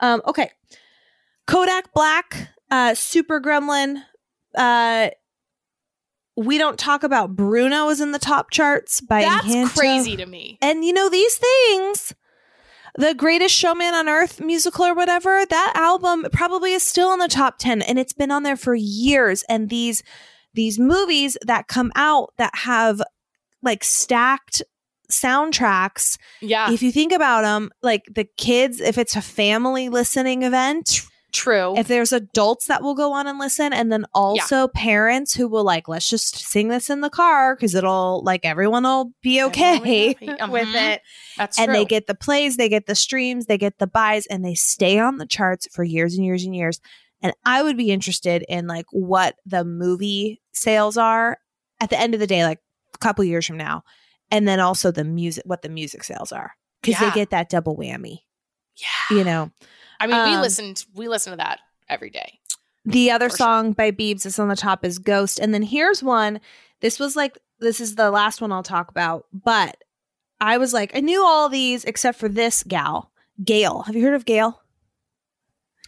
Um 0.00 0.22
okay. 0.26 0.50
Kodak 1.46 1.92
Black, 1.92 2.48
uh 2.74 2.94
Super 2.94 3.40
Gremlin, 3.40 4.02
uh 4.56 5.10
we 6.36 6.58
don't 6.58 6.78
talk 6.78 7.04
about 7.04 7.36
Bruno 7.36 7.88
is 7.90 8.00
in 8.00 8.10
the 8.10 8.18
top 8.18 8.50
charts 8.50 9.00
by 9.00 9.20
That's 9.22 9.46
Encanto. 9.46 9.78
crazy 9.78 10.16
to 10.16 10.26
me. 10.26 10.58
And 10.60 10.84
you 10.84 10.92
know 10.92 11.08
these 11.08 11.36
things, 11.36 12.12
the 12.96 13.14
Greatest 13.14 13.54
Showman 13.54 13.94
on 13.94 14.08
Earth 14.08 14.40
musical 14.40 14.84
or 14.84 14.94
whatever, 14.94 15.46
that 15.46 15.72
album 15.76 16.26
probably 16.32 16.72
is 16.72 16.82
still 16.82 17.12
in 17.12 17.20
the 17.20 17.28
top 17.28 17.58
10 17.58 17.82
and 17.82 18.00
it's 18.00 18.12
been 18.12 18.32
on 18.32 18.42
there 18.42 18.56
for 18.56 18.74
years 18.74 19.44
and 19.48 19.68
these 19.70 20.02
these 20.54 20.78
movies 20.78 21.36
that 21.46 21.68
come 21.68 21.92
out 21.94 22.32
that 22.38 22.54
have 22.54 23.00
like 23.62 23.84
stacked 23.84 24.62
soundtracks 25.12 26.18
Yeah, 26.40 26.72
if 26.72 26.82
you 26.82 26.90
think 26.90 27.12
about 27.12 27.42
them 27.42 27.70
like 27.82 28.02
the 28.12 28.24
kids 28.36 28.80
if 28.80 28.98
it's 28.98 29.14
a 29.14 29.22
family 29.22 29.88
listening 29.88 30.42
event 30.42 31.06
true. 31.34 31.76
if 31.76 31.88
there's 31.88 32.12
adults 32.12 32.66
that 32.66 32.82
will 32.82 32.94
go 32.94 33.12
on 33.12 33.26
and 33.26 33.38
listen 33.38 33.72
and 33.72 33.92
then 33.92 34.06
also 34.14 34.68
parents 34.68 35.34
who 35.34 35.48
will 35.48 35.64
like 35.64 35.88
let's 35.88 36.08
just 36.08 36.36
sing 36.38 36.68
this 36.68 36.88
in 36.88 37.00
the 37.00 37.10
car 37.10 37.54
because 37.54 37.74
it'll 37.74 38.22
like 38.24 38.44
everyone 38.44 38.84
will 38.84 39.12
be 39.22 39.38
will 39.38 39.48
okay 39.48 39.78
be 39.80 40.26
happy. 40.26 40.52
with 40.52 40.68
mm-hmm. 40.68 40.76
it 40.76 41.02
That's 41.36 41.58
and 41.58 41.66
true. 41.66 41.74
they 41.74 41.84
get 41.84 42.06
the 42.06 42.14
plays 42.14 42.56
they 42.56 42.68
get 42.68 42.86
the 42.86 42.94
streams 42.94 43.46
they 43.46 43.58
get 43.58 43.78
the 43.78 43.86
buys 43.86 44.26
and 44.26 44.44
they 44.44 44.54
stay 44.54 44.98
on 44.98 45.18
the 45.18 45.26
charts 45.26 45.68
for 45.72 45.84
years 45.84 46.14
and 46.14 46.24
years 46.24 46.44
and 46.44 46.54
years 46.54 46.80
and 47.20 47.34
i 47.44 47.62
would 47.62 47.76
be 47.76 47.90
interested 47.90 48.44
in 48.48 48.66
like 48.66 48.86
what 48.92 49.34
the 49.44 49.64
movie 49.64 50.40
sales 50.52 50.96
are 50.96 51.38
at 51.80 51.90
the 51.90 51.98
end 51.98 52.14
of 52.14 52.20
the 52.20 52.26
day 52.26 52.44
like 52.44 52.60
a 52.94 52.98
couple 52.98 53.24
years 53.24 53.44
from 53.44 53.56
now 53.56 53.82
and 54.30 54.46
then 54.48 54.60
also 54.60 54.90
the 54.90 55.04
music 55.04 55.42
what 55.46 55.62
the 55.62 55.68
music 55.68 56.04
sales 56.04 56.32
are 56.32 56.52
because 56.80 57.00
Yeah. 57.00 57.10
they 57.10 57.14
get 57.14 57.30
that 57.30 57.50
double 57.50 57.76
whammy 57.76 58.20
yeah. 58.76 59.16
you 59.16 59.24
know 59.24 59.50
I 60.00 60.06
mean, 60.06 60.16
we 60.24 60.34
um, 60.34 60.42
listened. 60.42 60.84
We 60.94 61.08
listen 61.08 61.32
to 61.32 61.36
that 61.38 61.60
every 61.88 62.10
day. 62.10 62.40
The 62.84 63.10
other 63.10 63.30
For 63.30 63.36
sure. 63.36 63.46
song 63.46 63.72
by 63.72 63.90
Biebs 63.90 64.24
that's 64.24 64.38
on 64.38 64.48
the 64.48 64.56
top 64.56 64.84
is 64.84 64.98
Ghost. 64.98 65.38
And 65.38 65.54
then 65.54 65.62
here's 65.62 66.02
one. 66.02 66.40
This 66.80 66.98
was 66.98 67.16
like, 67.16 67.38
this 67.60 67.80
is 67.80 67.94
the 67.94 68.10
last 68.10 68.40
one 68.42 68.52
I'll 68.52 68.62
talk 68.62 68.90
about. 68.90 69.26
But 69.32 69.82
I 70.40 70.58
was 70.58 70.72
like, 70.74 70.94
I 70.94 71.00
knew 71.00 71.24
all 71.24 71.48
these 71.48 71.84
except 71.84 72.18
for 72.18 72.28
this 72.28 72.62
gal, 72.62 73.10
GAYLE. 73.42 73.82
Have 73.82 73.96
you 73.96 74.04
heard 74.04 74.14
of 74.14 74.26
GAYLE? 74.26 74.60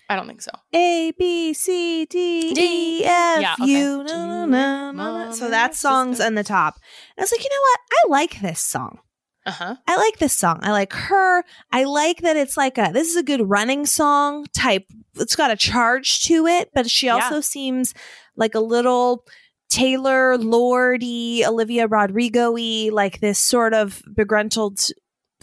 I 0.08 0.14
don't 0.16 0.28
think 0.28 0.40
so. 0.40 0.52
A, 0.72 1.12
B, 1.18 1.52
C, 1.52 2.06
D, 2.06 2.54
D. 2.54 3.00
E, 3.00 3.04
F, 3.04 3.40
Yeah, 3.40 3.54
okay. 3.60 3.72
U. 3.72 4.04
na, 4.04 4.46
na, 4.46 4.92
na. 4.92 5.32
So 5.32 5.50
that 5.50 5.74
song's 5.74 6.20
on 6.20 6.34
the 6.34 6.44
top. 6.44 6.76
And 7.16 7.22
I 7.22 7.24
was 7.24 7.32
like, 7.32 7.42
you 7.42 7.50
know 7.50 7.60
what? 7.60 7.80
I 7.92 8.02
like 8.08 8.40
this 8.40 8.60
song. 8.60 9.00
Uh 9.46 9.52
huh. 9.52 9.76
I 9.86 9.96
like 9.96 10.18
this 10.18 10.36
song. 10.36 10.58
I 10.62 10.72
like 10.72 10.92
her. 10.92 11.44
I 11.72 11.84
like 11.84 12.22
that 12.22 12.36
it's 12.36 12.56
like 12.56 12.76
a 12.78 12.90
this 12.92 13.08
is 13.08 13.16
a 13.16 13.22
good 13.22 13.48
running 13.48 13.86
song 13.86 14.46
type. 14.52 14.84
It's 15.14 15.36
got 15.36 15.50
a 15.50 15.56
charge 15.56 16.22
to 16.24 16.46
it, 16.46 16.70
but 16.74 16.90
she 16.90 17.06
Yeah. 17.06 17.14
also 17.14 17.40
seems 17.40 17.94
like 18.36 18.54
a 18.54 18.60
little 18.60 19.24
Taylor 19.70 20.36
Lordy, 20.36 21.44
Olivia 21.46 21.86
Rodrigo 21.86 22.52
y, 22.52 22.90
like 22.92 23.20
this 23.20 23.38
sort 23.38 23.72
of 23.74 24.02
begruntled 24.08 24.90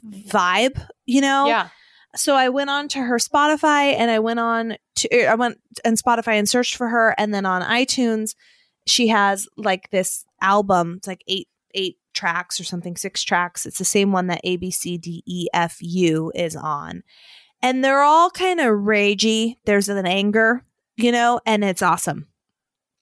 vibe, 0.05 0.85
you 1.05 1.21
know? 1.21 1.47
Yeah. 1.47 1.69
So 2.15 2.35
I 2.35 2.49
went 2.49 2.69
on 2.69 2.87
to 2.89 2.99
her 2.99 3.17
Spotify 3.17 3.93
and 3.97 4.11
I 4.11 4.19
went 4.19 4.39
on 4.39 4.75
to 4.97 5.25
I 5.27 5.33
went 5.35 5.59
and 5.83 5.97
Spotify 5.97 6.33
and 6.33 6.47
searched 6.47 6.75
for 6.75 6.87
her 6.89 7.15
and 7.17 7.33
then 7.33 7.45
on 7.45 7.61
iTunes 7.63 8.35
she 8.85 9.07
has 9.07 9.47
like 9.57 9.89
this 9.91 10.25
album. 10.41 10.95
It's 10.97 11.07
like 11.07 11.23
eight 11.27 11.47
eight 11.73 11.97
tracks 12.13 12.59
or 12.59 12.63
something, 12.63 12.95
six 12.95 13.23
tracks. 13.23 13.65
It's 13.65 13.77
the 13.77 13.85
same 13.85 14.11
one 14.11 14.27
that 14.27 14.41
A 14.43 14.57
B 14.57 14.71
C 14.71 14.97
D 14.97 15.23
E 15.25 15.47
F 15.53 15.77
U 15.81 16.31
is 16.35 16.55
on. 16.55 17.03
And 17.61 17.83
they're 17.83 18.01
all 18.01 18.29
kind 18.29 18.59
of 18.59 18.67
ragey. 18.67 19.55
There's 19.65 19.89
an 19.89 20.05
anger, 20.05 20.63
you 20.97 21.11
know, 21.11 21.39
and 21.45 21.63
it's 21.63 21.81
awesome. 21.81 22.27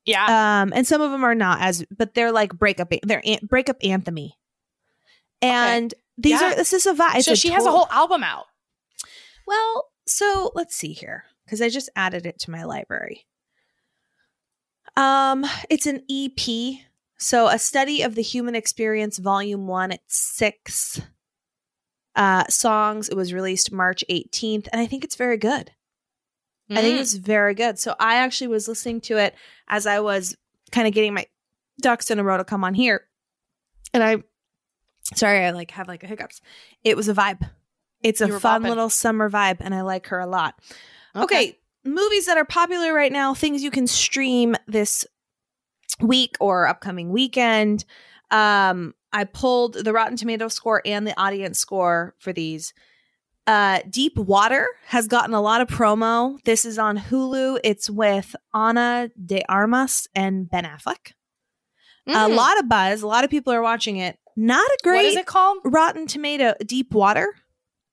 Yeah. 0.05 0.61
Um, 0.61 0.71
and 0.75 0.85
some 0.87 1.01
of 1.01 1.11
them 1.11 1.23
are 1.23 1.35
not 1.35 1.61
as, 1.61 1.85
but 1.95 2.13
they're 2.13 2.31
like 2.31 2.53
breakup. 2.57 2.91
They're 3.03 3.21
an- 3.25 3.47
breakup 3.47 3.79
anthemy. 3.81 4.31
And 5.41 5.93
these 6.17 6.39
Yeah. 6.41 6.53
are 6.53 6.55
this 6.55 6.73
is 6.73 6.85
a 6.85 6.93
vibe. 6.93 7.23
so 7.23 7.31
a 7.33 7.35
she 7.35 7.49
has 7.49 7.65
a 7.65 7.71
whole 7.71 7.87
album 7.91 8.23
out. 8.23 8.45
well, 9.47 9.89
so 10.07 10.51
let's 10.55 10.75
see 10.75 10.93
here 10.93 11.25
because 11.45 11.61
I 11.61 11.69
just 11.69 11.89
added 11.95 12.25
it 12.25 12.39
to 12.39 12.51
my 12.51 12.63
library. 12.63 13.25
Um, 14.97 15.45
it's 15.69 15.85
an 15.85 16.01
EP. 16.09 16.79
So 17.21 17.47
a 17.47 17.59
study 17.59 18.01
of 18.01 18.15
the 18.15 18.21
human 18.21 18.55
experience, 18.55 19.17
volume 19.19 19.67
one. 19.67 19.91
It's 19.91 20.17
six 20.17 20.99
uh 22.15 22.45
songs. 22.47 23.07
It 23.09 23.15
was 23.15 23.31
released 23.33 23.71
March 23.71 24.03
18th, 24.09 24.67
and 24.71 24.81
I 24.81 24.85
think 24.87 25.03
it's 25.03 25.15
very 25.15 25.37
good. 25.37 25.71
I 26.69 26.81
think 26.81 26.97
Mm. 26.97 27.01
it's 27.01 27.13
very 27.15 27.53
good. 27.53 27.79
So 27.79 27.95
I 27.99 28.15
actually 28.15 28.47
was 28.47 28.67
listening 28.67 29.01
to 29.01 29.17
it 29.17 29.35
as 29.67 29.85
I 29.85 29.99
was 29.99 30.35
kind 30.71 30.87
of 30.87 30.93
getting 30.93 31.13
my 31.13 31.25
ducks 31.81 32.09
in 32.09 32.17
a 32.19 32.23
row 32.23 32.37
to 32.37 32.43
come 32.45 32.63
on 32.63 32.73
here. 32.73 33.05
And 33.93 34.01
I 34.03 34.23
sorry, 35.15 35.45
I 35.45 35.51
like 35.51 35.71
have 35.71 35.87
like 35.87 36.03
a 36.03 36.07
hiccups. 36.07 36.41
It 36.83 36.95
was 36.97 37.09
a 37.09 37.13
vibe. 37.13 37.47
It's 38.01 38.21
a 38.21 38.39
fun 38.39 38.63
bopping. 38.63 38.69
little 38.69 38.89
summer 38.89 39.29
vibe 39.29 39.57
and 39.59 39.75
I 39.75 39.81
like 39.81 40.07
her 40.07 40.19
a 40.19 40.25
lot. 40.27 40.55
Okay. 41.15 41.57
movies 41.83 42.25
that 42.27 42.37
are 42.37 42.45
popular 42.45 42.93
right 42.93 43.11
now, 43.11 43.33
things 43.33 43.63
you 43.63 43.71
can 43.71 43.85
stream 43.87 44.55
this 44.67 45.05
week 46.01 46.35
or 46.39 46.67
upcoming 46.67 47.09
weekend. 47.11 47.85
Um, 48.31 48.93
I 49.13 49.25
pulled 49.25 49.73
the 49.73 49.91
Rotten 49.93 50.15
Tomato 50.17 50.47
score 50.47 50.81
and 50.85 51.05
the 51.05 51.19
audience 51.19 51.59
score 51.59 52.15
for 52.19 52.31
these. 52.31 52.73
Uh, 53.47 53.79
Deep 53.89 54.15
Water 54.17 54.67
has 54.85 55.07
gotten 55.07 55.33
a 55.33 55.41
lot 55.41 55.61
of 55.61 55.67
promo. 55.67 56.37
This 56.45 56.63
is 56.63 56.77
on 56.79 56.97
Hulu. 56.97 57.59
It's 57.63 57.89
with 57.89 58.35
Ana 58.53 59.09
de 59.25 59.43
Armas 59.49 60.07
and 60.15 60.49
Ben 60.49 60.63
Affleck. 60.63 61.13
A 62.07 62.11
Mm. 62.11 62.35
lot 62.35 62.57
of 62.59 62.69
buzz. 62.69 63.01
A 63.01 63.07
lot 63.07 63.23
of 63.23 63.29
people 63.29 63.51
are 63.51 63.61
watching 63.61 63.97
it. 63.97 64.17
Not 64.37 64.65
a 64.65 64.77
great 64.83 64.97
What 64.97 65.05
is 65.05 65.15
it 65.17 65.25
called? 65.25 65.57
Rotten 65.65 66.07
Tomato. 66.07 66.53
Deep 66.65 66.93
Water. 66.93 67.35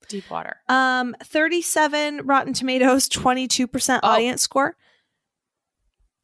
Deep 0.08 0.30
Water. 0.30 0.56
Um, 0.68 1.16
37 1.24 2.22
Rotten 2.24 2.52
Tomatoes, 2.52 3.08
22% 3.08 4.00
Oh. 4.02 4.08
audience 4.08 4.42
score. 4.42 4.76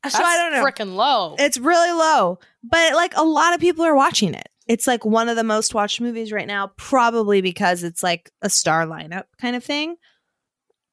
So 0.05 0.18
That's 0.18 0.24
I 0.24 0.36
don't 0.36 0.52
know. 0.52 0.64
Freaking 0.64 0.94
low. 0.96 1.34
It's 1.38 1.59
really 1.59 1.92
low, 1.92 2.38
but 2.62 2.94
like 2.94 3.16
a 3.16 3.24
lot 3.24 3.55
of 3.55 3.61
people 3.61 3.84
are 3.84 3.94
watching 3.96 4.34
it. 4.34 4.48
It's 4.66 4.86
like 4.86 5.05
one 5.05 5.28
of 5.28 5.36
the 5.36 5.44
most 5.44 5.74
watched 5.74 6.00
movies 6.00 6.32
right 6.32 6.46
now, 6.46 6.72
probably 6.76 7.40
because 7.40 7.82
it's 7.82 8.02
like 8.02 8.30
a 8.42 8.48
star 8.50 8.86
lineup 8.86 9.24
kind 9.40 9.57
of 9.57 9.64
thing. 9.64 9.96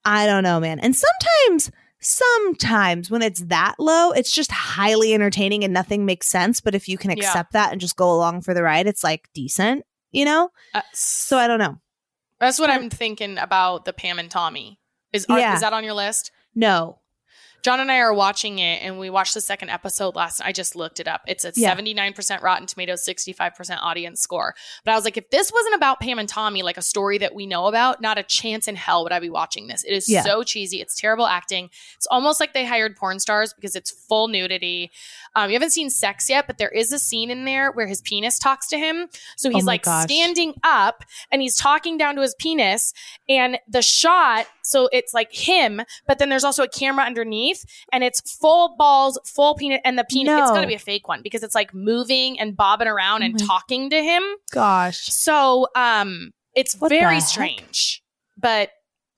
I 0.04 0.26
don't 0.26 0.42
know, 0.42 0.60
man. 0.60 0.78
And 0.80 0.94
sometimes, 0.96 1.70
sometimes 2.00 3.10
when 3.10 3.22
it's 3.22 3.40
that 3.44 3.76
low, 3.78 4.10
it's 4.10 4.32
just 4.32 4.50
highly 4.50 5.14
entertaining 5.14 5.64
and 5.64 5.72
nothing 5.72 6.04
makes 6.04 6.28
sense. 6.28 6.60
But 6.60 6.74
if 6.74 6.88
you 6.88 6.98
can 6.98 7.10
Yeah. 7.10 7.16
accept 7.18 7.52
that 7.52 7.72
and 7.72 7.80
just 7.80 7.96
go 7.96 8.12
along 8.12 8.42
for 8.42 8.54
the 8.54 8.62
ride, 8.62 8.86
it's 8.86 9.04
like 9.04 9.28
decent, 9.34 9.84
you 10.10 10.24
know? 10.24 10.50
Uh, 10.74 10.82
So 10.92 11.38
I 11.38 11.46
don't 11.46 11.58
know. 11.58 11.78
That's 12.40 12.58
what 12.58 12.70
I'm 12.70 12.90
thinking 12.90 13.38
about 13.38 13.84
the 13.84 13.92
Pam 13.92 14.18
and 14.18 14.30
Tommy. 14.30 14.78
Is 15.12 15.26
are, 15.28 15.38
Yeah. 15.38 15.54
is 15.54 15.60
that 15.60 15.72
on 15.72 15.84
your 15.84 15.94
list? 15.94 16.32
No. 16.54 16.98
John 17.62 17.78
and 17.78 17.92
I 17.92 17.98
are 17.98 18.12
watching 18.12 18.58
it, 18.58 18.82
and 18.82 18.98
we 18.98 19.08
watched 19.08 19.34
the 19.34 19.40
second 19.40 19.70
episode 19.70 20.16
last 20.16 20.40
night. 20.40 20.48
I 20.48 20.52
just 20.52 20.74
looked 20.74 20.98
it 20.98 21.06
up. 21.06 21.22
It's 21.28 21.44
a 21.44 21.52
Yeah. 21.54 21.70
79% 21.74 22.42
Rotten 22.42 22.66
Tomatoes, 22.66 23.04
65% 23.04 23.78
audience 23.80 24.20
score. 24.20 24.54
But 24.84 24.92
I 24.92 24.94
was 24.96 25.04
like, 25.04 25.16
if 25.16 25.30
this 25.30 25.52
wasn't 25.52 25.76
about 25.76 26.00
Pam 26.00 26.18
and 26.18 26.28
Tommy, 26.28 26.62
like 26.62 26.76
a 26.76 26.82
story 26.82 27.18
that 27.18 27.34
we 27.36 27.46
know 27.46 27.66
about, 27.66 28.00
not 28.00 28.18
a 28.18 28.24
chance 28.24 28.66
in 28.66 28.74
hell 28.74 29.04
would 29.04 29.12
I 29.12 29.20
be 29.20 29.30
watching 29.30 29.68
this. 29.68 29.84
It 29.84 29.92
is 29.92 30.08
Yeah. 30.08 30.22
so 30.24 30.42
cheesy. 30.42 30.80
It's 30.80 31.00
terrible 31.00 31.26
acting. 31.26 31.70
It's 31.96 32.06
almost 32.10 32.40
like 32.40 32.52
they 32.52 32.64
hired 32.66 32.96
porn 32.96 33.20
stars 33.20 33.52
because 33.52 33.76
it's 33.76 33.90
full 33.92 34.26
nudity. 34.26 34.90
Um, 35.36 35.48
you 35.50 35.54
haven't 35.54 35.70
seen 35.70 35.88
sex 35.88 36.28
yet, 36.28 36.46
but 36.48 36.58
there 36.58 36.68
is 36.68 36.92
a 36.92 36.98
scene 36.98 37.30
in 37.30 37.44
there 37.44 37.70
where 37.70 37.86
his 37.86 38.00
penis 38.00 38.38
talks 38.40 38.66
to 38.68 38.76
him. 38.78 39.08
So 39.36 39.50
he's 39.50 39.62
Oh 39.62 39.66
like 39.66 39.82
gosh. 39.84 40.04
standing 40.04 40.54
up 40.64 41.04
and 41.30 41.40
he's 41.40 41.56
talking 41.56 41.96
down 41.96 42.16
to 42.16 42.22
his 42.22 42.34
penis. 42.34 42.92
And 43.28 43.58
the 43.68 43.82
shot, 43.82 44.46
so 44.72 44.88
it's 44.92 45.14
like 45.14 45.32
him, 45.32 45.82
but 46.08 46.18
then 46.18 46.28
there's 46.30 46.42
also 46.44 46.62
a 46.64 46.68
camera 46.68 47.04
underneath 47.04 47.64
and 47.92 48.02
it's 48.02 48.20
full 48.36 48.74
balls, 48.76 49.18
full 49.24 49.54
penis. 49.54 49.80
And 49.84 49.98
the 49.98 50.04
penis, 50.04 50.32
it's 50.32 50.48
No. 50.50 50.54
got 50.54 50.62
to 50.62 50.66
be 50.66 50.74
a 50.74 50.78
fake 50.80 51.06
one 51.06 51.22
because 51.22 51.42
it's 51.42 51.54
like 51.54 51.72
moving 51.74 52.40
and 52.40 52.56
bobbing 52.56 52.88
around 52.88 53.22
Oh 53.22 53.26
and 53.26 53.38
talking 53.38 53.90
to 53.90 54.02
him. 54.02 54.22
Gosh. 54.50 55.04
So 55.06 55.68
um 55.76 56.32
it's 56.54 56.74
What 56.76 56.88
very 56.88 57.20
strange. 57.20 58.02
But 58.36 58.70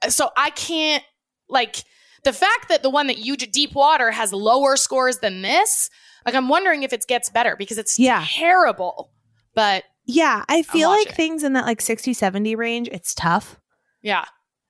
so 0.09 0.31
I 0.37 0.51
can't 0.51 1.03
like 1.49 1.85
the 2.25 2.33
fact 2.33 2.69
that 2.69 2.83
the 2.83 2.91
one 2.91 3.07
that 3.07 3.19
you 3.19 3.37
deep 3.37 3.75
water 3.75 4.11
has 4.11 4.33
lower 4.33 4.77
scores 4.77 5.19
than 5.19 5.43
this, 5.43 5.89
like 6.27 6.35
I'm 6.35 6.49
wondering 6.49 6.83
if 6.83 6.93
it 6.93 7.05
gets 7.07 7.29
better 7.31 7.55
because 7.57 7.79
it's 7.79 7.99
Yeah. 7.99 8.25
terrible. 8.29 9.11
But 9.55 9.85
Yeah, 10.07 10.45
I 10.49 10.63
feel 10.63 10.91
like 10.91 11.09
it. 11.11 11.15
things 11.15 11.43
in 11.45 11.53
that 11.55 11.65
like 11.65 11.81
60, 11.81 12.13
70 12.13 12.55
range, 12.57 12.89
it's 12.93 13.15
tough. 13.15 13.59
yeah. 14.03 14.25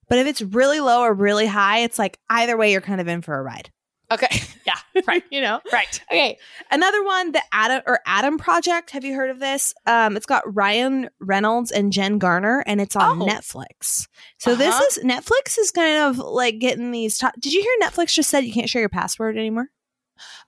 But 0.09 0.19
if 0.19 0.27
it's 0.27 0.43
really 0.43 0.81
low 0.81 1.03
or 1.03 1.13
really 1.15 1.47
high, 1.47 1.79
it's 1.81 1.99
like 1.99 2.19
either 2.31 2.57
way, 2.57 2.73
you're 2.73 2.81
kind 2.81 3.01
of 3.01 3.09
in 3.09 3.23
for 3.23 3.39
a 3.39 3.43
ride. 3.43 3.71
Okay. 4.11 4.29
Yeah. 4.67 4.75
Right. 5.07 5.23
You 5.31 5.43
know? 5.43 5.61
right. 5.73 6.01
Okay. 6.11 6.39
Another 6.71 7.05
one, 7.05 7.33
the 7.33 7.43
Adam 7.53 7.83
or 7.87 8.01
Adam 8.07 8.39
Project. 8.39 8.93
Have 8.93 9.05
you 9.05 9.15
heard 9.15 9.29
of 9.29 9.39
this? 9.39 9.75
Um, 9.87 10.17
it's 10.17 10.25
got 10.25 10.43
Ryan 10.55 11.11
Reynolds 11.21 11.71
and 11.71 11.93
Jen 11.93 12.17
Garner, 12.19 12.63
and 12.67 12.81
it's 12.81 12.97
on 12.97 13.21
Oh. 13.21 13.27
Netflix. 13.27 14.07
So 14.39 14.55
this 14.55 14.75
Uh-huh. 14.75 14.85
is 14.89 14.99
Netflix 15.05 15.59
is 15.59 15.71
kind 15.71 15.99
of 15.99 16.17
like 16.19 16.61
getting 16.61 16.93
these. 16.93 17.19
Top, 17.19 17.35
Did 17.39 17.53
you 17.53 17.61
hear 17.61 17.73
Netflix 17.83 18.15
just 18.15 18.31
said 18.31 18.45
you 18.45 18.55
can't 18.55 18.71
share 18.71 18.81
your 18.81 18.89
password 18.89 19.37
anymore? 19.37 19.69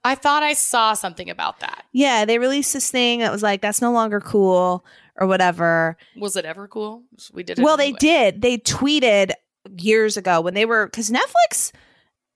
I 0.05 0.15
thought 0.15 0.43
I 0.43 0.55
saw 0.55 0.95
something 0.95 1.29
about 1.29 1.61
that. 1.61 1.85
Yeah, 1.93 2.25
they 2.25 2.39
released 2.39 2.73
this 2.73 2.91
thing 2.91 3.19
that 3.19 3.33
was 3.33 3.43
like 3.43 3.61
that's 3.61 3.83
no 3.83 3.93
longer 3.93 4.21
cool 4.21 4.87
or 5.17 5.27
whatever. 5.27 5.99
Was 6.17 6.37
it 6.37 6.45
ever 6.47 6.69
cool? 6.69 7.03
We 7.35 7.43
did 7.43 7.59
it. 7.59 7.63
Well, 7.63 7.77
they 7.77 7.93
did. 7.93 8.41
They 8.41 8.57
tweeted 8.59 9.33
years 9.79 10.17
ago 10.17 10.41
when 10.41 10.55
they 10.55 10.65
were 10.65 10.87
because 10.87 11.11
Netflix, 11.11 11.73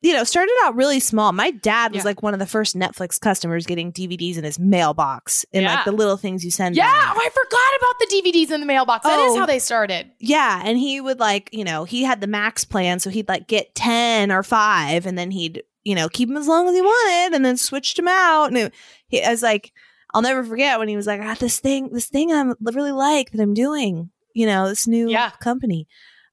you 0.02 0.12
know, 0.14 0.24
started 0.24 0.52
out 0.64 0.74
really 0.76 0.98
small. 1.00 1.32
My 1.32 1.50
dad 1.50 1.92
was 1.92 1.98
Yeah. 2.00 2.04
like 2.04 2.22
one 2.22 2.32
of 2.32 2.40
the 2.40 2.46
first 2.46 2.74
Netflix 2.76 3.20
customers 3.20 3.66
getting 3.66 3.92
DVDs 3.92 4.36
in 4.38 4.44
his 4.44 4.58
mailbox 4.58 5.44
and 5.52 5.62
Yeah. 5.64 5.74
like 5.74 5.84
the 5.84 5.92
little 5.92 6.16
things 6.16 6.44
you 6.44 6.50
send. 6.50 6.74
Yeah, 6.76 6.86
them. 6.90 7.12
oh, 7.16 7.20
I 7.20 7.28
forgot 7.28 7.70
about 7.78 7.98
the 8.00 8.06
DVDs 8.06 8.50
in 8.50 8.60
the 8.60 8.66
mailbox. 8.66 9.04
That 9.04 9.18
is 9.20 9.32
Oh. 9.36 9.40
how 9.40 9.46
they 9.46 9.58
started. 9.58 10.10
Yeah, 10.18 10.62
and 10.64 10.78
he 10.78 11.00
would 11.00 11.20
like, 11.20 11.50
you 11.52 11.64
know, 11.64 11.84
he 11.84 12.02
had 12.02 12.20
the 12.22 12.26
max 12.26 12.64
plan, 12.64 12.98
so 12.98 13.10
he'd 13.10 13.28
like 13.28 13.46
get 13.46 13.74
10 13.74 14.32
or 14.32 14.42
5 14.42 15.04
and 15.06 15.18
then 15.18 15.30
he'd, 15.32 15.62
you 15.84 15.94
know, 15.94 16.08
keep 16.08 16.28
them 16.28 16.38
as 16.38 16.48
long 16.48 16.66
as 16.68 16.74
he 16.74 16.80
wanted 16.80 17.34
and 17.36 17.44
then 17.44 17.56
switched 17.58 17.96
them 17.96 18.08
out 18.08 18.46
and 18.46 18.56
it, 18.56 18.74
he, 19.08 19.22
I 19.22 19.30
was 19.30 19.42
like 19.42 19.72
I'll 20.12 20.22
never 20.22 20.42
forget 20.42 20.80
when 20.80 20.88
he 20.88 20.96
was 20.96 21.06
like, 21.06 21.20
"I 21.20 21.24
got 21.24 21.38
this 21.38 21.60
thing, 21.60 21.90
this 21.92 22.08
thing 22.08 22.32
I 22.32 22.40
am 22.40 22.54
really 22.60 22.90
like 22.90 23.30
that 23.30 23.40
I'm 23.40 23.54
doing, 23.54 24.10
you 24.34 24.44
know, 24.44 24.68
this 24.68 24.88
new 24.88 25.08
Yeah. 25.08 25.30
company." 25.40 25.86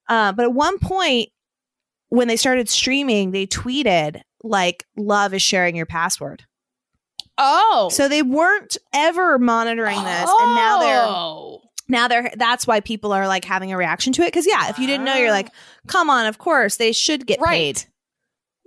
Uh, 0.10 0.32
but 0.32 0.44
at 0.46 0.54
one 0.54 0.80
point 0.80 1.30
when 2.10 2.28
they 2.28 2.38
started 2.38 2.70
streaming, 2.70 3.32
they 3.32 3.46
tweeted 3.46 4.22
like 4.44 4.86
love 4.96 5.34
is 5.34 5.42
sharing 5.42 5.76
your 5.76 5.86
password. 5.86 6.44
Oh, 7.38 7.90
So 7.92 8.08
they 8.08 8.24
weren't 8.24 8.78
ever 8.94 9.38
monitoring 9.38 9.96
this 10.04 10.30
and 10.30 10.56
now 10.56 10.80
they're 10.80 11.04
Oh. 11.06 11.62
now 11.88 12.08
they're 12.08 12.32
that's 12.36 12.66
why 12.66 12.80
people 12.80 13.12
are 13.14 13.28
like 13.28 13.46
having 13.46 13.72
a 13.72 13.78
reaction 13.78 14.12
to 14.14 14.24
it 14.24 14.34
cuz 14.34 14.48
yeah 14.48 14.70
if 14.70 14.80
you 14.80 14.88
didn't 14.88 15.06
know 15.06 15.16
you're 15.16 15.30
like 15.32 15.50
come 15.88 16.10
on 16.10 16.26
of 16.26 16.38
course 16.40 16.78
they 16.78 16.92
should 16.92 17.28
get 17.28 17.40
right. 17.40 17.52
paid 17.52 17.84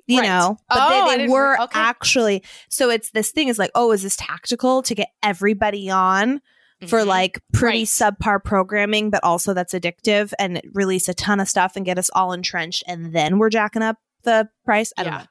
you 0.07 0.21
Right. 0.21 0.29
know 0.29 0.57
but 0.69 0.79
Oh, 0.81 1.11
they, 1.11 1.17
they 1.19 1.29
were 1.29 1.61
okay. 1.63 1.79
actually 1.81 2.45
so 2.69 2.91
it's 2.91 3.11
this 3.11 3.33
thing 3.33 3.49
is 3.49 3.59
like 3.59 3.73
oh 3.75 3.91
is 3.91 4.03
this 4.05 4.15
tactical 4.17 4.83
to 4.83 4.95
get 4.95 5.09
everybody 5.23 5.91
on 5.91 6.41
for 6.89 7.01
Mhm. 7.01 7.07
like 7.07 7.41
pretty 7.53 7.79
Right. 7.81 7.87
subpar 7.87 8.43
programming 8.43 9.11
but 9.11 9.23
also 9.23 9.53
that's 9.55 9.75
addictive 9.75 10.33
and 10.39 10.61
release 10.73 11.09
a 11.09 11.15
ton 11.15 11.41
of 11.41 11.49
stuff 11.49 11.77
and 11.77 11.85
get 11.85 11.99
us 11.99 12.09
all 12.15 12.33
entrenched 12.33 12.83
and 12.87 13.15
then 13.15 13.39
we're 13.39 13.51
jacking 13.51 13.83
up 13.83 13.97
the 14.23 14.49
price? 14.65 14.93
I 14.97 15.03
don't 15.05 15.15
know. 15.15 15.25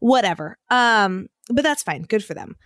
Whatever. 0.00 0.58
Um 0.70 1.28
but 1.50 1.62
that's 1.64 1.82
fine. 1.82 2.02
Good 2.02 2.24
for 2.24 2.34
them. 2.34 2.56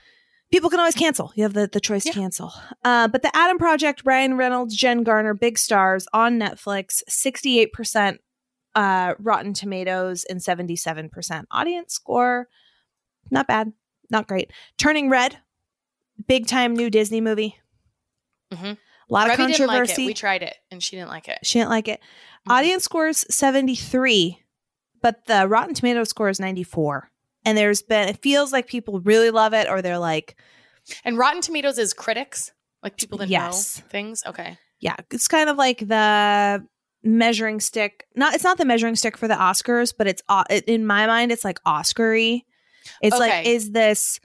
People 0.51 0.69
can 0.69 0.81
always 0.81 0.95
cancel. 0.95 1.33
You 1.35 1.45
have 1.45 1.55
the, 1.55 1.67
the 1.73 1.81
choice 1.81 2.05
Yeah. 2.05 2.13
to 2.13 2.19
cancel. 2.19 2.53
Uh, 2.85 3.09
but 3.09 3.23
the 3.23 3.35
adam 3.35 3.57
project 3.59 4.03
ryan 4.05 4.37
reynolds 4.37 4.77
jen 4.77 5.03
garner 5.03 5.33
big 5.35 5.59
stars 5.59 6.07
on 6.13 6.39
netflix 6.39 7.03
68% 7.09 8.19
uh, 8.75 9.15
rotten 9.19 9.53
tomatoes 9.55 10.25
and 10.29 10.41
77% 10.41 11.45
audience 11.51 11.93
score. 11.95 12.49
Not 13.31 13.47
bad. 13.47 13.73
Not 14.11 14.27
great. 14.27 14.51
Turning 14.79 15.09
red 15.09 15.39
big 16.27 16.47
time 16.47 16.75
new 16.75 16.91
disney 16.91 17.21
movie 17.21 17.57
Mhm. 18.53 18.77
a 19.11 19.13
lot 19.13 19.27
of 19.31 19.33
Revy 19.33 19.47
didn't 19.49 19.49
like 19.49 19.51
it. 19.51 19.67
controversy 19.67 20.07
We 20.07 20.15
tried 20.15 20.43
it, 20.43 20.57
and 20.71 20.83
she 20.83 20.97
didn't 20.97 21.09
like 21.11 21.29
it. 21.29 21.39
she 21.43 21.59
didn't 21.59 21.71
like 21.71 21.89
it 21.89 22.01
Mhm. 22.47 22.53
audience 22.53 22.85
scores 22.85 23.25
73 23.35 24.39
but 25.01 25.25
the 25.27 25.47
rotten 25.49 25.75
tomato 25.75 26.05
score 26.05 26.29
is 26.29 26.39
94 26.41 27.11
and 27.45 27.57
there's 27.59 27.83
been 27.83 28.09
it 28.09 28.23
feels 28.23 28.53
like 28.53 28.67
people 28.67 29.01
really 29.01 29.31
love 29.31 29.53
it 29.55 29.69
or 29.69 29.83
they're 29.83 29.99
like 29.99 30.37
And 31.05 31.17
Rotten 31.17 31.41
Tomatoes 31.41 31.79
is 31.79 31.93
critics, 31.93 32.51
like 32.83 32.97
people 32.97 33.17
that 33.19 33.29
Yes. 33.29 33.79
know 33.79 33.85
things. 33.89 34.23
Okay. 34.27 34.59
yeah 34.81 34.97
it's 35.13 35.29
kind 35.29 35.49
of 35.49 35.57
like 35.57 35.79
the 35.79 36.67
measuring 37.05 37.61
stick 37.61 38.05
not 38.15 38.35
it's 38.35 38.45
not 38.45 38.59
the 38.59 38.65
measuring 38.65 38.95
stick 38.97 39.17
for 39.17 39.27
the 39.29 39.35
oscars 39.35 39.93
but 39.97 40.07
it's 40.07 40.23
uh, 40.29 40.45
in 40.69 40.87
my 40.87 41.07
mind 41.07 41.33
it's 41.33 41.45
like 41.45 41.61
oscary 41.65 42.43
it's 43.01 43.17
like 43.19 43.47
is 43.47 43.71
this 43.73 44.19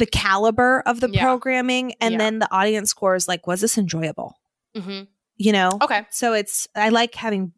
the 0.00 0.06
caliber 0.06 0.82
of 0.86 0.98
the 1.00 1.08
Yeah. 1.10 1.22
programming 1.22 1.94
and 2.00 2.12
Yeah. 2.12 2.18
then 2.18 2.38
the 2.40 2.52
audience 2.52 2.90
score 2.90 3.14
is 3.14 3.28
like 3.28 3.46
was 3.46 3.60
this 3.60 3.78
enjoyable 3.78 4.34
hmm 4.76 5.02
you 5.36 5.52
know 5.52 5.70
Okay. 5.80 6.04
so 6.10 6.32
it's 6.32 6.66
i 6.74 6.88
like 6.88 7.14
having 7.14 7.52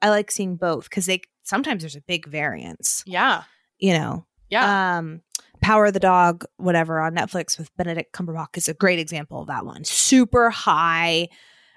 i 0.00 0.08
like 0.10 0.30
seeing 0.30 0.56
both 0.56 0.84
because 0.88 1.06
they 1.06 1.22
sometimes 1.42 1.82
there's 1.82 1.96
a 1.96 2.00
big 2.02 2.26
variance 2.28 3.02
Yeah. 3.06 3.42
you 3.78 3.92
know 3.92 4.26
Yeah. 4.48 4.98
um 4.98 5.22
power 5.60 5.86
of 5.86 5.92
the 5.92 6.00
dog 6.00 6.44
whatever 6.56 7.00
on 7.00 7.14
netflix 7.14 7.58
with 7.58 7.74
benedict 7.76 8.14
cumberbatch 8.14 8.56
is 8.56 8.68
a 8.68 8.74
great 8.74 8.98
example 8.98 9.40
of 9.42 9.48
that 9.48 9.66
one 9.66 9.84
super 9.84 10.48
high 10.50 11.28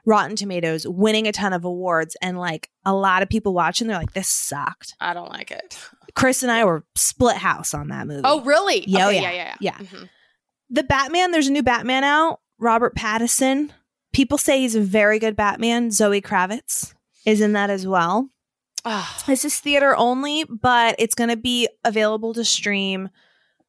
rotten 0.05 0.35
tomatoes 0.35 0.85
winning 0.87 1.27
a 1.27 1.31
ton 1.31 1.53
of 1.53 1.65
awards 1.65 2.15
and 2.21 2.37
like 2.37 2.69
a 2.85 2.93
lot 2.93 3.21
of 3.23 3.29
people 3.29 3.53
watching 3.53 3.87
they're 3.87 3.97
like 3.97 4.13
this 4.13 4.27
sucked 4.29 4.95
I 4.99 5.13
don't 5.13 5.29
like 5.29 5.49
it. 5.51 5.77
chris 6.15 6.43
and 6.43 6.51
i 6.51 6.63
were 6.65 6.83
split 6.95 7.37
house 7.37 7.73
on 7.73 7.87
that 7.89 8.07
movie 8.07 8.21
Oh, 8.23 8.41
really? 8.41 8.83
Yeah, 8.87 9.05
oh, 9.05 9.09
Okay, 9.09 9.21
yeah. 9.21 9.31
yeah. 9.31 9.55
Yeah. 9.59 9.77
Yeah. 9.79 9.85
Mhm. 9.87 10.09
the 10.69 10.83
batman 10.83 11.31
there's 11.31 11.47
a 11.47 11.51
new 11.51 11.63
batman 11.63 12.03
out 12.03 12.39
robert 12.59 12.95
pattinson 12.95 13.71
people 14.13 14.37
say 14.37 14.59
he's 14.59 14.75
a 14.75 14.81
very 14.81 15.19
good 15.19 15.35
batman 15.35 15.91
zoe 15.91 16.21
kravitz 16.21 16.93
is 17.25 17.41
in 17.41 17.53
that 17.53 17.69
as 17.69 17.85
well 17.87 18.29
Ah, 18.85 19.23
This 19.27 19.45
is 19.45 19.57
theater 19.61 19.95
only, 19.95 20.43
but 20.43 20.95
it's 20.99 21.15
going 21.15 21.29
to 21.29 21.37
be 21.37 21.69
available 21.85 22.33
to 22.33 22.43
stream 22.43 23.07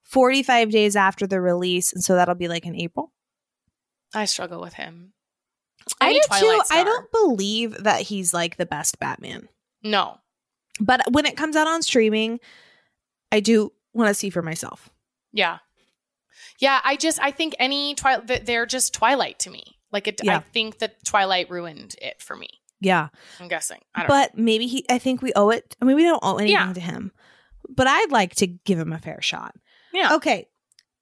45 0.03 0.71
days 0.71 0.97
after 0.97 1.25
the 1.25 1.41
release. 1.41 1.93
And 1.93 2.03
so 2.03 2.17
that'll 2.17 2.35
be 2.35 2.49
like 2.49 2.67
in 2.67 2.75
April. 2.75 3.13
I 4.13 4.25
struggle 4.25 4.61
with 4.61 4.75
him. 4.75 5.13
I 6.01 6.07
Any 6.11 6.15
do 6.19 6.23
too. 6.23 6.47
Twilight 6.47 6.67
I 6.73 6.83
don't 6.83 7.13
believe 7.13 7.85
that 7.85 8.01
he's 8.03 8.35
like 8.35 8.57
the 8.57 8.67
best 8.67 8.99
Batman. 8.99 9.49
No. 9.85 10.19
But 10.81 11.03
when 11.11 11.27
it 11.27 11.37
comes 11.37 11.57
out 11.57 11.67
on 11.67 11.83
streaming, 11.83 12.41
I 13.31 13.41
do 13.41 13.73
want 13.93 14.09
to 14.09 14.15
see 14.15 14.31
for 14.31 14.43
myself. 14.43 14.91
Yeah. 15.33 15.59
Yeah. 16.59 16.81
I 16.85 16.97
just, 16.97 17.21
I 17.21 17.31
think 17.31 17.55
any 17.59 17.95
Twilight, 17.95 18.47
they're 18.47 18.67
just 18.67 18.93
Twilight 18.95 19.39
to 19.41 19.51
me. 19.51 19.79
Like, 19.93 20.09
it, 20.09 20.21
I 20.29 20.41
think 20.41 20.79
that 20.79 21.05
Twilight 21.05 21.49
ruined 21.51 21.95
it 22.03 22.21
for 22.21 22.35
me. 22.37 22.49
Yeah. 22.81 23.09
I'm 23.41 23.47
guessing. 23.49 23.79
I 23.95 24.01
don't 24.01 24.09
But 24.09 24.37
maybe 24.37 24.67
he, 24.67 24.85
I 24.91 24.99
think 24.99 25.23
we 25.23 25.33
owe 25.35 25.51
it. 25.51 25.77
I 25.81 25.85
mean, 25.85 25.97
we 25.97 26.03
don't 26.03 26.23
owe 26.23 26.37
anything 26.37 26.53
Yeah. 26.67 26.73
to 26.73 26.81
him, 26.81 27.13
but 27.69 27.87
I'd 27.87 28.11
like 28.11 28.35
to 28.37 28.47
give 28.49 28.79
him 28.79 28.93
a 28.93 28.99
fair 28.99 29.23
shot. 29.23 29.55
Yeah. 29.93 30.15
Okay. 30.17 30.49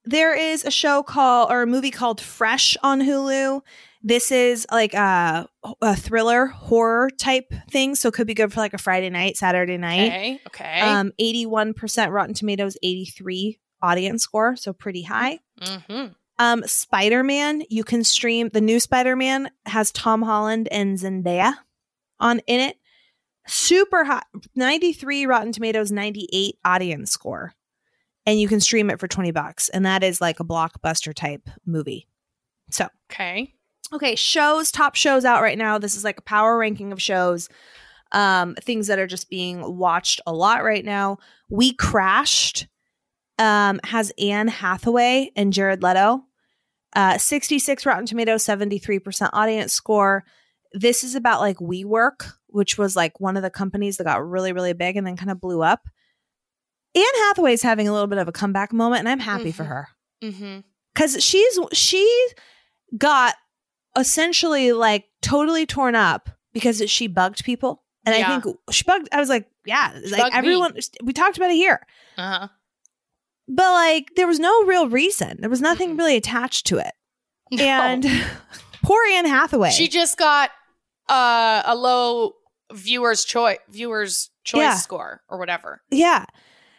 There 0.04 0.34
is 0.36 0.64
a 0.64 0.70
show 0.70 1.02
called 1.02 1.50
or 1.50 1.62
a 1.62 1.66
movie 1.66 1.90
called 1.90 2.20
Fresh 2.20 2.76
on 2.82 3.00
Hulu. 3.00 3.62
This 4.02 4.32
is 4.32 4.66
like 4.70 4.94
a, 4.94 5.48
a 5.80 5.94
thriller 5.96 6.46
horror 6.46 7.08
type 7.10 7.52
thing, 7.70 7.94
so 7.94 8.08
it 8.08 8.14
could 8.14 8.26
be 8.26 8.34
good 8.34 8.52
for 8.52 8.60
like 8.60 8.74
a 8.74 8.78
Friday 8.78 9.10
night, 9.10 9.36
Saturday 9.36 9.78
night. 9.78 10.08
Okay. 10.08 10.40
Okay. 10.48 10.80
Um, 10.80 11.12
eighty-one 11.18 11.72
percent 11.74 12.10
Rotten 12.12 12.34
Tomatoes, 12.34 12.76
eighty-three 12.82 13.60
audience 13.80 14.22
score, 14.22 14.56
so 14.56 14.72
pretty 14.72 15.02
high. 15.02 15.38
hmm 15.60 16.06
Um, 16.38 16.62
Spider 16.66 17.22
Man, 17.22 17.62
you 17.70 17.84
can 17.84 18.02
stream 18.02 18.48
the 18.48 18.60
new 18.60 18.80
Spider 18.80 19.14
Man 19.14 19.50
has 19.66 19.92
Tom 19.92 20.22
Holland 20.22 20.68
and 20.72 20.98
Zendaya 20.98 21.54
on 22.18 22.40
in 22.40 22.60
it. 22.60 22.76
Super 23.46 24.04
hot, 24.04 24.26
ninety-three 24.56 25.26
Rotten 25.26 25.52
Tomatoes, 25.52 25.92
ninety-eight 25.92 26.56
audience 26.64 27.10
score, 27.12 27.54
and 28.26 28.40
you 28.40 28.48
can 28.48 28.60
stream 28.60 28.90
it 28.90 28.98
for 28.98 29.06
twenty 29.08 29.30
bucks, 29.30 29.68
and 29.68 29.86
that 29.86 30.02
is 30.02 30.20
like 30.20 30.40
a 30.40 30.44
blockbuster 30.44 31.14
type 31.14 31.48
movie. 31.64 32.08
So 32.70 32.88
Okay. 33.10 33.54
Okay, 33.92 34.14
shows, 34.14 34.70
top 34.72 34.94
shows 34.94 35.24
out 35.24 35.42
right 35.42 35.58
now. 35.58 35.78
This 35.78 35.94
is 35.94 36.04
like 36.04 36.18
a 36.18 36.22
power 36.22 36.56
ranking 36.58 36.92
of 36.92 37.00
shows. 37.02 37.48
Um, 38.12 38.54
things 38.56 38.86
that 38.88 38.98
are 38.98 39.06
just 39.06 39.30
being 39.30 39.76
watched 39.76 40.20
a 40.26 40.32
lot 40.32 40.64
right 40.64 40.84
now. 40.84 41.18
We 41.50 41.72
Crashed 41.74 42.66
um 43.38 43.80
has 43.84 44.12
Anne 44.18 44.48
Hathaway 44.48 45.30
and 45.34 45.52
Jared 45.52 45.82
Leto. 45.82 46.22
Uh 46.94 47.16
66 47.16 47.86
Rotten 47.86 48.04
Tomatoes, 48.04 48.44
73% 48.44 49.30
audience 49.32 49.72
score. 49.72 50.24
This 50.74 51.02
is 51.02 51.14
about 51.14 51.40
like 51.40 51.56
WeWork, 51.56 52.32
which 52.48 52.76
was 52.76 52.94
like 52.94 53.18
one 53.20 53.36
of 53.38 53.42
the 53.42 53.48
companies 53.50 53.96
that 53.96 54.04
got 54.04 54.26
really, 54.26 54.52
really 54.52 54.74
big 54.74 54.96
and 54.98 55.06
then 55.06 55.16
kind 55.16 55.30
of 55.30 55.40
blew 55.40 55.62
up. 55.62 55.80
Anne 56.94 57.02
Hathaway's 57.28 57.62
having 57.62 57.88
a 57.88 57.92
little 57.92 58.06
bit 58.06 58.18
of 58.18 58.28
a 58.28 58.32
comeback 58.32 58.72
moment, 58.74 59.00
and 59.00 59.08
I'm 59.08 59.18
happy 59.18 59.52
for 59.52 59.64
Mhm. 59.64 59.68
her 59.68 59.88
because 60.94 61.24
she's 61.24 61.58
she 61.72 62.28
got 62.98 63.34
essentially 63.96 64.72
like 64.72 65.04
totally 65.20 65.66
torn 65.66 65.94
up 65.94 66.30
because 66.52 66.82
she 66.90 67.06
bugged 67.06 67.44
people 67.44 67.82
and 68.06 68.14
Yeah. 68.16 68.36
i 68.36 68.40
think 68.40 68.56
she 68.70 68.84
bugged 68.84 69.08
i 69.12 69.20
was 69.20 69.28
like 69.28 69.46
yeah 69.66 69.92
She 70.04 70.10
like 70.10 70.20
bugged 70.22 70.32
me. 70.32 70.38
everyone 70.38 70.74
we 71.02 71.12
talked 71.12 71.36
about 71.36 71.50
it 71.50 71.56
here 71.56 71.80
Uh-huh. 72.18 72.48
but 73.48 73.70
like 73.72 74.10
there 74.16 74.26
was 74.26 74.38
no 74.40 74.64
real 74.64 74.88
reason 74.88 75.36
there 75.40 75.50
was 75.50 75.60
nothing 75.60 75.96
really 75.96 76.16
attached 76.16 76.66
to 76.68 76.78
it 76.78 76.92
No. 77.50 77.64
and 77.64 78.04
poor 78.82 79.00
anne 79.12 79.26
hathaway 79.26 79.70
she 79.70 79.88
just 79.88 80.16
got 80.18 80.50
uh, 81.08 81.62
a 81.66 81.74
low 81.74 82.32
viewers 82.72 83.24
choice 83.24 83.58
viewers 83.68 84.30
choice 84.44 84.60
Yeah. 84.60 84.74
score 84.76 85.20
or 85.28 85.38
whatever. 85.38 85.82
yeah 85.90 86.24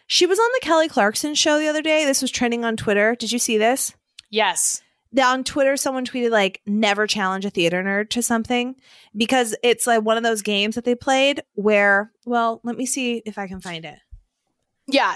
she 0.08 0.26
was 0.26 0.40
on 0.40 0.50
the 0.54 0.60
kelly 0.62 0.88
clarkson 0.90 1.36
show 1.36 1.60
the 1.60 1.68
other 1.68 1.82
day 1.84 2.06
this 2.06 2.22
was 2.22 2.32
trending 2.32 2.66
on 2.66 2.76
twitter 2.76 3.16
did 3.16 3.32
you 3.32 3.40
see 3.40 3.58
this 3.58 3.94
Yes. 4.30 4.82
On 5.22 5.44
Twitter, 5.44 5.78
someone 5.78 6.06
tweeted 6.06 6.32
like 6.32 6.62
never 6.66 7.06
challenge 7.08 7.46
a 7.46 7.50
theater 7.50 7.84
nerd 7.84 8.10
to 8.12 8.22
something 8.24 8.76
because 9.16 9.56
it's 9.64 9.86
like 9.86 10.02
one 10.04 10.18
of 10.18 10.24
those 10.24 10.42
games 10.42 10.76
that 10.76 10.86
they 10.86 10.96
played 10.96 11.42
where, 11.54 12.12
well, 12.26 12.62
let 12.64 12.78
me 12.78 12.86
see 12.86 13.22
if 13.26 13.38
I 13.38 13.48
can 13.48 13.60
find 13.62 13.86
it. 13.86 14.00
Yeah. 14.88 15.16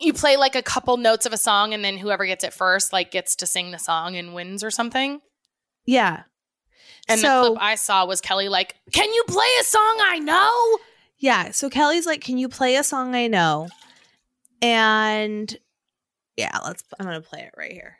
you 0.00 0.12
play 0.12 0.36
like 0.36 0.54
a 0.54 0.62
couple 0.62 0.96
notes 0.96 1.26
of 1.26 1.32
a 1.32 1.36
song 1.36 1.74
and 1.74 1.84
then 1.84 1.98
whoever 1.98 2.24
gets 2.26 2.44
it 2.44 2.52
first 2.52 2.92
like 2.92 3.10
gets 3.10 3.34
to 3.36 3.46
sing 3.46 3.70
the 3.72 3.78
song 3.78 4.16
and 4.16 4.34
wins 4.34 4.62
or 4.62 4.70
something. 4.70 5.20
Yeah. 5.86 6.22
And 7.08 7.20
So- 7.20 7.42
the 7.42 7.48
clip 7.50 7.62
I 7.62 7.74
saw 7.74 8.06
was 8.06 8.20
Kelly 8.20 8.48
like, 8.48 8.76
"Can 8.92 9.12
you 9.12 9.24
play 9.26 9.48
a 9.60 9.64
song 9.64 9.96
I 10.00 10.18
know?" 10.18 10.78
Yeah. 11.18 11.50
So 11.50 11.68
Kelly's 11.70 12.06
like, 12.06 12.20
Can 12.20 12.38
you 12.38 12.48
play 12.48 12.76
a 12.76 12.84
song 12.84 13.14
I 13.14 13.26
know? 13.28 13.66
And 14.62 15.56
yeah, 16.36 16.56
let's 16.64 16.84
I'm 16.98 17.06
gonna 17.06 17.20
play 17.20 17.40
it 17.40 17.54
right 17.56 17.72
here. 17.72 17.97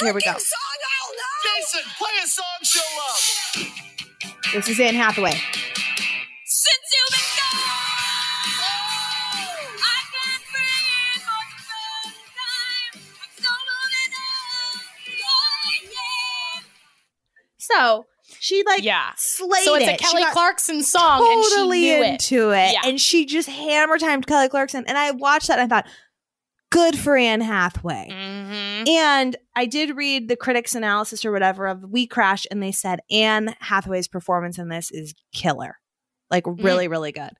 Here 0.00 0.12
we 0.14 0.20
go. 0.22 0.32
Jason, 0.32 1.80
play 1.98 2.10
a 2.22 2.26
song 2.26 2.44
she'll 2.62 2.82
love. 2.96 4.54
This 4.54 4.68
is 4.68 4.80
Anne 4.80 4.94
Hathaway. 4.94 5.30
Since 5.30 6.84
you've 6.92 7.10
been 7.10 7.30
gone, 7.36 7.60
I 9.80 9.98
can't 10.12 10.44
breathe 10.52 11.22
for 11.22 11.42
the 11.50 11.58
first 11.62 12.24
time. 12.34 12.92
I'm 13.20 13.32
so 13.36 13.50
moving 13.70 14.12
on. 14.20 14.80
Yeah, 15.08 15.90
yeah. 15.92 16.62
So 17.58 18.06
she 18.40 18.62
like 18.64 18.82
Yeah. 18.82 19.10
slayed 19.16 19.64
So 19.64 19.74
it's 19.74 19.86
a 19.86 19.94
it. 19.94 20.00
Kelly 20.00 20.24
Clarkson 20.32 20.82
song 20.82 21.20
totally 21.20 21.90
and 21.90 21.90
she 21.90 21.96
knew 21.96 22.02
it. 22.04 22.08
into 22.08 22.50
it. 22.50 22.72
Yeah. 22.72 22.80
And 22.84 23.00
she 23.00 23.26
just 23.26 23.48
hammer 23.48 23.98
timed 23.98 24.26
Kelly 24.26 24.48
Clarkson. 24.48 24.84
And 24.86 24.96
I 24.98 25.10
watched 25.12 25.48
that 25.48 25.58
and 25.58 25.72
I 25.72 25.76
thought, 25.76 25.86
good 26.74 26.98
for 26.98 27.16
Anne 27.16 27.40
Hathaway. 27.40 28.08
Mhm. 28.10 28.88
And 28.88 29.36
I 29.54 29.64
did 29.66 29.96
read 29.96 30.28
the 30.28 30.36
critics' 30.36 30.74
analysis 30.74 31.24
or 31.24 31.30
whatever 31.32 31.66
of 31.66 31.84
We 31.90 32.06
Crash, 32.06 32.46
and 32.50 32.62
they 32.62 32.72
said 32.72 33.00
Anne 33.10 33.54
Hathaway's 33.60 34.08
performance 34.08 34.58
in 34.58 34.68
this 34.68 34.90
is 34.90 35.14
killer. 35.32 35.78
Like 36.30 36.44
really, 36.46 36.88
really 36.88 37.12
good. 37.12 37.30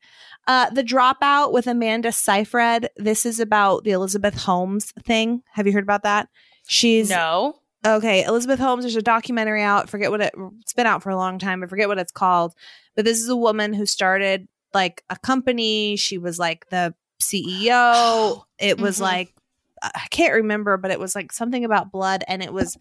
Uh, 0.47 0.71
the 0.71 0.85
Dropout 0.85 1.53
with 1.53 1.67
Amanda 1.67 2.13
Seyfried. 2.13 2.89
This 2.97 3.27
is 3.27 3.41
about 3.41 3.83
the 3.85 3.91
Elizabeth 3.91 4.35
Holmes 4.35 4.93
thing. 5.05 5.43
Have 5.53 5.67
you 5.67 5.73
heard 5.73 5.83
about 5.83 6.05
that? 6.05 6.29
She's 6.69 7.11
No. 7.11 7.57
okay. 7.85 8.23
Elizabeth 8.25 8.61
Holmes. 8.61 8.85
There's 8.85 8.95
a 8.95 9.03
documentary 9.03 9.63
out. 9.63 9.89
Forget 9.91 10.11
what 10.13 10.21
it, 10.21 10.35
it's 10.61 10.75
been 10.75 10.87
out 10.87 11.03
for 11.03 11.11
a 11.11 11.17
long 11.17 11.39
time. 11.39 11.63
I 11.63 11.67
forget 11.67 11.89
what 11.89 11.99
it's 11.99 12.13
called. 12.13 12.55
But 12.95 13.05
this 13.05 13.19
is 13.21 13.29
a 13.29 13.37
woman 13.37 13.73
who 13.73 13.85
started 13.87 14.47
like 14.75 15.03
a 15.11 15.17
company. 15.19 15.97
She 15.97 16.19
was 16.19 16.39
like 16.39 16.69
the 16.69 16.95
CEO. 17.25 18.45
it 18.59 18.79
was 18.79 18.99
Mhm. 18.99 19.03
like 19.03 19.35
I 19.83 20.07
can't 20.11 20.33
remember, 20.35 20.77
but 20.79 20.91
it 20.91 20.99
was 20.99 21.15
like 21.15 21.31
something 21.33 21.65
about 21.65 21.93
blood, 21.93 22.25
and 22.27 22.43
it 22.43 22.53
was. 22.53 22.77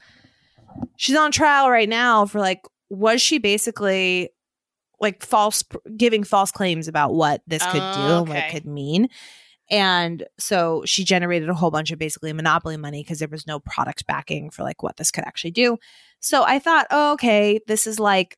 She's 0.98 1.16
on 1.18 1.32
trial 1.32 1.70
right 1.70 1.89
now 1.89 2.26
for 2.26 2.39
like 2.39 2.62
was 2.89 3.22
she 3.22 3.38
basically 3.39 4.30
like 5.00 5.22
false 5.24 5.64
giving 5.98 6.24
false 6.24 6.52
claims 6.52 6.88
about 6.88 7.14
what 7.14 7.41
this 7.46 7.64
could 7.66 7.74
do 7.74 7.80
and 8.20 8.28
what 8.30 8.38
it 8.38 8.52
could 8.52 8.66
mean. 8.66 9.10
And 9.70 10.24
so 10.39 10.84
she 10.86 11.04
generated 11.04 11.50
a 11.50 11.54
whole 11.54 11.72
bunch 11.72 11.91
of 11.91 12.00
basically 12.00 12.32
monopoly 12.34 12.78
money 12.78 13.02
because 13.04 13.20
there 13.20 13.28
was 13.28 13.46
no 13.48 13.60
product 13.60 14.06
backing 14.08 14.50
for 14.50 14.64
like 14.64 14.82
what 14.84 14.98
this 14.98 15.12
could 15.12 15.26
actually 15.26 15.52
do. 15.52 15.78
So 16.20 16.44
I 16.44 16.58
thought, 16.60 16.88
oh, 16.91 17.14
okay, 17.14 17.60
this 17.68 17.86
is 17.86 18.00
like 18.00 18.38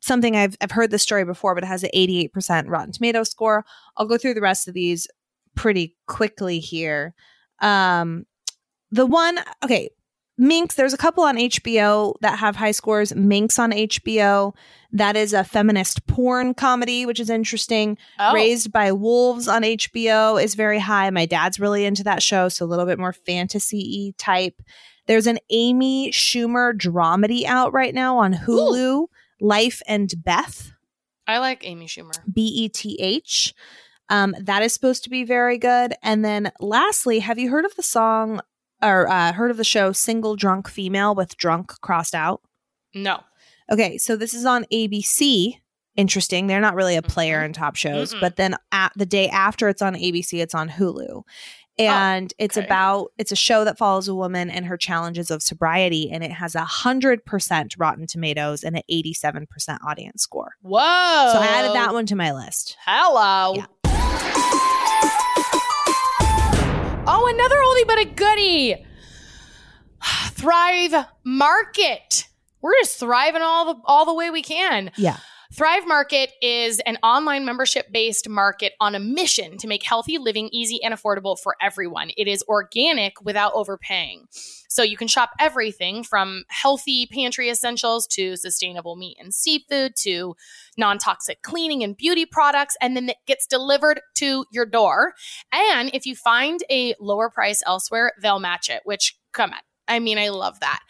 something 0.00 0.34
I've 0.36 0.56
I've 0.60 0.70
heard 0.72 0.90
this 0.90 1.02
story 1.02 1.24
before, 1.24 1.54
but 1.54 1.62
it 1.64 1.68
has 1.68 1.84
an 1.84 1.90
88% 1.94 2.68
Rotten 2.68 2.92
Tomato 2.92 3.22
score. 3.22 3.64
I'll 3.96 4.06
go 4.06 4.18
through 4.18 4.34
the 4.34 4.40
rest 4.40 4.66
of 4.66 4.74
these 4.74 5.06
pretty 5.54 5.96
quickly 6.06 6.58
here. 6.58 7.14
Um 7.60 8.26
the 8.90 9.06
one 9.06 9.38
okay, 9.64 9.90
Minx, 10.38 10.74
there's 10.74 10.94
a 10.94 10.98
couple 10.98 11.24
on 11.24 11.36
HBO 11.36 12.14
that 12.20 12.38
have 12.38 12.56
high 12.56 12.70
scores. 12.70 13.14
Minx 13.14 13.58
on 13.58 13.70
HBO, 13.70 14.54
that 14.92 15.16
is 15.16 15.32
a 15.32 15.44
feminist 15.44 16.06
porn 16.06 16.54
comedy, 16.54 17.06
which 17.06 17.20
is 17.20 17.30
interesting. 17.30 17.98
Oh. 18.18 18.32
Raised 18.32 18.72
by 18.72 18.92
Wolves 18.92 19.46
on 19.46 19.62
HBO 19.62 20.42
is 20.42 20.54
very 20.54 20.78
high. 20.78 21.10
My 21.10 21.26
dad's 21.26 21.60
really 21.60 21.84
into 21.84 22.02
that 22.04 22.22
show, 22.22 22.48
so 22.48 22.64
a 22.64 22.66
little 22.66 22.86
bit 22.86 22.98
more 22.98 23.12
fantasy 23.12 24.14
type. 24.18 24.60
There's 25.06 25.26
an 25.26 25.38
Amy 25.50 26.10
Schumer 26.12 26.72
dramedy 26.72 27.44
out 27.44 27.72
right 27.72 27.94
now 27.94 28.18
on 28.18 28.32
Hulu, 28.32 29.08
Life 29.40 29.82
and 29.86 30.12
Beth, 30.16 30.72
I 31.26 31.38
like 31.38 31.66
Amy 31.66 31.86
Schumer. 31.86 32.12
B 32.32 32.42
E 32.42 32.68
T 32.68 32.98
H. 33.00 33.54
Um, 34.12 34.34
that 34.40 34.62
is 34.62 34.72
supposed 34.74 35.02
to 35.04 35.10
be 35.10 35.24
very 35.24 35.56
good. 35.58 35.94
And 36.02 36.24
then 36.24 36.52
lastly, 36.60 37.18
have 37.20 37.38
you 37.38 37.50
heard 37.50 37.64
of 37.64 37.74
the 37.76 37.82
song 37.82 38.40
or 38.82 39.08
uh, 39.08 39.32
heard 39.32 39.50
of 39.50 39.56
the 39.56 39.64
show 39.64 39.90
Single 39.92 40.36
Drunk 40.36 40.68
Female 40.68 41.14
with 41.14 41.36
drunk 41.36 41.68
crossed 41.80 42.14
out? 42.14 42.42
No. 42.94 43.20
Okay, 43.70 43.96
so 43.96 44.14
this 44.16 44.34
is 44.34 44.44
on 44.44 44.66
ABC. 44.72 45.54
Interesting. 45.96 46.46
They're 46.46 46.60
not 46.60 46.74
really 46.74 46.96
a 46.96 47.02
player 47.02 47.40
Mhm. 47.40 47.44
in 47.46 47.52
top 47.54 47.74
shows, 47.76 48.12
Mm-mm. 48.14 48.20
but 48.20 48.36
then 48.36 48.56
at 48.70 48.92
the 48.96 49.06
day 49.06 49.28
after 49.28 49.68
it's 49.68 49.82
on 49.82 49.94
ABC, 49.94 50.40
it's 50.40 50.54
on 50.54 50.68
Hulu. 50.68 51.22
And 51.78 52.34
it's 52.38 52.58
Oh, 52.58 52.60
okay. 52.60 52.66
about 52.66 53.12
it's 53.16 53.32
a 53.32 53.36
show 53.36 53.64
that 53.64 53.78
follows 53.78 54.06
a 54.08 54.14
woman 54.14 54.50
and 54.50 54.66
her 54.66 54.76
challenges 54.76 55.30
of 55.30 55.42
sobriety, 55.42 56.10
and 56.10 56.22
it 56.22 56.32
has 56.32 56.54
a 56.54 56.64
hundred 56.64 57.24
percent 57.24 57.76
Rotten 57.78 58.06
Tomatoes 58.06 58.62
and 58.62 58.76
an 58.76 58.82
eighty-seven 58.90 59.46
percent 59.46 59.80
audience 59.86 60.22
score. 60.22 60.52
Whoa. 60.60 60.78
So 61.32 61.38
I 61.40 61.46
added 61.50 61.72
that 61.74 61.94
one 61.94 62.04
to 62.06 62.14
my 62.16 62.30
list. 62.32 62.76
Hello. 62.84 63.54
Yeah. 63.56 63.64
Oh, 67.04 67.26
another 67.32 67.56
oldie 67.56 67.86
but 67.86 67.98
a 67.98 68.04
goodie. 68.04 68.86
Thrive 70.30 71.06
Market. 71.24 72.28
We're 72.60 72.74
just 72.80 72.98
thriving 72.98 73.42
all 73.42 73.74
the 73.74 73.80
all 73.84 74.04
the 74.06 74.14
way 74.14 74.30
we 74.30 74.42
can. 74.42 74.92
Yeah. 74.96 75.18
Thrive 75.52 75.86
Market 75.86 76.32
is 76.40 76.80
an 76.86 76.96
online 77.02 77.44
membership 77.44 77.92
based 77.92 78.26
market 78.26 78.72
on 78.80 78.94
a 78.94 79.00
mission 79.00 79.58
to 79.58 79.66
make 79.66 79.82
healthy 79.82 80.16
living 80.16 80.48
easy 80.50 80.82
and 80.82 80.94
affordable 80.94 81.38
for 81.38 81.56
everyone. 81.60 82.10
It 82.16 82.26
is 82.26 82.42
organic 82.48 83.20
without 83.22 83.52
overpaying. 83.54 84.28
So 84.72 84.82
you 84.82 84.96
can 84.96 85.06
shop 85.06 85.32
everything 85.38 86.02
from 86.02 86.44
healthy 86.48 87.06
pantry 87.06 87.50
essentials 87.50 88.06
to 88.08 88.36
sustainable 88.36 88.96
meat 88.96 89.18
and 89.20 89.34
seafood 89.34 89.92
to 89.96 90.34
non 90.78 90.96
toxic 90.98 91.42
cleaning 91.42 91.82
and 91.82 91.94
beauty 91.94 92.24
products. 92.24 92.74
And 92.80 92.96
then 92.96 93.10
it 93.10 93.18
gets 93.26 93.46
delivered 93.46 94.00
to 94.14 94.46
your 94.50 94.64
door. 94.64 95.12
And 95.52 95.90
if 95.92 96.06
you 96.06 96.16
find 96.16 96.60
a 96.70 96.94
lower 96.98 97.28
price 97.28 97.62
elsewhere, 97.66 98.12
they'll 98.22 98.40
match 98.40 98.70
it, 98.70 98.80
which, 98.84 99.18
come 99.32 99.50
on. 99.50 99.60
I 99.88 99.98
mean, 99.98 100.18
I 100.18 100.28
love 100.28 100.60
that. 100.60 100.80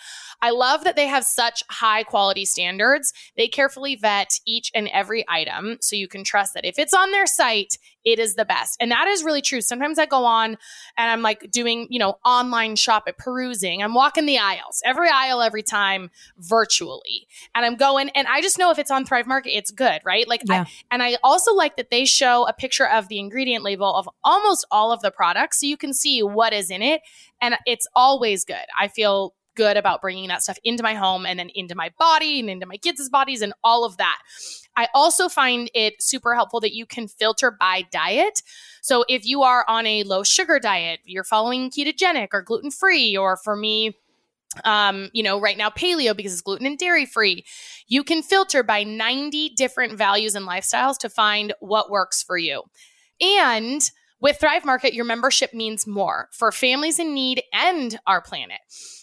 I 0.43 0.51
love 0.51 0.83
that 0.85 0.97
they 0.97 1.07
have 1.07 1.25
such 1.25 1.63
high 1.71 2.03
quality 2.03 2.45
standards. 2.45 3.13
They 3.37 3.47
carefully 3.47 3.95
vet 3.95 4.41
each 4.45 4.73
and 4.75 4.89
every 4.89 5.25
item 5.29 5.79
so 5.81 5.95
you 5.95 6.09
can 6.09 6.25
trust 6.25 6.55
that 6.55 6.65
if 6.65 6.81
it's 6.81 6.93
on 6.93 7.13
their 7.13 7.27
site, 7.27 7.79
it 8.05 8.19
is 8.19 8.35
the 8.35 8.45
best. 8.45 8.77
And 8.81 8.91
that 8.91 9.07
is 9.07 9.23
really 9.23 9.43
true. 9.43 9.61
Sometimes 9.61 10.01
I 10.01 10.07
go 10.07 10.25
on 10.25 10.59
and 10.97 11.11
I'm 11.11 11.23
like 11.23 11.49
doing, 11.53 11.87
you 11.91 12.01
know, 12.01 12.19
online 12.25 12.75
shop 12.75 13.05
at 13.07 13.19
perusing. 13.19 13.83
I'm 13.83 13.95
walking 13.95 14.27
the 14.27 14.39
aisles, 14.39 14.83
every 14.85 15.09
aisle, 15.09 15.41
every 15.41 15.63
time 15.63 16.11
virtually. 16.39 17.29
And 17.55 17.65
I'm 17.65 17.77
going, 17.77 18.09
and 18.11 18.27
I 18.27 18.41
just 18.41 18.59
know 18.59 18.73
if 18.73 18.81
it's 18.81 18.91
on 18.91 19.05
Thrive 19.05 19.29
Market, 19.29 19.57
it's 19.57 19.71
good, 19.71 20.01
right? 20.05 20.27
Like, 20.27 20.43
Yeah. 20.45 20.63
I, 20.63 20.73
and 20.91 21.03
I 21.05 21.19
also 21.23 21.55
like 21.55 21.77
that 21.77 21.91
they 21.91 22.05
show 22.05 22.47
a 22.49 22.53
picture 22.53 22.89
of 22.89 23.07
the 23.07 23.21
ingredient 23.21 23.63
label 23.63 23.95
of 23.95 24.09
almost 24.25 24.67
all 24.73 24.91
of 24.91 25.03
the 25.03 25.13
products 25.13 25.61
so 25.61 25.67
you 25.67 25.77
can 25.77 25.95
see 25.95 26.21
what 26.21 26.53
is 26.53 26.71
in 26.71 26.83
it. 26.83 27.03
And 27.43 27.57
it's 27.67 27.87
always 27.95 28.45
good. 28.45 28.65
I 28.79 28.89
feel 28.89 29.35
good 29.55 29.77
about 29.77 30.01
bringing 30.01 30.29
that 30.29 30.43
stuff 30.43 30.59
into 30.65 30.83
my 30.83 30.95
home 30.95 31.27
and 31.27 31.39
then 31.39 31.51
into 31.55 31.75
my 31.75 31.91
body 31.99 32.41
and 32.41 32.49
into 32.49 32.67
my 32.67 32.77
kids' 32.77 33.11
bodies 33.11 33.43
and 33.43 33.53
all 33.63 33.85
of 33.85 33.97
that. 33.99 34.19
I 34.77 34.89
also 34.95 35.29
find 35.29 35.71
it 35.75 36.03
super 36.03 36.35
helpful 36.35 36.61
that 36.61 36.73
you 36.73 36.87
can 36.87 37.09
filter 37.09 37.51
by 37.51 37.85
diet. 37.91 38.43
So 38.81 39.05
if 39.09 39.27
you 39.27 39.43
are 39.43 39.65
on 39.69 39.87
a 39.87 40.05
low 40.05 40.23
sugar 40.23 40.59
diet, 40.59 41.01
you're 41.05 41.25
following 41.25 41.71
ketogenic 41.71 42.29
or 42.33 42.41
gluten 42.41 42.71
free, 42.71 43.17
or 43.17 43.37
for 43.37 43.55
me, 43.55 43.99
um, 44.65 45.11
you 45.13 45.23
know, 45.23 45.39
right 45.41 45.57
now 45.57 45.71
paleo 45.71 46.17
because 46.17 46.33
it's 46.33 46.43
gluten 46.43 46.67
and 46.67 46.79
dairy 46.79 47.07
free. 47.07 47.45
You 47.87 48.05
can 48.05 48.23
filter 48.23 48.63
by 48.63 48.85
90 48.85 49.51
different 49.51 49.99
values 49.99 50.35
and 50.35 50.47
lifestyles 50.47 50.99
to 50.99 51.11
find 51.11 51.53
what 51.61 51.91
works 51.91 52.23
for 52.23 52.39
you. 52.39 52.63
And 53.21 53.83
with 54.23 54.39
Thrive 54.41 54.65
Market, 54.65 54.95
your 54.95 55.05
membership 55.05 55.53
means 55.53 55.87
more 55.87 56.29
for 56.33 56.51
families 56.53 56.99
in 56.99 57.13
need 57.13 57.43
and 57.53 57.99
our 58.07 58.23
planet. 58.23 58.61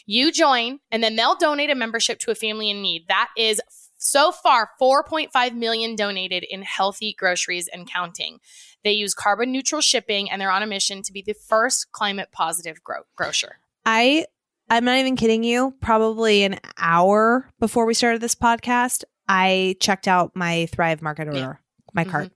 You 0.07 0.31
join, 0.31 0.79
and 0.91 1.03
then 1.03 1.15
they'll 1.15 1.35
donate 1.35 1.69
a 1.69 1.75
membership 1.75 2.17
to 2.21 2.31
a 2.31 2.35
family 2.35 2.71
in 2.71 2.81
need. 2.81 3.05
That 3.09 3.29
is 3.37 3.61
so 3.97 4.31
far 4.31 4.69
4.5 4.81 5.53
million 5.55 5.95
donated 5.95 6.45
in 6.49 6.63
healthy 6.63 7.13
groceries 7.19 7.67
and 7.71 7.87
counting. 7.87 8.39
They 8.83 8.93
use 8.93 9.13
carbon 9.13 9.51
neutral 9.51 9.81
shipping, 9.81 10.31
and 10.31 10.41
they're 10.41 10.49
on 10.49 10.63
a 10.63 10.67
mission 10.67 11.03
to 11.03 11.11
be 11.13 11.21
the 11.21 11.33
first 11.35 11.91
climate 11.91 12.29
positive 12.31 12.81
gro- 12.83 13.03
grocer. 13.15 13.57
I 13.85 14.25
I'm 14.71 14.85
not 14.85 14.97
even 14.99 15.15
kidding 15.15 15.43
you. 15.43 15.73
Probably 15.81 16.43
an 16.43 16.59
hour 16.77 17.49
before 17.59 17.85
we 17.85 17.93
started 17.95 18.21
this 18.21 18.35
podcast, 18.35 19.03
I 19.27 19.75
checked 19.79 20.07
out 20.07 20.31
my 20.35 20.67
Thrive 20.67 21.01
Market 21.01 21.27
order, 21.27 21.39
Yeah. 21.39 21.53
my 21.93 22.05
Mhm. 22.05 22.11
cart. 22.11 22.31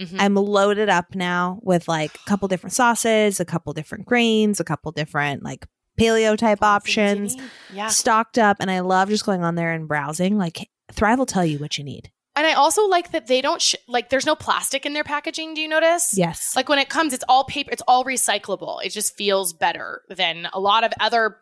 Mhm. 0.00 0.16
I'm 0.20 0.34
loaded 0.34 0.88
up 0.88 1.14
now 1.14 1.58
with 1.62 1.88
like 1.88 2.14
a 2.14 2.28
couple 2.28 2.48
different 2.48 2.72
sauces, 2.74 3.40
a 3.40 3.44
couple 3.44 3.72
different 3.72 4.06
grains, 4.06 4.60
a 4.60 4.64
couple 4.64 4.92
different 4.92 5.42
like 5.42 5.66
paleo 5.98 6.36
type 6.38 6.62
options, 6.62 7.36
Yeah. 7.72 7.88
stocked 7.88 8.38
up. 8.38 8.58
And 8.60 8.70
I 8.70 8.80
love 8.80 9.08
just 9.08 9.26
going 9.26 9.42
on 9.42 9.54
there 9.56 9.72
and 9.72 9.88
browsing. 9.88 10.38
Like 10.38 10.68
Thrive 10.92 11.18
will 11.18 11.26
tell 11.26 11.44
you 11.44 11.58
what 11.58 11.76
you 11.78 11.84
need. 11.84 12.10
and 12.36 12.46
I 12.46 12.52
also 12.52 12.86
like 12.86 13.10
that 13.10 13.26
they 13.26 13.40
don't 13.40 13.60
sh- 13.60 13.74
like. 13.88 14.10
There's 14.10 14.24
no 14.24 14.36
plastic 14.36 14.86
in 14.86 14.92
their 14.92 15.02
packaging. 15.02 15.54
Do 15.54 15.60
you 15.60 15.66
notice? 15.66 16.16
Yes. 16.16 16.54
Like 16.54 16.68
when 16.68 16.78
it 16.78 16.88
comes, 16.88 17.12
it's 17.12 17.24
all 17.28 17.42
paper. 17.42 17.70
It's 17.72 17.82
all 17.88 18.04
recyclable. 18.04 18.80
It 18.84 18.90
just 18.90 19.16
feels 19.16 19.52
better 19.52 20.02
than 20.08 20.46
a 20.52 20.60
lot 20.60 20.84
of 20.84 20.92
other 21.00 21.36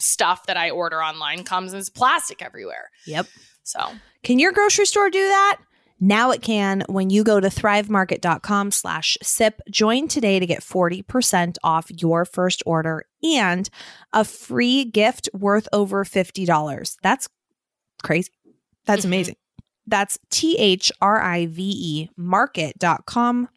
stuff 0.00 0.44
that 0.46 0.58
I 0.58 0.68
order 0.68 1.02
online 1.02 1.44
comes 1.44 1.72
and 1.72 1.80
it's 1.80 1.88
plastic 1.88 2.42
everywhere. 2.42 2.90
yep. 3.06 3.26
So 3.62 3.80
Can 4.22 4.38
your 4.38 4.52
grocery 4.52 4.84
store 4.84 5.08
do 5.08 5.26
that? 5.26 5.58
Now 6.06 6.32
it 6.32 6.42
can 6.42 6.82
when 6.86 7.08
you 7.08 7.24
go 7.24 7.40
to 7.40 7.48
thrivemarket.com 7.48 8.72
slash 8.72 9.16
sip. 9.22 9.62
Join 9.70 10.06
today 10.06 10.38
to 10.38 10.44
get 10.44 10.60
40% 10.60 11.56
off 11.64 11.86
your 11.90 12.26
first 12.26 12.62
order 12.66 13.04
and 13.22 13.70
a 14.12 14.22
free 14.22 14.84
gift 14.84 15.30
worth 15.32 15.66
over 15.72 16.04
$50. 16.04 16.98
That's 17.02 17.26
crazy. 18.02 18.30
That's 18.84 19.02
Mhm. 19.02 19.06
amazing. 19.06 19.36
That's 19.86 20.18
T 20.30 20.58
H 20.58 20.92
R 21.00 21.22
I 21.22 21.46
V 21.46 21.62
E 21.62 22.10
market.com 22.18 23.48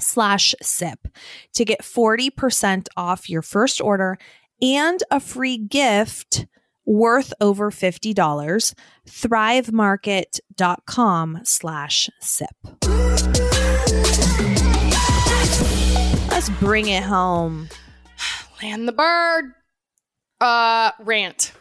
slash 0.00 0.56
sip 0.60 1.06
to 1.54 1.64
get 1.64 1.84
40% 1.84 2.88
off 2.96 3.30
your 3.30 3.42
first 3.42 3.80
order 3.80 4.18
and 4.60 5.02
a 5.10 5.20
free 5.20 5.56
gift 5.56 6.46
worth 6.84 7.32
over 7.40 7.70
$50 7.70 8.74
thrivemarket.com 9.08 11.38
slash 11.44 12.10
sip 12.20 12.50
let's 16.28 16.48
bring 16.60 16.88
it 16.88 17.02
home 17.02 17.68
land 18.62 18.86
the 18.88 18.92
bird. 18.92 19.52
Uh, 20.40 20.90
rant. 21.00 21.52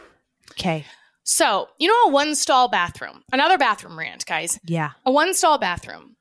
okay 0.52 0.86
So 1.24 1.68
you 1.80 1.88
know 1.88 2.10
a 2.10 2.14
one 2.14 2.36
stall 2.36 2.68
bathroom. 2.70 3.24
Another 3.32 3.58
bathroom 3.58 3.98
rant, 4.00 4.26
guys. 4.26 4.60
yeah 4.64 4.92
A 5.06 5.12
one 5.12 5.34
stall 5.34 5.58
bathroom. 5.58 6.16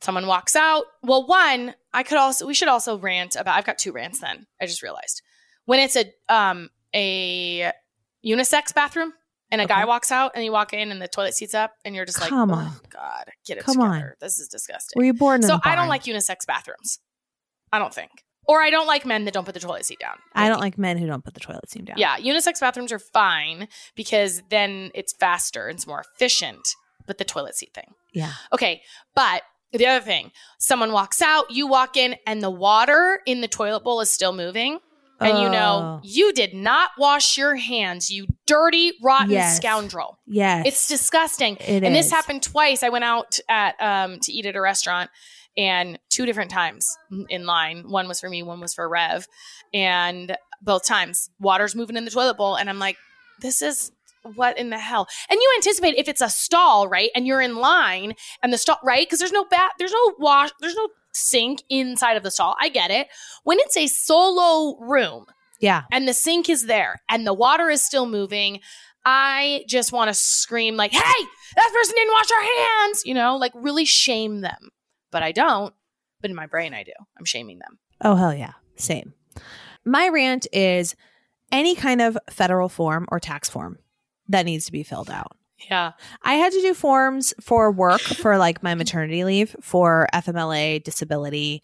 Someone 0.00 0.26
walks 0.26 0.56
out. 0.56 0.84
Well, 1.02 1.26
one, 1.26 1.74
I 1.92 2.02
could 2.02 2.18
also 2.18 2.46
we 2.46 2.54
should 2.54 2.68
also 2.68 2.98
rant 2.98 3.36
about 3.36 3.56
I've 3.56 3.64
got 3.64 3.78
two 3.78 3.92
rants 3.92 4.20
then. 4.20 4.46
I 4.60 4.66
just 4.66 4.82
realized. 4.82 5.22
When 5.66 5.78
it's 5.78 5.96
a 5.96 6.06
um 6.28 6.70
a 6.94 7.72
unisex 8.24 8.74
bathroom 8.74 9.12
and 9.50 9.60
a 9.60 9.66
guy 9.66 9.84
walks 9.84 10.10
out 10.10 10.32
and 10.34 10.44
you 10.44 10.50
walk 10.52 10.72
in 10.72 10.90
and 10.90 11.00
the 11.00 11.08
toilet 11.08 11.34
seat's 11.34 11.54
up 11.54 11.72
and 11.84 11.94
you're 11.94 12.04
just 12.06 12.20
like, 12.20 12.30
Come 12.30 12.50
oh 12.50 12.54
on. 12.54 12.72
God, 12.90 13.24
get 13.46 13.58
it 13.58 13.64
Come 13.64 13.80
on. 13.80 13.92
together. 13.94 14.16
This 14.20 14.38
is 14.38 14.48
disgusting. 14.48 14.98
were 14.98 15.04
you 15.04 15.12
born 15.14 15.42
in 15.42 15.48
so 15.48 15.58
I 15.62 15.74
don't 15.76 15.88
like 15.88 16.04
unisex 16.04 16.46
bathrooms. 16.46 16.98
I 17.72 17.78
don't 17.78 17.92
think. 17.94 18.10
Or 18.46 18.60
I 18.62 18.68
don't 18.70 18.86
like 18.86 19.06
men 19.06 19.24
that 19.24 19.32
don't 19.34 19.44
put 19.46 19.54
the 19.54 19.60
toilet 19.60 19.86
seat 19.86 19.98
down. 19.98 20.16
i 20.34 20.48
don't 20.48 20.60
like 20.60 20.76
men 20.76 20.98
who 20.98 21.06
don't 21.06 21.24
put 21.24 21.32
the 21.34 21.40
toilet 21.40 21.70
seat 21.70 21.86
down 21.86 21.96
Yeah, 21.98 22.18
unisex 22.18 22.60
bathrooms 22.60 22.92
are 22.92 22.98
fine 22.98 23.68
because 23.94 24.42
then 24.50 24.90
it's 24.94 25.14
faster 25.14 25.66
and 25.68 25.76
it's 25.76 25.86
more 25.86 26.00
efficient. 26.14 26.60
But 27.06 27.18
the 27.18 27.24
toilet 27.24 27.54
seat 27.56 27.72
thing. 27.74 27.92
yeah 28.12 28.32
Okay, 28.52 28.82
but 29.14 29.42
the 29.72 29.86
other 29.86 30.04
thing, 30.04 30.30
someone 30.58 30.92
walks 30.92 31.20
out, 31.20 31.50
you 31.50 31.66
walk 31.66 31.96
in, 31.96 32.14
and 32.28 32.40
the 32.42 32.50
water 32.50 33.18
in 33.26 33.40
the 33.40 33.48
toilet 33.48 33.82
bowl 33.82 34.00
is 34.00 34.08
still 34.10 34.32
moving. 34.32 34.78
And 35.20 35.38
you 35.40 35.48
know, 35.48 35.98
Oh. 35.98 36.00
you 36.02 36.32
did 36.32 36.54
not 36.54 36.90
wash 36.98 37.38
your 37.38 37.54
hands, 37.56 38.10
you 38.10 38.26
dirty, 38.46 38.92
rotten 39.02 39.30
Yes. 39.30 39.56
scoundrel. 39.56 40.18
yes 40.26 40.64
It's 40.66 40.88
disgusting. 40.88 41.56
It 41.60 41.84
and 41.84 41.94
this 41.94 42.10
happened 42.10 42.42
twice. 42.42 42.82
I 42.82 42.88
went 42.88 43.04
out 43.04 43.38
at 43.48 43.80
um, 43.80 44.18
to 44.20 44.32
eat 44.32 44.44
at 44.46 44.56
a 44.56 44.60
restaurant 44.60 45.10
and 45.56 45.98
two 46.10 46.26
different 46.26 46.50
times 46.50 46.96
in 47.28 47.46
line. 47.46 47.88
One 47.88 48.08
was 48.08 48.20
for 48.20 48.28
me, 48.28 48.42
one 48.42 48.60
was 48.60 48.74
for 48.74 48.88
Rev. 48.88 49.26
And 49.72 50.36
both 50.60 50.84
times, 50.84 51.30
water's 51.38 51.74
moving 51.76 51.96
in 51.96 52.04
the 52.04 52.10
toilet 52.10 52.36
bowl. 52.36 52.56
And 52.56 52.68
I'm 52.68 52.78
like, 52.78 52.96
this 53.40 53.62
is 53.62 53.92
what 54.34 54.58
in 54.58 54.70
the 54.70 54.78
hell? 54.78 55.06
And 55.28 55.38
you 55.40 55.52
anticipate 55.56 55.94
if 55.96 56.08
it's 56.08 56.22
a 56.22 56.30
stall, 56.30 56.88
right? 56.88 57.10
And 57.14 57.26
you're 57.26 57.42
in 57.42 57.56
line 57.56 58.14
and 58.42 58.52
the 58.52 58.58
stall, 58.58 58.78
right? 58.82 59.06
Because 59.06 59.18
there's 59.18 59.32
no 59.32 59.44
bath, 59.44 59.72
there's 59.78 59.92
no 59.92 60.14
wash, 60.18 60.50
there's 60.60 60.74
no 60.76 60.88
sink 61.14 61.62
inside 61.68 62.16
of 62.16 62.22
the 62.22 62.30
stall. 62.30 62.56
I 62.60 62.68
get 62.68 62.90
it. 62.90 63.08
When 63.44 63.58
it's 63.60 63.76
a 63.76 63.86
solo 63.86 64.78
room, 64.80 65.26
yeah 65.60 65.82
and 65.92 66.06
the 66.06 66.14
sink 66.14 66.50
is 66.50 66.66
there 66.66 67.00
and 67.08 67.26
the 67.26 67.32
water 67.32 67.70
is 67.70 67.82
still 67.82 68.06
moving, 68.06 68.60
I 69.04 69.64
just 69.68 69.92
want 69.92 70.08
to 70.08 70.14
scream 70.14 70.76
like, 70.76 70.92
"Hey, 70.92 71.24
that 71.56 71.70
person 71.72 71.94
didn't 71.94 72.12
wash 72.12 72.30
our 72.30 72.42
hands!" 72.42 73.02
You 73.04 73.14
know, 73.14 73.36
like 73.36 73.52
really 73.54 73.84
shame 73.84 74.40
them. 74.40 74.70
But 75.10 75.22
I 75.22 75.32
don't. 75.32 75.74
But 76.20 76.30
in 76.30 76.36
my 76.36 76.46
brain, 76.46 76.74
I 76.74 76.82
do. 76.82 76.92
I'm 77.18 77.24
shaming 77.24 77.58
them. 77.58 77.78
Oh, 78.00 78.14
hell 78.16 78.34
yeah. 78.34 78.52
Same. 78.76 79.12
My 79.84 80.08
rant 80.08 80.46
is 80.52 80.96
any 81.52 81.74
kind 81.74 82.00
of 82.00 82.18
federal 82.30 82.68
form 82.68 83.06
or 83.10 83.20
tax 83.20 83.48
form 83.48 83.78
that 84.28 84.46
needs 84.46 84.64
to 84.64 84.72
be 84.72 84.82
filled 84.82 85.10
out. 85.10 85.36
Yeah. 85.70 85.92
I 86.22 86.34
had 86.34 86.52
to 86.52 86.60
do 86.60 86.74
forms 86.74 87.32
for 87.40 87.70
work 87.70 88.00
for 88.22 88.36
like 88.38 88.62
my 88.62 88.74
maternity 88.74 89.24
leave 89.24 89.54
for 89.60 90.06
FMLA, 90.14 90.82
disability, 90.84 91.62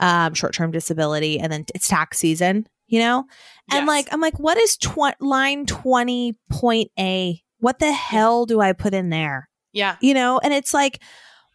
um, 0.00 0.34
short 0.34 0.54
term 0.54 0.70
disability, 0.70 1.38
and 1.38 1.52
then 1.52 1.64
it's 1.74 1.88
tax 1.88 2.18
season, 2.18 2.66
you 2.86 2.98
know? 2.98 3.24
And 3.70 3.86
Yes. 3.86 3.88
like, 3.88 4.08
I'm 4.12 4.20
like, 4.20 4.38
what 4.38 4.56
is 4.58 4.76
tw- 4.76 5.20
line 5.20 5.66
20 5.66 6.36
point 6.50 6.90
A? 6.98 7.42
What 7.58 7.78
the 7.78 7.92
hell 7.92 8.46
do 8.46 8.60
I 8.60 8.72
put 8.72 8.94
in 8.94 9.10
there? 9.10 9.48
Yeah. 9.74 9.96
you 10.02 10.12
know 10.12 10.38
and 10.44 10.52
it's 10.52 10.74
like 10.74 11.00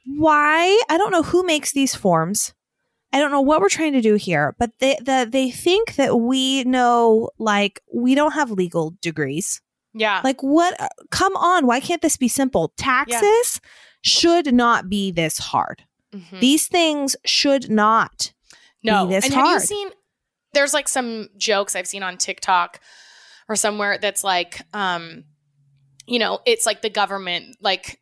why 0.05 0.81
i 0.89 0.97
don't 0.97 1.11
know 1.11 1.21
who 1.21 1.43
makes 1.43 1.71
these 1.73 1.93
forms 1.93 2.51
i 3.13 3.19
don't 3.19 3.29
know 3.29 3.41
what 3.41 3.61
we're 3.61 3.69
trying 3.69 3.93
to 3.93 4.01
do 4.01 4.15
here 4.15 4.55
but 4.57 4.71
they 4.79 4.97
the, 5.05 5.27
they 5.29 5.51
think 5.51 5.95
that 5.97 6.15
we 6.17 6.63
know 6.63 7.29
like 7.37 7.79
we 7.93 8.15
don't 8.15 8.31
have 8.33 8.49
legal 8.49 8.95
degrees 9.01 9.61
Yeah. 9.97 10.21
like 10.23 10.41
what 10.41 10.79
uh, 10.79 10.87
come 11.11 11.35
on 11.35 11.65
why 11.65 11.79
can't 11.79 12.01
this 12.01 12.17
be 12.17 12.27
simple 12.27 12.71
taxes 12.77 13.59
should 14.03 14.53
not 14.53 14.89
be 14.89 15.11
this 15.11 15.37
hard 15.37 15.83
Mhm. 16.13 16.39
these 16.39 16.67
things 16.67 17.15
should 17.25 17.69
not 17.69 18.31
no. 18.83 19.05
be 19.05 19.13
this 19.15 19.25
and 19.25 19.33
have 19.33 19.47
you 19.47 19.59
seen? 19.59 19.89
There's 20.53 20.73
like 20.73 20.87
some 20.87 21.27
jokes 21.37 21.75
I've 21.75 21.85
seen 21.87 22.01
on 22.03 22.17
TikTok 22.17 22.79
or 23.49 23.55
somewhere 23.57 23.97
that's 24.01 24.23
like, 24.23 24.61
um, 24.73 25.25
you 26.07 26.17
know, 26.19 26.39
it's 26.45 26.65
like 26.65 26.81
the 26.81 26.89
government, 26.89 27.57
like 27.61 27.99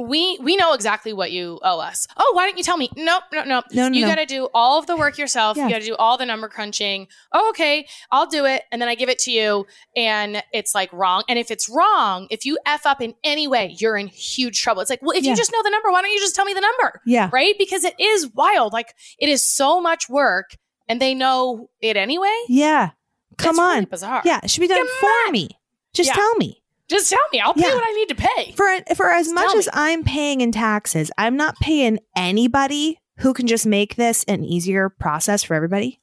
we 0.00 0.38
we 0.42 0.56
know 0.56 0.72
exactly 0.74 1.12
what 1.12 1.30
you 1.32 1.58
owe 1.62 1.80
us. 1.80 2.06
Oh, 2.16 2.32
why 2.34 2.46
don't 2.46 2.56
you 2.58 2.64
tell 2.64 2.76
me? 2.76 2.90
Nope, 2.96 3.24
no, 3.32 3.44
no. 3.44 3.62
No, 3.72 3.88
no, 3.88 3.94
you 3.96 4.02
no. 4.02 4.08
got 4.08 4.16
to 4.16 4.26
do 4.26 4.48
all 4.54 4.78
of 4.78 4.86
the 4.86 4.96
work 4.96 5.18
yourself. 5.18 5.56
Yeah. 5.56 5.64
You 5.64 5.70
got 5.70 5.80
to 5.80 5.86
do 5.86 5.96
all 5.96 6.16
the 6.18 6.26
number 6.26 6.48
crunching. 6.48 7.08
Oh, 7.32 7.48
okay, 7.50 7.86
I'll 8.10 8.26
do 8.26 8.44
it, 8.44 8.62
and 8.72 8.80
then 8.80 8.88
I 8.88 8.94
give 8.94 9.08
it 9.08 9.18
to 9.20 9.30
you, 9.30 9.66
and 9.96 10.42
it's 10.52 10.74
like 10.74 10.92
wrong. 10.92 11.22
And 11.28 11.38
if 11.38 11.50
it's 11.50 11.68
wrong, 11.68 12.26
if 12.30 12.44
you 12.46 12.58
f 12.66 12.86
up 12.86 13.00
in 13.00 13.14
any 13.24 13.46
way, 13.48 13.74
you're 13.78 13.96
in 13.96 14.08
huge 14.08 14.60
trouble. 14.62 14.80
It's 14.82 14.90
like, 14.90 15.02
well, 15.02 15.16
if 15.16 15.24
Yeah. 15.24 15.30
you 15.30 15.36
just 15.36 15.52
know 15.52 15.62
the 15.62 15.70
number, 15.70 15.90
why 15.90 16.02
don't 16.02 16.12
you 16.12 16.20
just 16.20 16.34
tell 16.34 16.44
me 16.44 16.54
the 16.54 16.60
number? 16.60 17.00
yeah 17.06 17.28
right? 17.32 17.54
Because 17.58 17.84
it 17.84 17.94
is 18.00 18.28
wild. 18.34 18.72
Like 18.72 18.94
it 19.18 19.28
is 19.28 19.42
so 19.42 19.80
much 19.80 20.08
work, 20.08 20.56
and 20.88 21.00
they 21.00 21.14
know 21.14 21.70
it 21.80 21.96
anyway. 21.96 22.36
yeah 22.48 22.90
come 23.36 23.50
It's 23.50 23.58
on 23.60 23.74
really 23.74 23.84
bizarre. 23.86 24.22
yeah 24.24 24.40
it 24.42 24.50
should 24.50 24.60
be 24.62 24.66
done 24.68 24.78
Come 24.78 24.88
for 25.00 25.06
on. 25.26 25.32
me 25.32 25.48
just 25.94 26.08
Yeah. 26.08 26.14
tell 26.14 26.34
me 26.36 26.57
just 26.90 27.10
tell 27.10 27.18
me. 27.32 27.40
I'll 27.40 27.54
pay 27.54 27.62
Yeah. 27.62 27.74
what 27.74 27.84
I 27.86 27.92
need 27.92 28.08
to 28.08 28.14
pay. 28.14 28.52
for 28.56 28.94
for 28.96 29.10
as 29.10 29.26
Just 29.26 29.34
much 29.34 29.54
as. 29.56 29.68
I'm 29.72 30.04
paying 30.04 30.40
in 30.40 30.52
taxes, 30.52 31.10
I'm 31.18 31.36
not 31.36 31.56
paying 31.60 31.98
anybody 32.16 32.98
who 33.18 33.34
can 33.34 33.46
just 33.46 33.66
make 33.66 33.96
this 33.96 34.24
an 34.24 34.44
easier 34.44 34.88
process 34.88 35.42
for 35.42 35.54
everybody. 35.54 35.98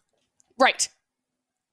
Right. 0.60 0.88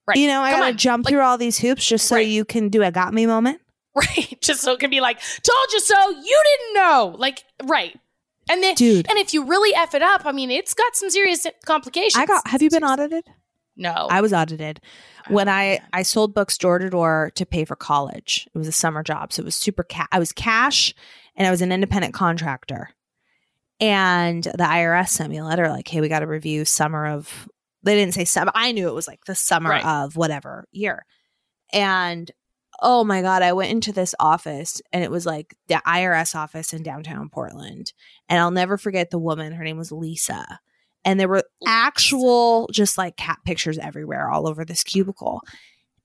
Right. 0.06 0.16
You 0.18 0.26
know, 0.28 0.40
I 0.42 0.50
Come 0.52 0.60
gotta 0.60 0.72
on. 0.72 0.78
jump 0.78 1.04
Like- 1.04 1.12
through 1.12 1.20
all 1.22 1.38
these 1.38 1.58
hoops 1.58 1.86
just 1.86 2.06
so 2.06 2.16
Right. 2.16 2.26
you 2.26 2.44
can 2.44 2.68
do 2.68 2.82
a 2.82 2.90
got 2.90 3.12
me 3.14 3.26
moment. 3.26 3.60
Right. 3.94 4.38
Just 4.40 4.62
so 4.62 4.72
it 4.72 4.80
can 4.80 4.88
be 4.88 5.00
like, 5.02 5.18
told 5.20 5.72
you 5.72 5.78
so. 5.80 5.94
You 6.10 6.42
didn't 6.44 6.74
know. 6.76 7.14
Like, 7.18 7.44
right. 7.64 7.94
And 8.48 8.62
then, 8.62 8.74
Dude. 8.74 9.06
and 9.10 9.18
if 9.18 9.34
you 9.34 9.44
really 9.44 9.74
f 9.74 9.94
it 9.94 10.00
up, 10.02 10.22
I 10.24 10.32
mean, 10.32 10.50
it's 10.50 10.72
got 10.74 10.96
some 10.96 11.10
serious 11.10 11.46
complications. 11.66 12.16
I 12.16 12.24
got 12.24 12.48
have 12.48 12.62
you 12.62 12.70
been 12.70 12.82
audited? 12.84 13.24
No. 13.76 14.08
I 14.10 14.20
was 14.20 14.32
audited 14.32 14.80
oh, 15.28 15.34
when 15.34 15.48
Oh, 15.48 15.52
I 15.52 15.64
man. 15.80 15.88
I 15.92 16.02
sold 16.02 16.34
books 16.34 16.58
door 16.58 16.78
to 16.78 16.90
door 16.90 17.30
to 17.36 17.46
pay 17.46 17.64
for 17.64 17.76
college. 17.76 18.48
It 18.54 18.58
was 18.58 18.68
a 18.68 18.72
summer 18.72 19.02
job, 19.02 19.32
so 19.32 19.40
it 19.42 19.44
was 19.46 19.56
super. 19.56 19.82
Ca- 19.82 20.08
I 20.12 20.18
was 20.18 20.32
cash, 20.32 20.94
and 21.36 21.46
I 21.46 21.50
was 21.50 21.62
an 21.62 21.72
independent 21.72 22.12
contractor. 22.14 22.90
And 23.80 24.44
the 24.44 24.64
IRS 24.64 25.08
sent 25.08 25.30
me 25.30 25.38
a 25.38 25.44
letter 25.44 25.68
like, 25.68 25.88
"Hey, 25.88 26.00
we 26.00 26.08
got 26.08 26.20
to 26.20 26.26
review 26.26 26.64
summer 26.64 27.06
of." 27.06 27.48
They 27.82 27.96
didn't 27.96 28.14
say 28.14 28.24
summer. 28.24 28.52
I 28.54 28.70
knew 28.72 28.86
it 28.88 28.94
was 28.94 29.08
like 29.08 29.24
the 29.24 29.34
summer 29.34 29.70
Right. 29.70 29.84
of 29.84 30.16
whatever 30.16 30.66
year. 30.70 31.04
And 31.72 32.30
oh 32.80 33.02
my 33.04 33.22
god, 33.22 33.42
I 33.42 33.52
went 33.54 33.72
into 33.72 33.92
this 33.92 34.14
office, 34.20 34.80
and 34.92 35.02
it 35.02 35.10
was 35.10 35.26
like 35.26 35.56
the 35.68 35.82
IRS 35.86 36.34
office 36.36 36.72
in 36.72 36.82
downtown 36.84 37.28
Portland. 37.28 37.92
And 38.28 38.38
I'll 38.38 38.50
never 38.52 38.76
forget 38.76 39.10
the 39.10 39.18
woman. 39.18 39.52
Her 39.52 39.64
name 39.64 39.78
was 39.78 39.90
Lisa 39.90 40.60
and 41.04 41.18
there 41.18 41.28
were 41.28 41.44
actual 41.66 42.68
just 42.72 42.98
like 42.98 43.16
cat 43.16 43.38
pictures 43.44 43.78
everywhere 43.78 44.30
all 44.30 44.48
over 44.48 44.64
this 44.64 44.82
cubicle 44.82 45.40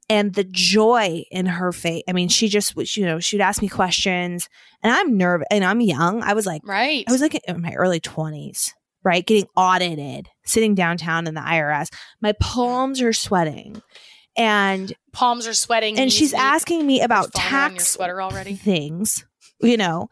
and 0.10 0.34
the 0.34 0.44
joy 0.44 1.24
in 1.32 1.46
her 1.46 1.72
face 1.72 2.04
i 2.08 2.14
mean 2.14 2.30
she 2.30 2.48
just 2.48 2.76
was 2.76 2.96
you 2.98 3.06
know 3.06 3.20
she'd 3.20 3.42
ask 3.42 3.62
me 3.62 3.68
questions 3.68 4.50
and 4.82 4.92
i'm 4.94 5.18
nervous 5.18 5.48
and 5.52 5.64
i'm 5.64 5.82
young 5.82 6.22
i 6.24 6.34
was 6.34 6.46
like 6.46 6.62
right. 6.66 7.04
i 7.08 7.12
was 7.12 7.22
like 7.22 7.40
in 7.48 7.62
my 7.62 7.74
early 7.74 8.00
20s 8.00 8.72
right 9.04 9.26
getting 9.26 9.48
audited 9.56 10.30
sitting 10.46 10.76
downtown 10.76 11.28
in 11.28 11.34
the 11.34 11.42
irs 11.42 11.90
my 12.22 12.34
palms 12.40 13.02
are 13.02 13.14
sweating 13.14 13.82
and 14.40 14.94
palms 15.14 15.48
are 15.48 15.54
sweating. 15.54 15.98
and 15.98 16.14
she's 16.14 16.34
asking 16.34 16.86
me 16.86 17.02
about 17.02 17.34
There's 17.34 17.46
vomit 17.46 17.54
on 17.54 17.70
your 17.72 17.78
tax 17.78 17.90
sweater 17.90 18.22
already. 18.22 18.56
things 18.56 19.26
you 19.62 19.78
know 19.78 20.10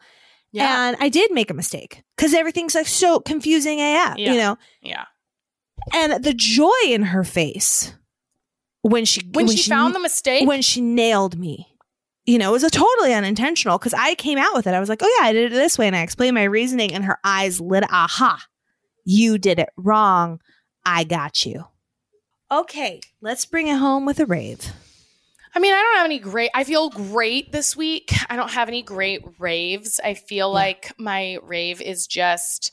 Yeah. 0.52 0.88
And 0.88 0.96
I 1.00 1.08
did 1.08 1.30
make 1.32 1.50
a 1.50 1.54
mistake 1.54 2.02
because 2.16 2.32
everything's 2.34 2.74
like 2.74 2.86
so 2.86 3.20
confusing 3.20 3.80
AF, 3.80 4.16
Yeah. 4.18 4.32
you 4.32 4.38
know? 4.38 4.58
yeah. 4.80 5.04
And 5.92 6.24
the 6.24 6.32
joy 6.34 6.70
in 6.86 7.02
her 7.04 7.22
face 7.24 7.94
when 8.82 9.04
she 9.04 9.20
When, 9.32 9.46
she, 9.48 9.68
found 9.68 9.94
the 9.94 10.00
mistake, 10.00 10.48
when 10.48 10.62
she 10.62 10.80
nailed 10.80 11.38
me. 11.38 11.68
You 12.24 12.38
know, 12.38 12.48
it 12.48 12.52
was 12.52 12.64
a 12.64 12.70
totally 12.70 13.14
unintentional 13.14 13.78
because 13.78 13.94
I 13.94 14.14
came 14.16 14.36
out 14.38 14.54
with 14.54 14.66
it. 14.66 14.74
I 14.74 14.80
was 14.80 14.88
like, 14.88 15.00
oh 15.02 15.18
yeah, 15.20 15.28
I 15.28 15.32
did 15.32 15.52
it 15.52 15.54
this 15.54 15.78
way. 15.78 15.86
And 15.86 15.94
I 15.94 16.02
explained 16.02 16.34
my 16.34 16.42
reasoning 16.44 16.92
and 16.92 17.04
her 17.04 17.18
eyes 17.22 17.60
lit. 17.60 17.84
Aha, 17.90 18.42
you 19.04 19.38
did 19.38 19.58
it 19.60 19.68
wrong. 19.76 20.40
I 20.84 21.04
got 21.04 21.44
you. 21.46 21.66
Okay, 22.50 23.00
let's 23.20 23.44
bring 23.44 23.68
it 23.68 23.76
home 23.76 24.06
with 24.06 24.18
a 24.18 24.26
rave. 24.26 24.72
I 25.56 25.58
mean, 25.58 25.72
I 25.72 25.82
don't 25.82 25.96
have 25.96 26.04
any 26.04 26.18
great. 26.18 26.50
I 26.52 26.64
feel 26.64 26.90
great 26.90 27.50
this 27.50 27.74
week. 27.74 28.12
I 28.28 28.36
don't 28.36 28.50
have 28.50 28.68
any 28.68 28.82
great 28.82 29.24
raves. 29.38 29.98
I 30.04 30.12
feel 30.12 30.52
like 30.52 30.92
my 30.98 31.38
rave 31.42 31.80
is 31.80 32.06
just 32.06 32.72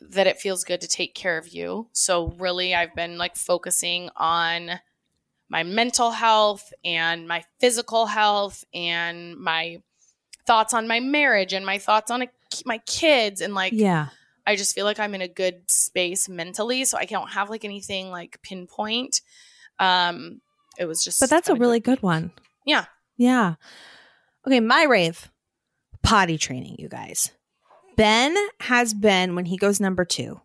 that 0.00 0.26
it 0.26 0.40
feels 0.40 0.64
good 0.64 0.80
to 0.80 0.88
take 0.88 1.14
care 1.14 1.36
of 1.36 1.48
you. 1.48 1.88
So 1.92 2.28
really, 2.38 2.74
I've 2.74 2.94
been 2.94 3.18
like 3.18 3.36
focusing 3.36 4.08
on 4.16 4.80
my 5.50 5.62
mental 5.62 6.10
health 6.10 6.72
and 6.82 7.28
my 7.28 7.44
physical 7.60 8.06
health 8.06 8.64
and 8.72 9.36
my 9.36 9.82
thoughts 10.46 10.72
on 10.72 10.88
my 10.88 11.00
marriage 11.00 11.52
and 11.52 11.66
my 11.66 11.76
thoughts 11.76 12.10
on 12.10 12.22
a, 12.22 12.28
my 12.64 12.78
kids 12.86 13.42
and 13.42 13.54
like 13.54 13.74
Yeah. 13.74 14.06
I 14.46 14.56
just 14.56 14.74
feel 14.74 14.86
like 14.86 14.98
I'm 14.98 15.14
in 15.14 15.20
a 15.20 15.28
good 15.28 15.70
space 15.70 16.30
mentally, 16.30 16.86
so 16.86 16.96
I 16.96 17.04
don't 17.04 17.32
have 17.32 17.50
like 17.50 17.66
anything 17.66 18.10
like 18.10 18.40
pinpoint. 18.42 19.20
Um, 19.78 20.40
it 20.78 20.86
was 20.86 21.04
just, 21.04 21.20
But 21.20 21.30
that's 21.30 21.48
a 21.48 21.54
really 21.54 21.80
good 21.80 22.02
one. 22.02 22.32
Yeah. 22.64 22.84
Yeah. 23.16 23.54
Okay, 24.46 24.60
my 24.60 24.84
rave 24.84 25.30
potty 26.02 26.38
training, 26.38 26.76
you 26.78 26.88
guys. 26.88 27.30
Ben 27.96 28.36
has 28.60 28.94
been, 28.94 29.34
when 29.34 29.44
he 29.44 29.56
goes 29.56 29.80
number 29.80 30.04
two, 30.04 30.40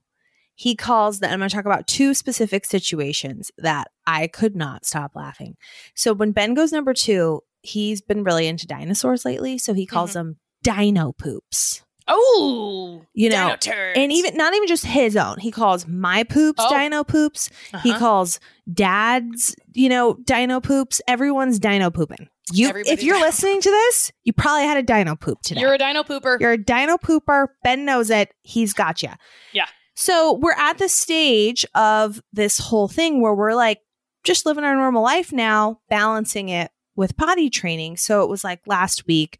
he 0.54 0.76
calls 0.76 1.20
that 1.20 1.32
I'm 1.32 1.40
going 1.40 1.50
to 1.50 1.56
talk 1.56 1.66
about 1.66 1.88
two 1.88 2.14
specific 2.14 2.66
situations 2.66 3.52
that 3.58 3.90
I 4.06 4.28
could 4.28 4.56
not 4.56 4.86
stop 4.86 5.12
laughing. 5.16 5.56
So 5.96 6.14
when 6.14 6.32
Ben 6.32 6.56
goes 6.56 6.72
number 6.72 6.94
two, 6.94 7.42
he's 7.62 8.02
been 8.02 8.24
really 8.24 8.48
into 8.48 8.68
dinosaurs 8.68 9.24
lately. 9.24 9.58
So 9.58 9.74
he 9.74 9.86
calls 9.86 10.12
mm-hmm. 10.12 10.30
them 10.30 10.38
dino 10.64 11.12
poops. 11.12 11.84
Oh, 12.08 13.04
You 13.14 13.30
know. 13.30 13.56
And 13.96 14.12
even 14.12 14.38
not 14.38 14.54
even 14.54 14.68
just 14.68 14.86
his 14.86 15.16
own. 15.18 15.38
He 15.40 15.52
calls 15.52 15.88
my 15.88 16.24
poops 16.24 16.64
Oh. 16.64 16.70
dino 16.70 17.04
poops. 17.04 17.50
He 17.84 17.90
Uh-huh. 17.92 18.00
calls 18.00 18.40
dad's, 18.72 19.56
you 19.74 19.90
know, 19.90 20.16
dino 20.24 20.60
poops. 20.60 21.02
Everyone's 21.08 21.60
dino 21.60 21.90
pooping. 21.90 22.30
You, 22.54 22.72
if 22.86 23.04
you're 23.04 23.20
listening 23.20 23.60
to 23.60 23.70
this, 23.70 24.12
you 24.24 24.32
probably 24.32 24.64
had 24.64 24.78
a 24.78 24.84
dino 24.84 25.16
poop 25.18 25.42
today. 25.42 25.60
You're 25.62 25.74
a 25.74 25.78
dino 25.78 26.04
pooper. 26.04 26.40
You're 26.40 26.54
a 26.54 26.58
dino 26.58 26.98
pooper. 26.98 27.48
Ben 27.64 27.84
knows 27.84 28.10
it. 28.10 28.34
He's 28.44 28.74
got 28.74 29.04
you. 29.04 29.10
Yeah. 29.52 29.66
So 29.96 30.34
we're 30.34 30.54
at 30.54 30.78
the 30.78 30.88
stage 30.88 31.66
of 31.76 32.22
this 32.32 32.58
whole 32.58 32.88
thing 32.88 33.20
where 33.22 33.34
we're 33.34 33.56
like 33.56 33.80
just 34.24 34.46
living 34.46 34.64
our 34.64 34.76
normal 34.76 35.04
life 35.04 35.34
now, 35.34 35.82
balancing 35.90 36.48
it 36.50 36.72
with 36.96 37.18
potty 37.18 37.50
training. 37.50 37.98
So 37.98 38.24
it 38.24 38.30
was 38.30 38.44
like 38.46 38.62
last 38.66 39.06
week, 39.08 39.40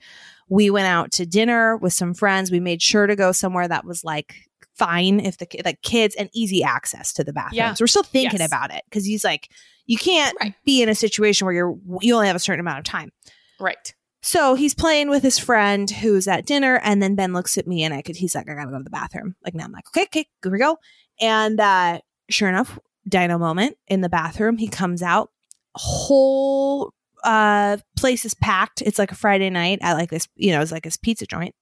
we 0.50 0.70
went 0.70 0.88
out 0.88 1.12
to 1.14 1.26
dinner 1.26 1.78
with 1.78 1.94
some 1.94 2.14
friends. 2.14 2.52
We 2.52 2.60
made 2.60 2.82
sure 2.82 3.08
to 3.08 3.16
go 3.16 3.32
somewhere 3.32 3.68
that 3.68 3.86
was 3.86 4.04
like 4.04 4.36
fine 4.76 5.20
if 5.20 5.38
the 5.38 5.48
like 5.66 5.82
kids 5.82 6.16
and 6.16 6.30
easy 6.34 6.64
access 6.64 7.12
to 7.14 7.24
the 7.24 7.34
bathrooms. 7.34 7.56
Yeah. 7.58 7.76
We're 7.80 7.88
still 7.88 8.04
thinking 8.04 8.40
Yes. 8.40 8.50
about 8.50 8.74
it 8.74 8.84
because 8.86 9.06
he's 9.06 9.24
like, 9.24 9.50
you 9.86 9.98
can't 9.98 10.36
Right. 10.40 10.54
be 10.66 10.82
in 10.82 10.90
a 10.90 10.96
situation 10.96 11.46
where 11.46 11.54
you're 11.54 11.76
you 12.02 12.14
only 12.14 12.28
have 12.28 12.36
a 12.36 12.40
certain 12.40 12.60
amount 12.60 12.80
of 12.80 12.84
time. 12.86 13.12
right. 13.60 13.94
So 14.24 14.56
he's 14.56 14.74
playing 14.76 15.10
with 15.10 15.24
his 15.24 15.40
friend 15.40 15.90
who's 15.90 16.28
at 16.28 16.46
dinner, 16.46 16.82
and 16.84 17.02
then 17.02 17.16
Ben 17.16 17.34
looks 17.34 17.58
at 17.58 17.66
me 17.68 17.84
and 17.84 17.94
I 17.94 18.02
could 18.02 18.16
he's 18.18 18.36
like, 18.36 18.50
I 18.50 18.56
gotta 18.56 18.72
go 18.72 18.78
to 18.78 18.84
the 18.84 18.90
bathroom. 18.90 19.36
Like 19.44 19.54
now 19.56 19.64
I'm 19.66 19.72
like, 19.72 19.88
okay, 19.90 20.04
okay, 20.04 20.26
here 20.44 20.52
we 20.52 20.60
go. 20.60 20.78
And 21.22 21.60
uh 21.60 22.00
sure 22.30 22.50
enough, 22.50 22.78
dino 23.08 23.38
moment 23.38 23.78
in 23.88 24.02
the 24.02 24.10
bathroom, 24.10 24.58
he 24.58 24.68
comes 24.68 25.02
out, 25.02 25.30
whole 25.76 26.94
uh 27.24 27.78
place 27.98 28.26
is 28.26 28.34
packed. 28.34 28.82
It's 28.82 29.00
like 29.00 29.12
a 29.12 29.16
Friday 29.16 29.50
night 29.50 29.80
at 29.82 29.94
like 29.94 30.10
this, 30.10 30.28
you 30.36 30.52
know, 30.52 30.62
it's 30.62 30.72
like 30.72 30.84
this 30.84 30.98
pizza 30.98 31.26
joint. 31.26 31.56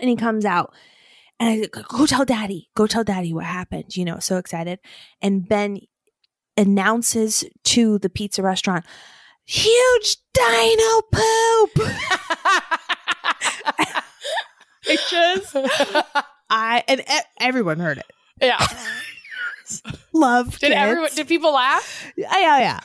And 0.00 0.08
he 0.08 0.16
comes 0.16 0.44
out 0.44 0.72
and 1.40 1.48
I 1.48 1.66
go, 1.66 1.82
go 1.88 2.06
tell 2.06 2.24
daddy, 2.24 2.68
go 2.74 2.86
tell 2.86 3.04
daddy 3.04 3.32
what 3.32 3.44
happened, 3.44 3.96
you 3.96 4.04
know, 4.04 4.18
so 4.18 4.36
excited. 4.36 4.78
And 5.20 5.48
Ben 5.48 5.80
announces 6.56 7.44
to 7.64 7.98
the 7.98 8.10
pizza 8.10 8.42
restaurant, 8.42 8.84
huge 9.44 10.16
dino 10.34 11.02
poop. 11.12 11.70
I 14.90 14.96
just, 15.10 15.54
I, 16.48 16.82
and 16.88 17.00
e- 17.00 17.04
everyone 17.40 17.78
heard 17.78 17.98
it. 17.98 18.06
yeah. 18.40 18.64
Love 20.14 20.54
it. 20.54 20.60
Did 20.60 20.72
everyone? 20.72 21.10
Did 21.14 21.28
people 21.28 21.52
laugh? 21.52 22.10
yeah, 22.16 22.38
yeah, 22.38 22.58
yeah. 22.58 22.80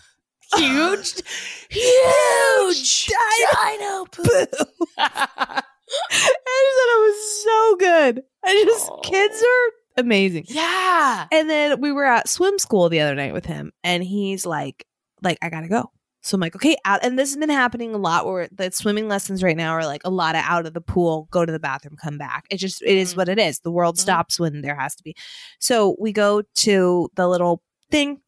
Huge. 0.57 1.21
Huge 1.69 3.07
dino 3.07 4.05
poop. 4.05 4.49
I 4.97 5.63
just 6.09 6.77
thought 6.77 6.93
it 6.93 7.01
was 7.01 7.43
so 7.43 7.75
good. 7.77 8.23
I 8.43 8.63
just, 8.65 8.89
Oh. 8.91 8.99
kids 9.03 9.41
are 9.41 10.01
amazing. 10.03 10.45
yeah. 10.47 11.27
And 11.31 11.49
then 11.49 11.79
we 11.81 11.91
were 11.91 12.05
at 12.05 12.27
swim 12.29 12.57
school 12.59 12.89
the 12.89 12.99
other 13.01 13.15
night 13.15 13.33
with 13.33 13.45
him, 13.45 13.71
and 13.83 14.03
he's 14.03 14.45
like, 14.45 14.85
like 15.21 15.37
I 15.41 15.49
gotta 15.49 15.67
go. 15.67 15.91
So 16.21 16.35
I'm 16.35 16.41
like, 16.41 16.55
okay, 16.55 16.77
out. 16.85 17.03
And 17.03 17.19
this 17.19 17.29
has 17.31 17.37
been 17.37 17.49
happening 17.49 17.93
a 17.93 17.97
lot 17.97 18.25
where 18.25 18.47
the 18.51 18.71
swimming 18.71 19.09
lessons 19.09 19.43
right 19.43 19.57
now 19.57 19.71
are 19.73 19.85
like 19.85 20.01
a 20.05 20.09
lot 20.09 20.35
of 20.35 20.43
out 20.45 20.65
of 20.65 20.73
the 20.73 20.79
pool, 20.81 21.27
go 21.31 21.45
to 21.45 21.51
the 21.51 21.59
bathroom, 21.59 21.97
come 22.01 22.17
back. 22.17 22.45
It 22.49 22.57
just 22.57 22.81
it 22.81 22.95
is 22.97 23.13
Mhm. 23.13 23.17
what 23.17 23.29
it 23.29 23.39
is. 23.39 23.59
The 23.59 23.71
world 23.71 23.95
Mhm. 23.97 23.99
stops 23.99 24.39
when 24.39 24.61
there 24.61 24.75
has 24.79 24.95
to 24.95 25.03
be. 25.03 25.15
So 25.59 25.97
we 25.99 26.13
go 26.13 26.41
to 26.59 27.09
the 27.15 27.27
little 27.27 27.61
thing. 27.91 28.21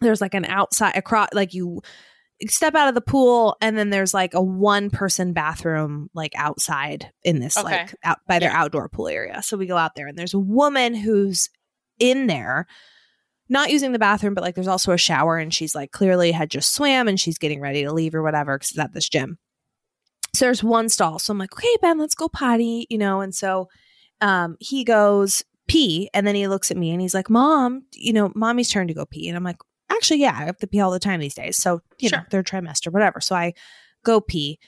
There's 0.00 0.20
like 0.20 0.34
an 0.34 0.44
outside 0.44 0.96
across, 0.96 1.28
like 1.32 1.54
you 1.54 1.80
step 2.48 2.74
out 2.74 2.88
of 2.88 2.94
the 2.94 3.00
pool, 3.00 3.56
and 3.60 3.76
then 3.76 3.90
there's 3.90 4.14
like 4.14 4.32
a 4.34 4.42
one 4.42 4.90
person 4.90 5.32
bathroom 5.32 6.08
like 6.14 6.32
outside 6.36 7.10
in 7.24 7.40
this 7.40 7.56
Okay. 7.56 7.66
like 7.80 7.94
out 8.04 8.18
by 8.26 8.38
their 8.38 8.50
Yeah. 8.50 8.60
outdoor 8.62 8.88
pool 8.88 9.08
area. 9.08 9.42
So 9.42 9.56
we 9.56 9.66
go 9.66 9.76
out 9.76 9.92
there, 9.96 10.06
and 10.06 10.16
there's 10.16 10.34
a 10.34 10.38
woman 10.38 10.94
who's 10.94 11.48
in 11.98 12.26
there 12.28 12.66
not 13.48 13.70
using 13.70 13.92
the 13.92 13.98
bathroom, 13.98 14.34
but 14.34 14.44
like 14.44 14.54
there's 14.54 14.68
also 14.68 14.92
a 14.92 14.98
shower 14.98 15.38
and 15.38 15.54
she's 15.54 15.74
like 15.74 15.90
clearly 15.90 16.30
had 16.32 16.50
just 16.50 16.74
swam 16.74 17.08
and 17.08 17.18
she's 17.18 17.38
getting 17.38 17.60
ready 17.62 17.82
to 17.82 17.92
leave 17.92 18.14
or 18.14 18.22
whatever 18.22 18.56
because 18.58 18.70
it's 18.70 18.78
at 18.78 18.92
this 18.92 19.08
gym. 19.08 19.38
So 20.34 20.44
there's 20.44 20.62
one 20.62 20.90
stall. 20.90 21.18
So 21.18 21.32
I'm 21.32 21.38
like, 21.38 21.54
okay, 21.54 21.74
Ben, 21.80 21.98
let's 21.98 22.14
go 22.14 22.28
potty, 22.28 22.86
you 22.90 22.98
know, 22.98 23.20
and 23.22 23.34
so 23.34 23.68
um 24.20 24.56
he 24.60 24.84
goes 24.84 25.42
pee 25.66 26.10
and 26.12 26.26
then 26.26 26.34
he 26.34 26.46
looks 26.46 26.70
at 26.70 26.76
me 26.76 26.90
and 26.90 27.00
he's 27.00 27.14
like, 27.14 27.30
Mom, 27.30 27.84
you 27.94 28.12
know, 28.12 28.30
mommy's 28.34 28.70
turn 28.70 28.86
to 28.88 28.94
go 28.94 29.06
pee. 29.06 29.28
And 29.28 29.36
I'm 29.36 29.44
like, 29.44 29.56
actually, 29.90 30.20
yeah, 30.20 30.36
I 30.38 30.44
have 30.44 30.58
to 30.58 30.66
pee 30.66 30.80
all 30.80 30.90
the 30.90 30.98
time 30.98 31.20
these 31.20 31.34
days. 31.34 31.56
So, 31.56 31.80
you 31.98 32.10
know, 32.10 32.20
third 32.30 32.46
trimester, 32.46 32.92
whatever. 32.92 33.20
So 33.20 33.34
I 33.34 33.54
go 34.04 34.20
pee. 34.20 34.58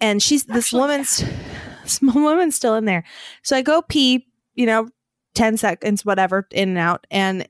And 0.00 0.22
she's 0.22 0.44
this 0.44 0.66
Actually, 0.66 0.80
woman's 0.80 1.24
this 1.82 2.00
woman's 2.00 2.56
still 2.56 2.74
in 2.74 2.84
there. 2.84 3.04
So 3.42 3.56
I 3.56 3.62
go 3.62 3.82
pee, 3.82 4.26
you 4.54 4.66
know, 4.66 4.88
10 5.34 5.56
seconds, 5.56 6.04
whatever, 6.04 6.46
in 6.50 6.70
and 6.70 6.78
out. 6.78 7.06
And 7.10 7.48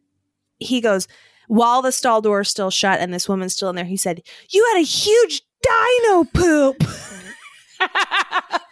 he 0.58 0.80
goes, 0.80 1.08
while 1.48 1.82
the 1.82 1.92
stall 1.92 2.20
door 2.20 2.40
is 2.40 2.48
still 2.48 2.70
shut 2.70 3.00
and 3.00 3.12
this 3.12 3.28
woman's 3.28 3.54
still 3.54 3.70
in 3.70 3.76
there, 3.76 3.84
he 3.84 3.96
said, 3.96 4.22
You 4.50 4.64
had 4.72 4.80
a 4.80 4.84
huge 4.84 5.42
dino 5.62 6.24
poop. 6.24 6.82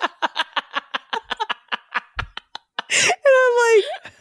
And 2.92 3.08
I'm 3.24 3.82
like, 4.04 4.12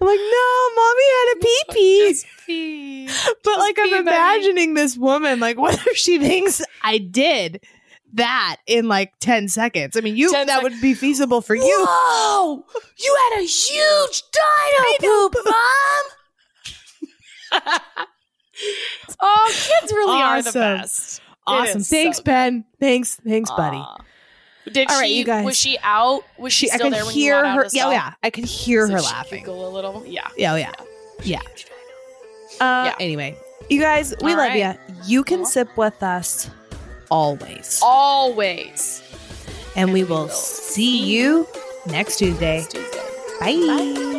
I'm 0.00 0.06
like, 0.06 0.18
no, 0.18 0.70
mommy 0.76 1.02
had 1.10 1.34
a 1.34 1.40
pee 1.40 1.62
pee. 1.72 2.16
Pee. 2.46 3.06
But 3.44 3.58
like, 3.58 3.76
pee, 3.76 3.82
I'm 3.84 4.02
imagining 4.08 4.74
this 4.74 4.96
woman, 4.96 5.38
like, 5.38 5.56
what 5.60 5.74
if 5.86 5.96
she 5.96 6.18
thinks 6.18 6.60
I 6.82 6.98
did 6.98 7.64
that 8.14 8.56
in 8.66 8.88
like 8.88 9.12
10 9.20 9.48
seconds? 9.48 9.96
I 9.96 10.00
mean, 10.00 10.16
you, 10.16 10.32
10 10.32 10.48
that 10.48 10.54
sec- 10.56 10.62
would 10.64 10.80
be 10.80 10.94
feasible 10.94 11.40
for 11.40 11.54
you. 11.54 11.86
Whoa! 11.88 12.64
You 12.98 13.18
had 13.30 13.40
a 13.40 13.44
huge 13.44 14.22
dino 14.32 15.30
poop, 15.30 15.36
mom. 15.44 16.04
oh, 19.20 19.50
kids 19.52 19.92
really 19.92 20.20
are 20.20 20.42
the 20.42 20.52
best. 20.52 21.20
Awesome. 21.46 21.82
Thanks, 21.82 22.18
so 22.18 22.22
Ben. 22.24 22.64
Thanks. 22.80 23.16
Thanks, 23.16 23.50
buddy. 23.50 23.82
Did 24.70 24.88
All 24.90 24.98
right, 25.00 25.08
she? 25.08 25.18
you 25.18 25.24
guys. 25.24 25.44
Was 25.44 25.56
she 25.58 25.78
out? 25.82 26.22
Was 26.38 26.52
she, 26.52 26.66
She, 26.66 26.70
I 26.70 26.74
still 26.76 26.86
could 26.86 26.94
there 26.94 27.04
when 27.04 27.14
you 27.16 27.20
hear 27.22 27.46
her. 27.48 27.66
Yeah, 27.72 27.86
oh, 27.86 27.90
yeah. 27.90 28.14
I 28.22 28.30
could 28.30 28.44
hear 28.44 28.86
So 28.86 28.92
her 28.94 28.98
she 29.00 29.06
laughing. 29.06 29.46
a 29.48 29.52
little. 29.52 30.04
Yeah. 30.06 30.28
Yeah, 30.36 30.52
oh, 30.52 30.56
yeah. 30.56 30.72
Yeah. 31.24 31.40
Uh, 32.60 32.84
Yeah. 32.86 32.94
Anyway, 33.00 33.36
you 33.68 33.80
guys, 33.80 34.14
we 34.22 34.32
All 34.32 34.38
love 34.38 34.48
right. 34.50 34.78
you. 34.88 34.94
You 35.04 35.24
can 35.24 35.44
sip 35.46 35.76
with 35.76 36.00
us 36.02 36.48
always. 37.10 37.80
Always. 37.82 39.02
and 39.74 39.92
we 39.92 40.04
we 40.04 40.08
will 40.08 40.22
will 40.22 40.28
see 40.28 41.02
you 41.04 41.46
next 41.86 42.18
Tuesday. 42.18 42.58
Next 42.58 42.72
Tuesday. 42.72 42.98
Bye. 43.40 44.18